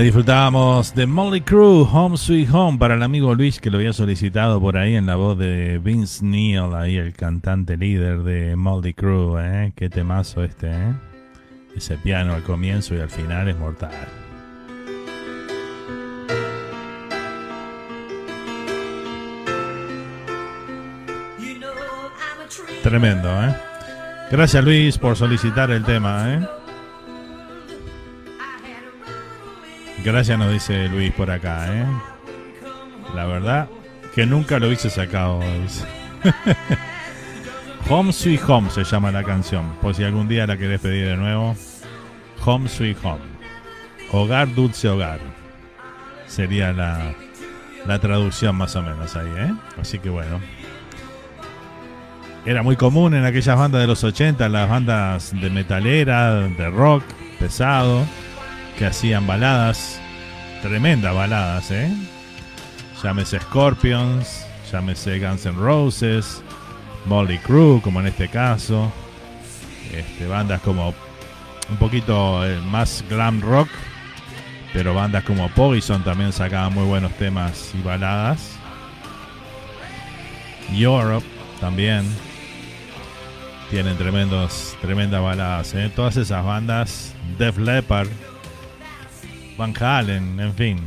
Disfrutábamos 0.04 0.94
de 0.96 1.08
Molly 1.08 1.40
Crew, 1.40 1.88
Home 1.90 2.18
Sweet 2.18 2.50
Home, 2.52 2.78
para 2.78 2.96
el 2.96 3.04
amigo 3.04 3.34
Luis 3.36 3.62
que 3.62 3.70
lo 3.70 3.78
había 3.78 3.94
solicitado 3.94 4.60
por 4.60 4.76
ahí 4.76 4.96
en 4.96 5.06
la 5.06 5.16
voz 5.16 5.38
de 5.38 5.80
Vince 5.82 6.26
Neil, 6.26 6.74
ahí 6.76 6.98
el 6.98 7.14
cantante 7.14 7.78
líder 7.78 8.24
de 8.24 8.58
Molly 8.58 8.94
Crew, 8.94 9.38
¿eh? 9.40 9.72
Qué 9.78 9.90
temazo 9.90 10.44
este, 10.44 10.68
¿eh? 10.68 10.94
Ese 11.74 11.98
piano 11.98 12.34
al 12.34 12.44
comienzo 12.44 12.96
y 12.96 13.00
al 13.00 13.10
final 13.10 13.48
es 13.48 13.58
mortal. 13.58 13.92
Tremendo, 22.84 23.30
¿eh? 23.42 23.56
Gracias 24.30 24.66
Luis 24.66 24.98
por 24.98 25.16
solicitar 25.16 25.72
el 25.72 25.86
tema, 25.86 26.34
¿eh? 26.34 26.62
Gracias 30.04 30.38
nos 30.38 30.52
dice 30.52 30.90
Luis 30.90 31.14
por 31.14 31.32
acá, 31.32 31.68
¿eh? 31.74 31.86
La 33.16 33.26
verdad 33.26 33.70
que 34.14 34.26
nunca 34.26 34.60
lo 34.60 34.68
hubiese 34.68 34.90
sacado. 34.90 35.40
Home 37.90 38.12
Sweet 38.12 38.42
Home 38.48 38.70
se 38.70 38.84
llama 38.84 39.12
la 39.12 39.24
canción. 39.24 39.76
Por 39.82 39.96
si 39.96 40.04
algún 40.04 40.28
día 40.28 40.46
la 40.46 40.58
querés 40.58 40.82
pedir 40.82 41.06
de 41.06 41.16
nuevo. 41.16 41.56
Home 42.44 42.68
Sweet 42.68 42.98
Home. 43.04 43.22
Hogar, 44.12 44.54
dulce 44.54 44.90
hogar. 44.90 45.20
Sería 46.28 46.74
la, 46.74 47.14
la 47.88 48.00
traducción 48.00 48.58
más 48.58 48.76
o 48.76 48.82
menos 48.82 49.16
ahí, 49.16 49.32
¿eh? 49.38 49.54
Así 49.80 50.00
que 50.00 50.10
bueno. 50.10 50.42
Era 52.46 52.62
muy 52.62 52.76
común 52.76 53.14
en 53.14 53.24
aquellas 53.24 53.58
bandas 53.58 53.80
de 53.80 53.88
los 53.88 54.04
80, 54.04 54.50
las 54.50 54.70
bandas 54.70 55.34
de 55.40 55.50
metalera, 55.50 56.42
de 56.42 56.70
rock 56.70 57.04
pesado, 57.40 58.06
que 58.78 58.86
hacían 58.86 59.28
baladas, 59.28 60.00
tremendas 60.62 61.14
baladas, 61.14 61.72
¿eh? 61.72 61.91
Llámese 63.02 63.40
Scorpions, 63.40 64.45
llámese 64.72 65.20
Guns 65.20 65.45
N' 65.45 65.58
Roses, 65.58 66.41
Molly 67.06 67.38
Crew, 67.40 67.82
como 67.82 68.00
en 68.00 68.08
este 68.08 68.30
caso, 68.30 68.91
este, 69.94 70.26
bandas 70.28 70.62
como 70.62 70.94
un 71.70 71.78
poquito 71.78 72.45
eh, 72.45 72.60
más 72.62 73.04
glam 73.10 73.41
rock, 73.41 73.70
pero 74.72 74.94
bandas 74.94 75.24
como 75.24 75.50
Poison 75.50 76.04
también 76.04 76.34
sacaban 76.34 76.74
muy 76.74 76.86
buenos 76.86 77.12
temas 77.14 77.72
y 77.78 77.82
baladas. 77.82 78.52
Europe 80.72 81.26
también 81.60 82.06
tienen 83.70 83.98
tremendos, 83.98 84.76
tremendas 84.82 85.22
baladas. 85.22 85.74
¿eh? 85.74 85.91
Todas 85.95 86.18
esas 86.18 86.44
bandas, 86.44 87.14
Def 87.38 87.58
Leppard, 87.58 88.08
Van 89.58 89.74
Halen, 89.80 90.40
en 90.40 90.54
fin, 90.54 90.80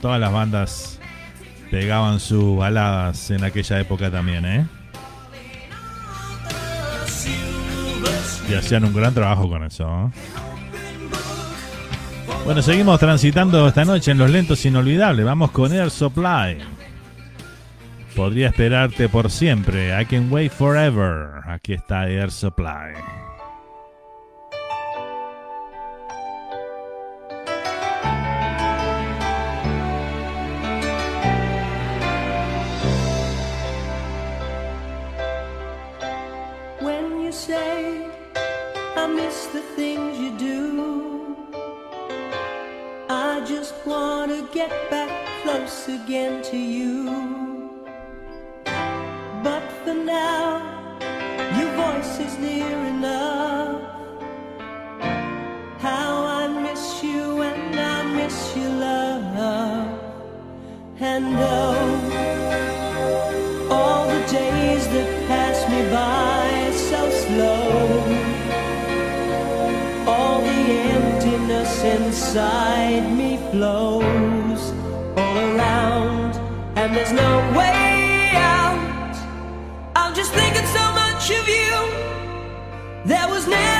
todas 0.00 0.18
las 0.20 0.32
bandas 0.32 1.00
pegaban 1.70 2.20
sus 2.20 2.56
baladas 2.56 3.30
en 3.30 3.44
aquella 3.44 3.80
época 3.80 4.10
también, 4.10 4.44
¿eh? 4.44 4.66
Y 8.48 8.54
hacían 8.54 8.84
un 8.84 8.94
gran 8.94 9.14
trabajo 9.14 9.48
con 9.48 9.64
eso. 9.64 9.84
¿eh? 9.84 10.10
Bueno, 12.44 12.60
seguimos 12.60 13.00
transitando 13.00 13.66
esta 13.66 13.84
noche 13.84 14.10
en 14.10 14.18
los 14.18 14.30
lentos 14.30 14.64
inolvidables. 14.66 15.24
Vamos 15.24 15.50
con 15.50 15.72
Air 15.72 15.90
Supply. 15.90 16.58
Podría 18.14 18.48
esperarte 18.48 19.08
por 19.08 19.30
siempre. 19.30 19.98
I 19.98 20.04
can 20.04 20.30
wait 20.30 20.52
forever. 20.52 21.40
Aquí 21.46 21.72
está 21.72 22.08
Air 22.08 22.30
Supply. 22.30 22.92
To 43.84 44.48
get 44.50 44.70
back 44.90 45.10
close 45.42 45.88
again 45.88 46.42
to 46.44 46.56
you. 46.56 47.70
But 48.64 49.62
for 49.84 49.92
now, 49.92 50.96
your 51.58 51.70
voice 51.76 52.18
is 52.18 52.38
near 52.38 52.66
enough. 52.66 53.82
How 55.78 56.24
I 56.24 56.48
miss 56.48 57.02
you 57.02 57.42
and 57.42 57.78
I 57.78 58.02
miss 58.04 58.56
your 58.56 58.70
love. 58.70 60.00
And 60.98 61.36
oh, 61.36 62.08
all 63.70 64.06
the 64.08 64.20
days 64.32 64.88
that 64.88 65.26
pass 65.28 65.68
me 65.68 65.82
by 65.90 66.70
so 66.72 67.10
slow. 67.10 67.68
All 70.06 70.40
the 70.40 70.72
emptiness 70.96 71.84
inside 71.84 73.12
me 73.14 73.33
flows 73.54 74.72
all 75.16 75.36
around, 75.38 76.34
and 76.76 76.88
there's 76.94 77.12
no 77.12 77.32
way 77.56 78.32
out. 78.34 79.14
I'm 79.94 80.12
just 80.12 80.32
thinking 80.32 80.66
so 80.78 80.84
much 81.02 81.24
of 81.38 81.46
you. 81.58 81.74
There 83.04 83.28
was 83.28 83.46
never 83.46 83.73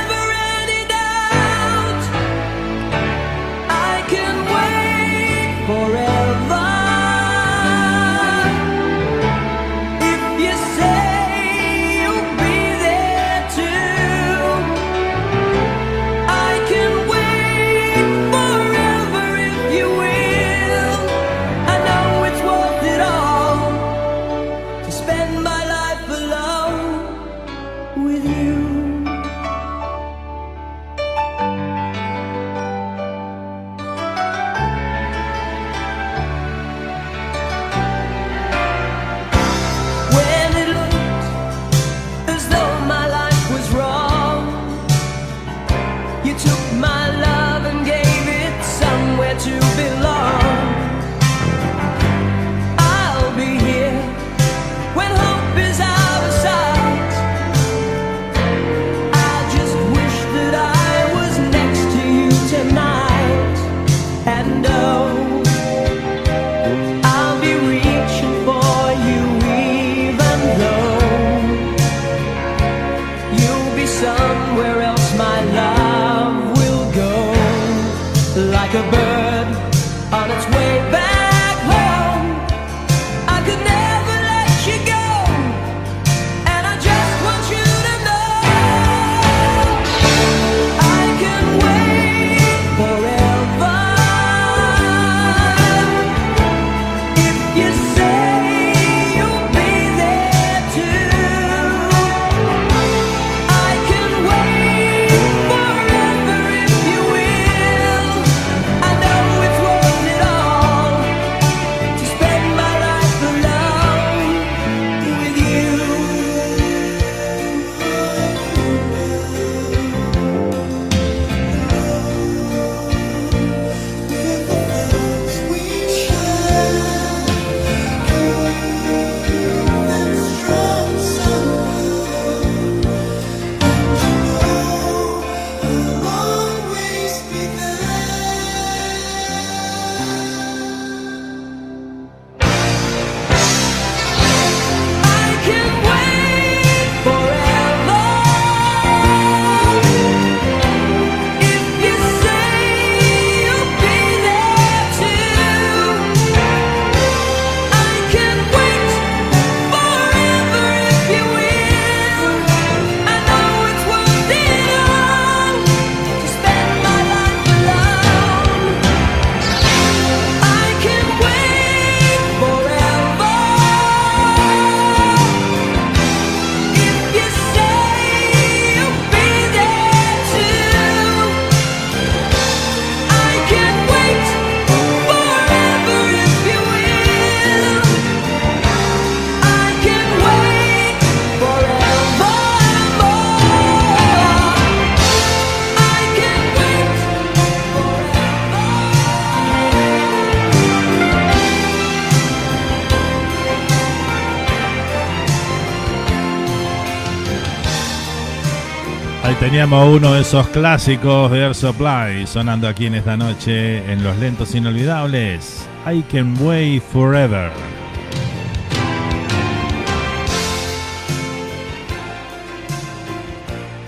Teníamos 209.54 209.88
uno 209.88 210.14
de 210.14 210.22
esos 210.22 210.48
clásicos 210.48 211.30
de 211.30 211.44
Air 211.44 211.54
Supply 211.54 212.26
sonando 212.26 212.66
aquí 212.66 212.86
en 212.86 212.96
esta 212.96 213.16
noche 213.16 213.88
en 213.88 214.02
los 214.02 214.18
lentos 214.18 214.52
inolvidables. 214.52 215.64
I 215.86 216.02
Can 216.02 216.36
Wait 216.40 216.82
Forever. 216.82 217.52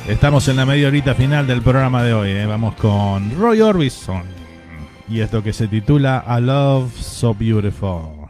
Estamos 0.07 0.47
en 0.47 0.55
la 0.55 0.67
media 0.67 0.87
horita 0.87 1.17
final 1.17 1.49
del 1.49 1.63
programa 1.63 2.05
de 2.05 2.15
hoy. 2.15 2.31
¿eh? 2.31 2.47
Vamos 2.47 2.77
con 2.77 3.37
Roy 3.37 3.61
Orbison 3.61 4.23
y 5.09 5.19
esto 5.19 5.43
que 5.43 5.53
se 5.53 5.67
titula 5.67 6.19
A 6.19 6.39
Love 6.39 6.97
So 6.97 7.35
Beautiful. 7.35 8.26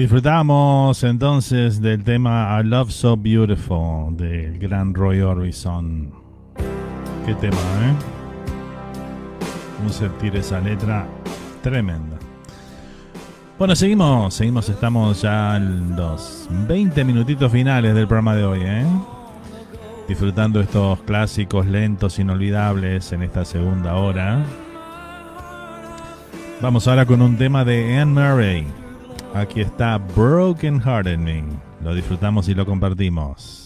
Disfrutamos 0.00 1.02
entonces 1.02 1.80
del 1.80 2.04
tema 2.04 2.60
I 2.60 2.64
Love 2.64 2.90
So 2.90 3.16
Beautiful 3.16 4.16
del 4.16 4.56
gran 4.58 4.94
Roy 4.94 5.20
Orbison. 5.20 6.12
Qué 7.26 7.34
tema, 7.34 7.56
¿eh? 7.56 7.94
Un 9.84 9.90
sentir 9.90 10.36
esa 10.36 10.60
letra 10.60 11.04
tremenda. 11.62 12.16
Bueno, 13.58 13.74
seguimos, 13.74 14.34
seguimos, 14.34 14.68
estamos 14.68 15.22
ya 15.22 15.56
en 15.56 15.96
los 15.96 16.48
20 16.68 17.04
minutitos 17.04 17.50
finales 17.50 17.92
del 17.94 18.06
programa 18.06 18.36
de 18.36 18.44
hoy, 18.44 18.60
¿eh? 18.62 18.86
Disfrutando 20.06 20.60
estos 20.60 21.00
clásicos 21.00 21.66
lentos, 21.66 22.20
inolvidables 22.20 23.10
en 23.12 23.22
esta 23.24 23.44
segunda 23.44 23.96
hora. 23.96 24.44
Vamos 26.60 26.86
ahora 26.86 27.04
con 27.04 27.20
un 27.20 27.36
tema 27.36 27.64
de 27.64 27.98
Anne 27.98 28.12
Murray. 28.12 28.87
Aquí 29.34 29.60
está 29.60 29.98
Broken 29.98 30.80
Hearted 30.80 31.18
Me. 31.18 31.44
Lo 31.82 31.94
disfrutamos 31.94 32.48
y 32.48 32.54
lo 32.54 32.64
compartimos. 32.64 33.57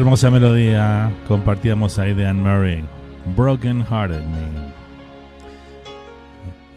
hermosa 0.00 0.30
melodía 0.30 1.12
compartíamos 1.28 1.98
ahí 1.98 2.14
de 2.14 2.26
Anne 2.26 2.40
Murray, 2.40 2.84
Broken 3.36 3.84
Hearted 3.84 4.24
Me. 4.24 4.72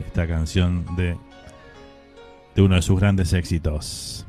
Esta 0.06 0.28
canción 0.28 0.86
de, 0.98 1.16
de 2.54 2.62
uno 2.62 2.76
de 2.76 2.82
sus 2.82 3.00
grandes 3.00 3.32
éxitos. 3.32 4.26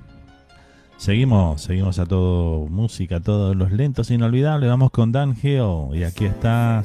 Seguimos, 0.97 1.63
seguimos 1.63 1.99
a 1.99 2.07
todo 2.07 2.69
música, 2.69 3.19
todos 3.19 3.57
los 3.57 3.73
lentos 3.73 4.13
inolvidables. 4.13 4.71
Vamos 4.71 4.93
con 4.93 5.11
Dan 5.11 5.37
Hill 5.43 5.89
y 5.93 6.05
aquí 6.05 6.27
está 6.27 6.85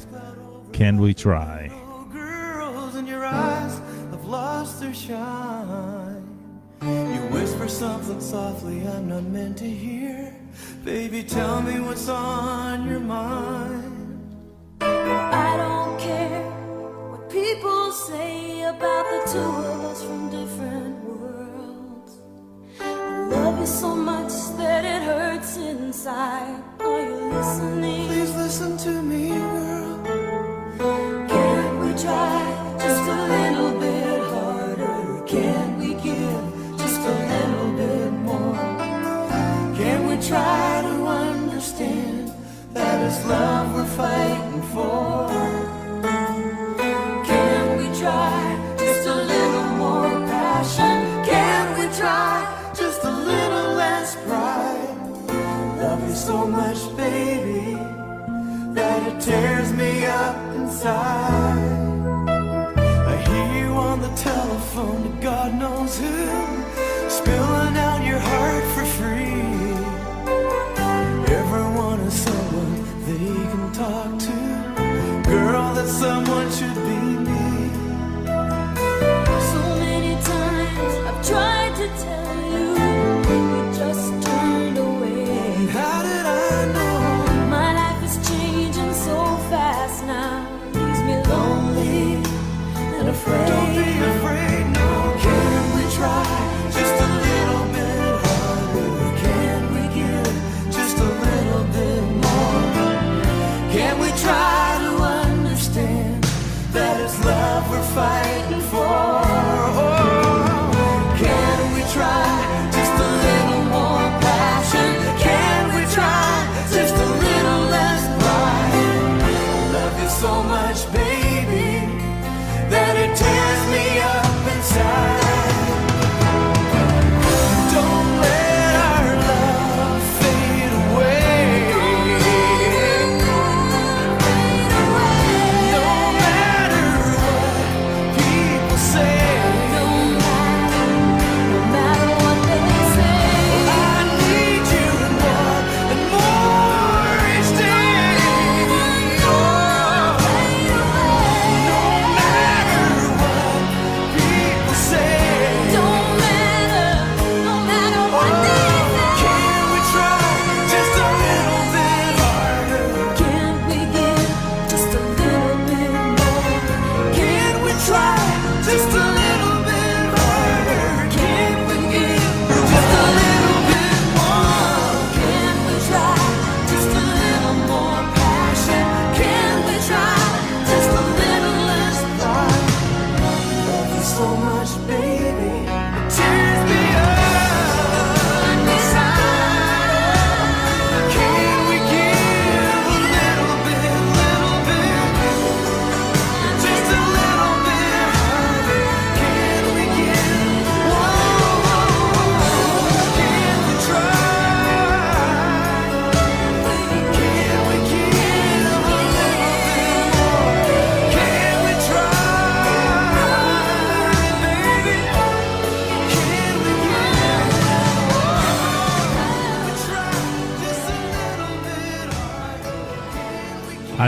Can 0.76 1.00
We 1.00 1.14
Try. 1.14 1.70
You 6.82 7.28
whisper 7.32 7.68
something 7.68 8.22
softly 8.22 8.88
I'm 8.88 9.10
not 9.10 9.24
meant 9.24 9.58
to 9.58 9.66
hear. 9.66 9.89
Baby, 10.90 11.22
tell 11.22 11.62
me 11.62 11.80
what's 11.82 12.10
on 12.10 12.90
your 12.90 13.00
mind. 13.00 13.49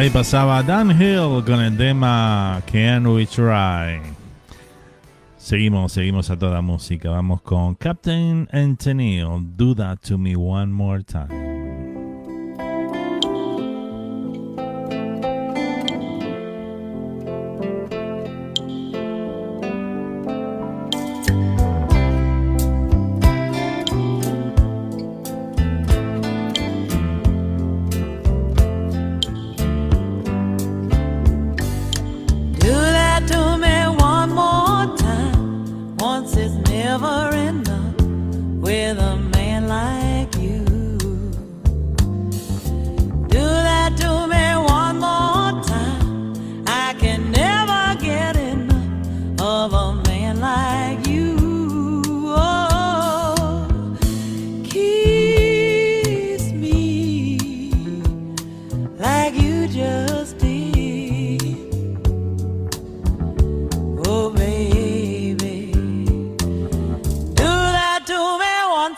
Ahí 0.02 0.10
pasaba 0.10 0.64
Dan 0.64 1.00
Hill 1.00 1.44
con 1.46 1.62
el 1.62 1.78
tema 1.78 2.60
Can 2.66 3.06
We 3.06 3.28
Try. 3.28 4.02
Seguimos, 5.38 5.92
seguimos 5.92 6.32
a 6.32 6.40
toda 6.40 6.60
música. 6.60 7.12
Vamos 7.12 7.44
con 7.44 7.76
Captain 7.76 8.48
Tennille. 8.80 9.44
Do 9.56 9.76
that 9.76 10.00
to 10.08 10.18
me 10.18 10.36
one 10.36 10.74
more 10.74 11.04
time. 11.04 11.41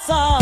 Me 0.09 0.15
once 0.15 0.32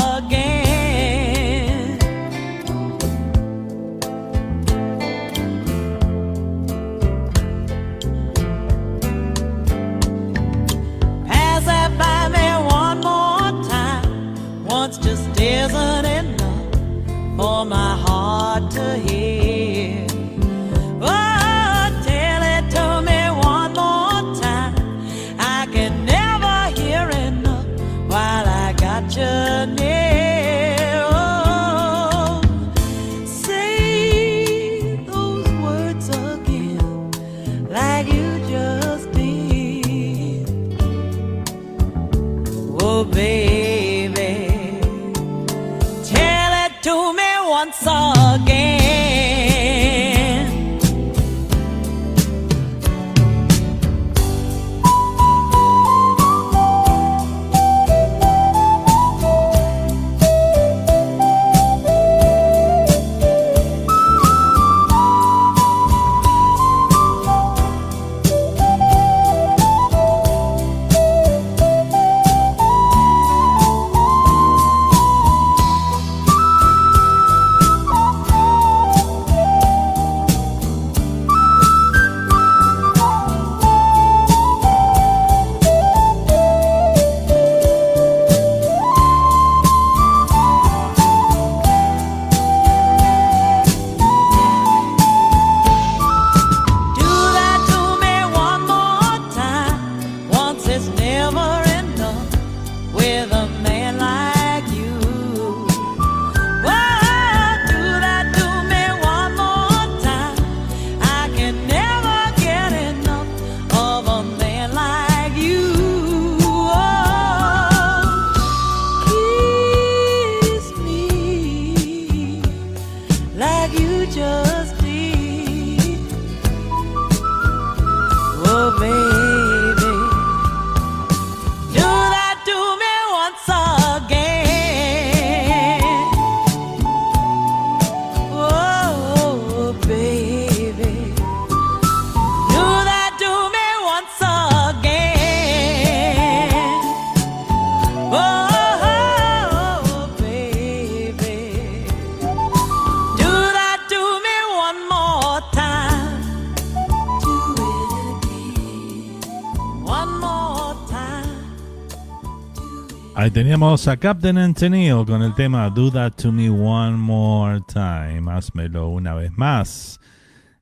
Teníamos 163.62 163.88
a 163.88 163.98
Captain 163.98 164.56
Tennille 164.56 165.06
con 165.06 165.22
el 165.22 165.36
tema 165.36 165.70
Do 165.70 165.92
That 165.92 166.14
To 166.14 166.32
Me 166.32 166.50
One 166.50 166.98
More 166.98 167.62
Time. 167.72 168.24
Házmelo 168.32 168.88
una 168.88 169.14
vez 169.14 169.32
más. 169.38 170.00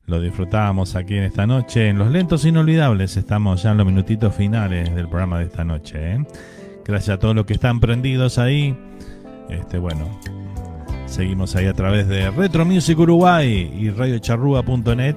Lo 0.06 0.20
disfrutábamos 0.20 0.98
aquí 0.98 1.16
en 1.16 1.24
esta 1.24 1.48
noche. 1.48 1.88
En 1.88 1.98
los 1.98 2.12
lentos 2.12 2.44
inolvidables 2.44 3.16
estamos 3.16 3.64
ya 3.64 3.72
en 3.72 3.78
los 3.78 3.86
minutitos 3.86 4.36
finales 4.36 4.94
del 4.94 5.08
programa 5.08 5.40
de 5.40 5.46
esta 5.46 5.64
noche. 5.64 6.16
¿eh? 6.16 6.26
Gracias 6.84 7.16
a 7.16 7.20
todos 7.20 7.34
los 7.34 7.46
que 7.46 7.54
están 7.54 7.80
prendidos 7.80 8.38
ahí. 8.38 8.78
Este, 9.48 9.78
bueno, 9.78 10.20
seguimos 11.06 11.56
ahí 11.56 11.68
a 11.68 11.74
través 11.74 12.06
de 12.10 12.30
Retro 12.32 12.66
Music 12.66 13.00
Uruguay 13.00 13.72
y 13.80 13.92
radiocharrúa.net. 13.92 15.16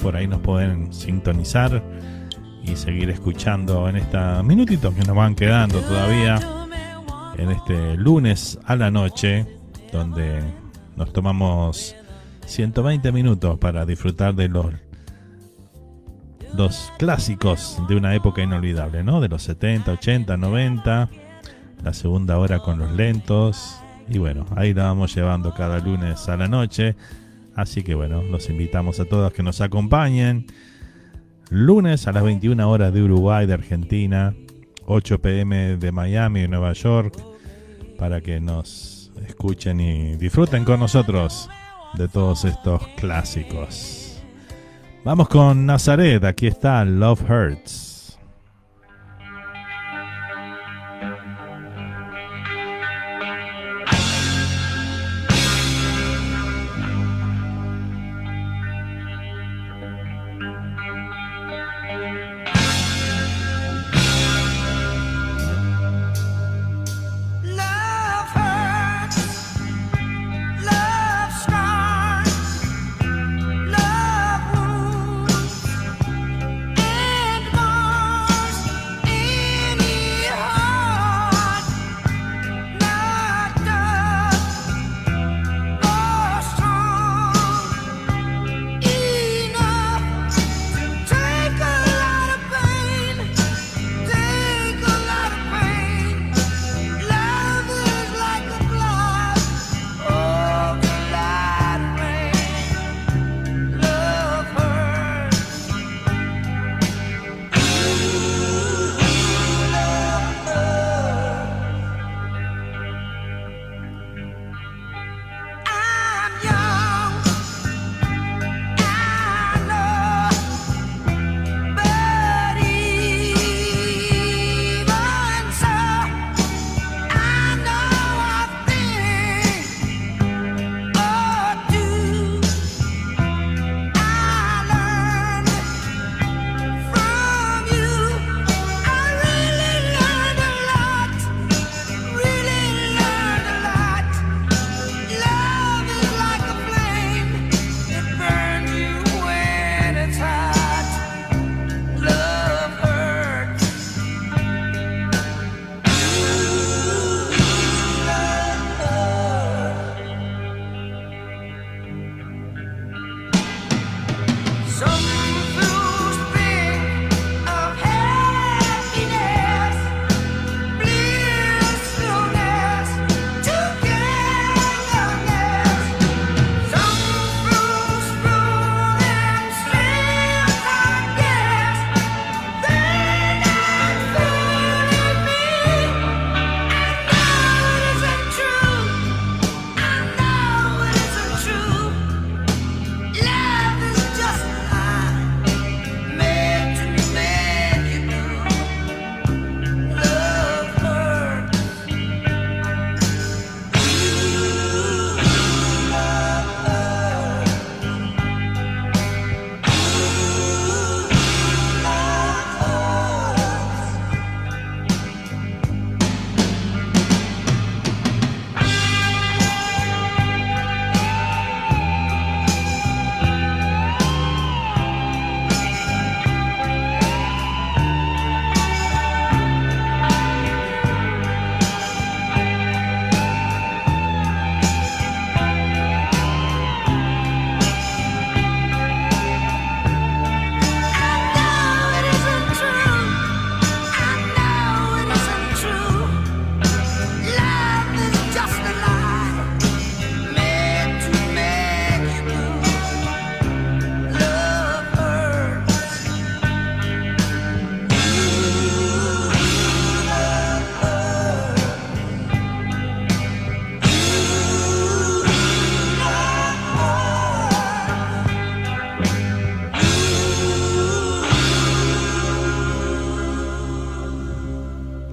Por 0.00 0.14
ahí 0.14 0.28
nos 0.28 0.42
pueden 0.42 0.92
sintonizar 0.92 1.82
y 2.62 2.76
seguir 2.76 3.10
escuchando 3.10 3.88
en 3.88 3.96
estos 3.96 4.44
minutitos 4.44 4.94
que 4.94 5.02
nos 5.02 5.16
van 5.16 5.34
quedando 5.34 5.80
todavía 5.80 6.59
en 7.40 7.50
este 7.50 7.96
lunes 7.96 8.58
a 8.66 8.76
la 8.76 8.90
noche, 8.90 9.46
donde 9.92 10.42
nos 10.96 11.10
tomamos 11.12 11.96
120 12.44 13.12
minutos 13.12 13.58
para 13.58 13.86
disfrutar 13.86 14.34
de 14.34 14.48
los, 14.48 14.66
los 16.54 16.92
clásicos 16.98 17.82
de 17.88 17.96
una 17.96 18.14
época 18.14 18.42
inolvidable, 18.42 19.02
¿no? 19.02 19.22
De 19.22 19.28
los 19.28 19.42
70, 19.44 19.92
80, 19.92 20.36
90, 20.36 21.08
la 21.82 21.92
segunda 21.94 22.38
hora 22.38 22.58
con 22.58 22.78
los 22.78 22.92
lentos, 22.92 23.80
y 24.06 24.18
bueno, 24.18 24.44
ahí 24.54 24.74
la 24.74 24.84
vamos 24.84 25.14
llevando 25.14 25.54
cada 25.54 25.78
lunes 25.78 26.28
a 26.28 26.36
la 26.36 26.46
noche. 26.46 26.94
Así 27.54 27.82
que 27.82 27.94
bueno, 27.94 28.22
los 28.22 28.50
invitamos 28.50 29.00
a 29.00 29.06
todos 29.06 29.32
que 29.32 29.42
nos 29.42 29.62
acompañen. 29.62 30.46
Lunes 31.48 32.06
a 32.06 32.12
las 32.12 32.22
21 32.22 32.70
horas 32.70 32.92
de 32.92 33.02
Uruguay, 33.02 33.46
de 33.46 33.54
Argentina, 33.54 34.34
8 34.84 35.20
pm 35.20 35.76
de 35.78 35.92
Miami, 35.92 36.40
de 36.42 36.48
Nueva 36.48 36.72
York, 36.74 37.29
para 38.00 38.22
que 38.22 38.40
nos 38.40 39.12
escuchen 39.28 39.78
y 39.78 40.16
disfruten 40.16 40.64
con 40.64 40.80
nosotros 40.80 41.50
de 41.92 42.08
todos 42.08 42.46
estos 42.46 42.80
clásicos. 42.96 44.22
Vamos 45.04 45.28
con 45.28 45.66
Nazaret, 45.66 46.24
aquí 46.24 46.46
está 46.46 46.82
Love 46.86 47.22
Hurts. 47.28 47.89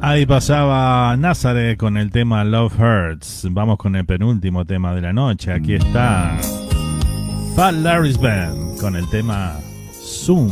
Ahí 0.10 0.26
pasaba 0.26 1.18
Nazareth 1.18 1.78
con 1.78 1.98
el 1.98 2.12
tema 2.12 2.46
Love 2.46 2.80
Hurts. 2.80 3.46
Vamos 3.52 3.78
con 3.78 3.94
el 3.98 4.06
penúltimo 4.06 4.64
tema 4.64 4.96
de 4.96 5.02
la 5.02 5.12
noche. 5.12 5.52
Aquí 5.52 5.74
está 5.74 6.38
Pat 7.58 7.74
Larry's 7.74 8.18
Band 8.18 8.80
con 8.80 8.96
el 8.96 9.06
tema 9.10 9.60
Zoom. 9.92 10.50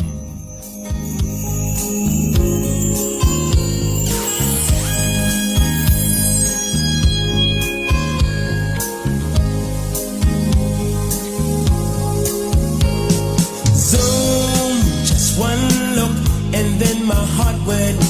Zoom, 13.73 14.81
just 15.05 15.39
one 15.39 15.95
look, 15.95 16.11
and 16.53 16.77
then 16.77 17.07
my 17.07 17.15
heart 17.37 17.55
went. 17.65 18.04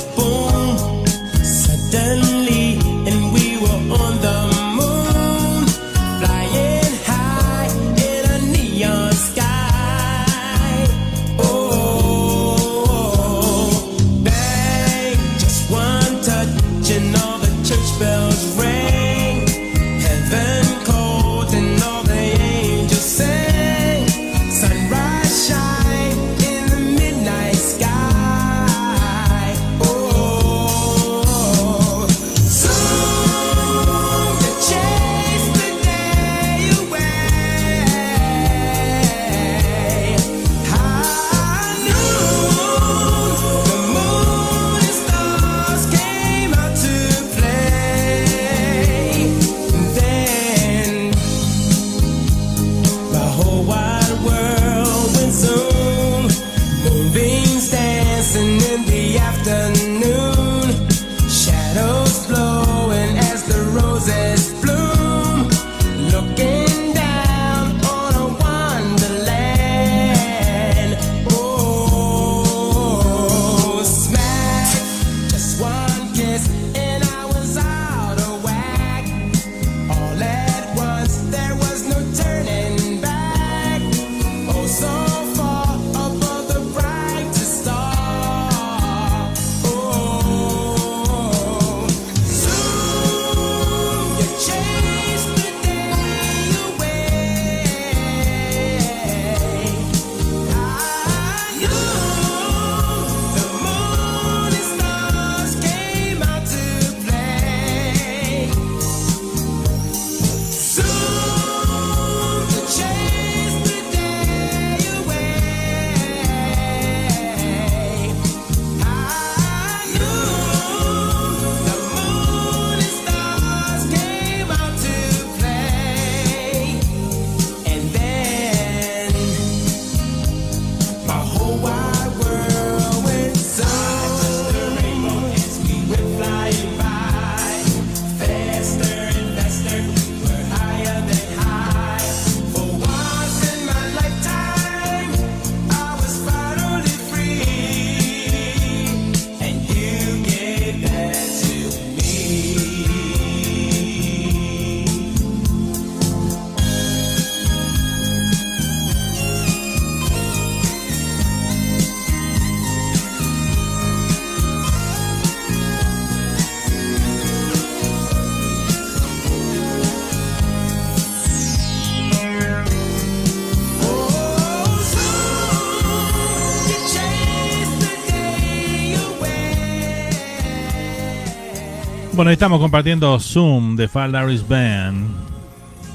Bueno, 182.16 182.32
estamos 182.32 182.62
compartiendo 182.62 183.20
Zoom 183.20 183.76
de 183.76 183.90
Fall 183.90 184.14
Darius 184.14 184.48
Band 184.48 185.06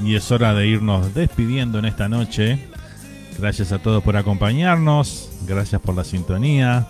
y 0.05 0.17
es 0.17 0.31
hora 0.31 0.53
de 0.53 0.67
irnos 0.67 1.15
despidiendo 1.15 1.79
en 1.79 1.87
esta 1.87 2.11
noche. 2.11 2.69
Gracias 3.39 3.73
a 3.73 3.79
todos 3.79 4.03
por 4.03 4.19
acompañarnos, 4.19 5.31
gracias 5.47 5.81
por 5.81 5.95
la 5.97 6.05
sintonía. 6.05 6.87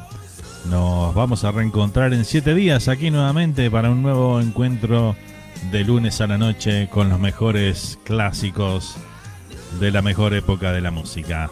Nos 0.69 1.15
vamos 1.15 1.44
a 1.44 1.52
reencontrar 1.52 2.12
en 2.12 2.24
siete 2.24 2.57
días 2.57 2.89
aquí 2.89 3.12
nuevamente 3.12 3.70
para 3.70 3.90
un 3.90 4.02
nuevo 4.02 4.40
encuentro 4.40 5.15
de 5.70 5.85
lunes 5.85 6.20
a 6.20 6.27
la 6.27 6.36
noche 6.36 6.89
con 6.89 7.09
los 7.09 7.20
mejores 7.20 8.01
clásicos 8.02 8.97
de 9.78 9.93
la 9.93 10.02
mejor 10.02 10.35
época 10.35 10.73
de 10.73 10.81
la 10.81 10.90
música. 10.90 11.48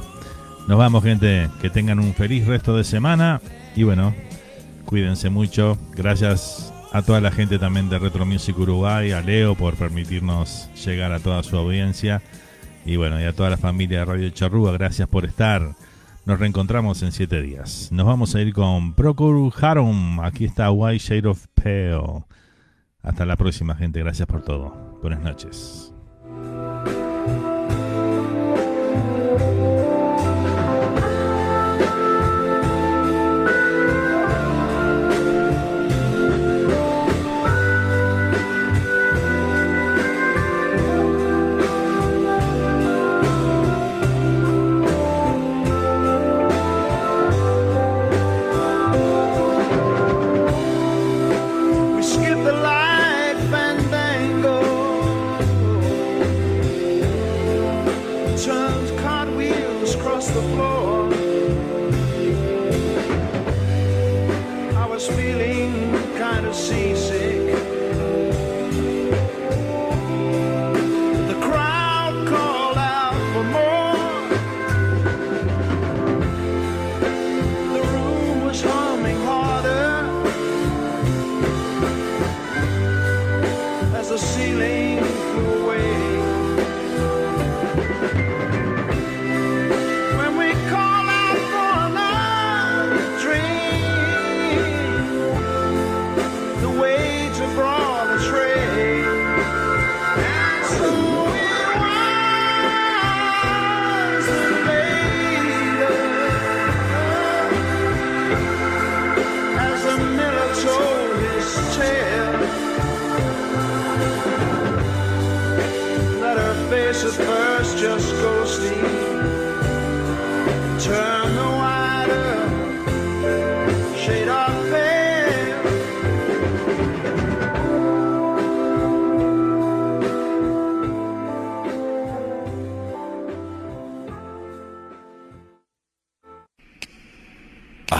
Nos 0.66 0.78
vamos 0.78 1.04
gente, 1.04 1.48
que 1.62 1.70
tengan 1.70 2.00
un 2.00 2.12
feliz 2.12 2.44
resto 2.44 2.76
de 2.76 2.82
semana 2.82 3.40
y 3.76 3.84
bueno, 3.84 4.16
cuídense 4.84 5.30
mucho. 5.30 5.78
Gracias 5.94 6.72
a 6.92 7.02
toda 7.02 7.20
la 7.20 7.30
gente 7.30 7.58
también 7.58 7.88
de 7.88 7.98
Retro 7.98 8.24
Music 8.24 8.58
Uruguay, 8.58 9.12
a 9.12 9.20
Leo 9.20 9.54
por 9.54 9.74
permitirnos 9.74 10.70
llegar 10.84 11.12
a 11.12 11.20
toda 11.20 11.42
su 11.42 11.56
audiencia 11.56 12.22
y 12.84 12.96
bueno, 12.96 13.20
y 13.20 13.24
a 13.24 13.34
toda 13.34 13.50
la 13.50 13.58
familia 13.58 13.98
de 13.98 14.04
Radio 14.06 14.30
Charrúa, 14.30 14.72
gracias 14.72 15.08
por 15.08 15.26
estar. 15.26 15.74
Nos 16.24 16.38
reencontramos 16.38 17.02
en 17.02 17.12
siete 17.12 17.42
días. 17.42 17.90
Nos 17.92 18.06
vamos 18.06 18.34
a 18.34 18.40
ir 18.40 18.52
con 18.52 18.94
Procure 18.94 19.50
Harum. 19.60 20.20
Aquí 20.20 20.44
está 20.44 20.70
White 20.70 20.98
Shade 20.98 21.28
of 21.28 21.46
Pale. 21.54 22.24
Hasta 23.02 23.24
la 23.24 23.36
próxima, 23.36 23.74
gente. 23.74 24.00
Gracias 24.00 24.26
por 24.26 24.42
todo. 24.42 24.98
Buenas 25.02 25.20
noches. 25.20 25.87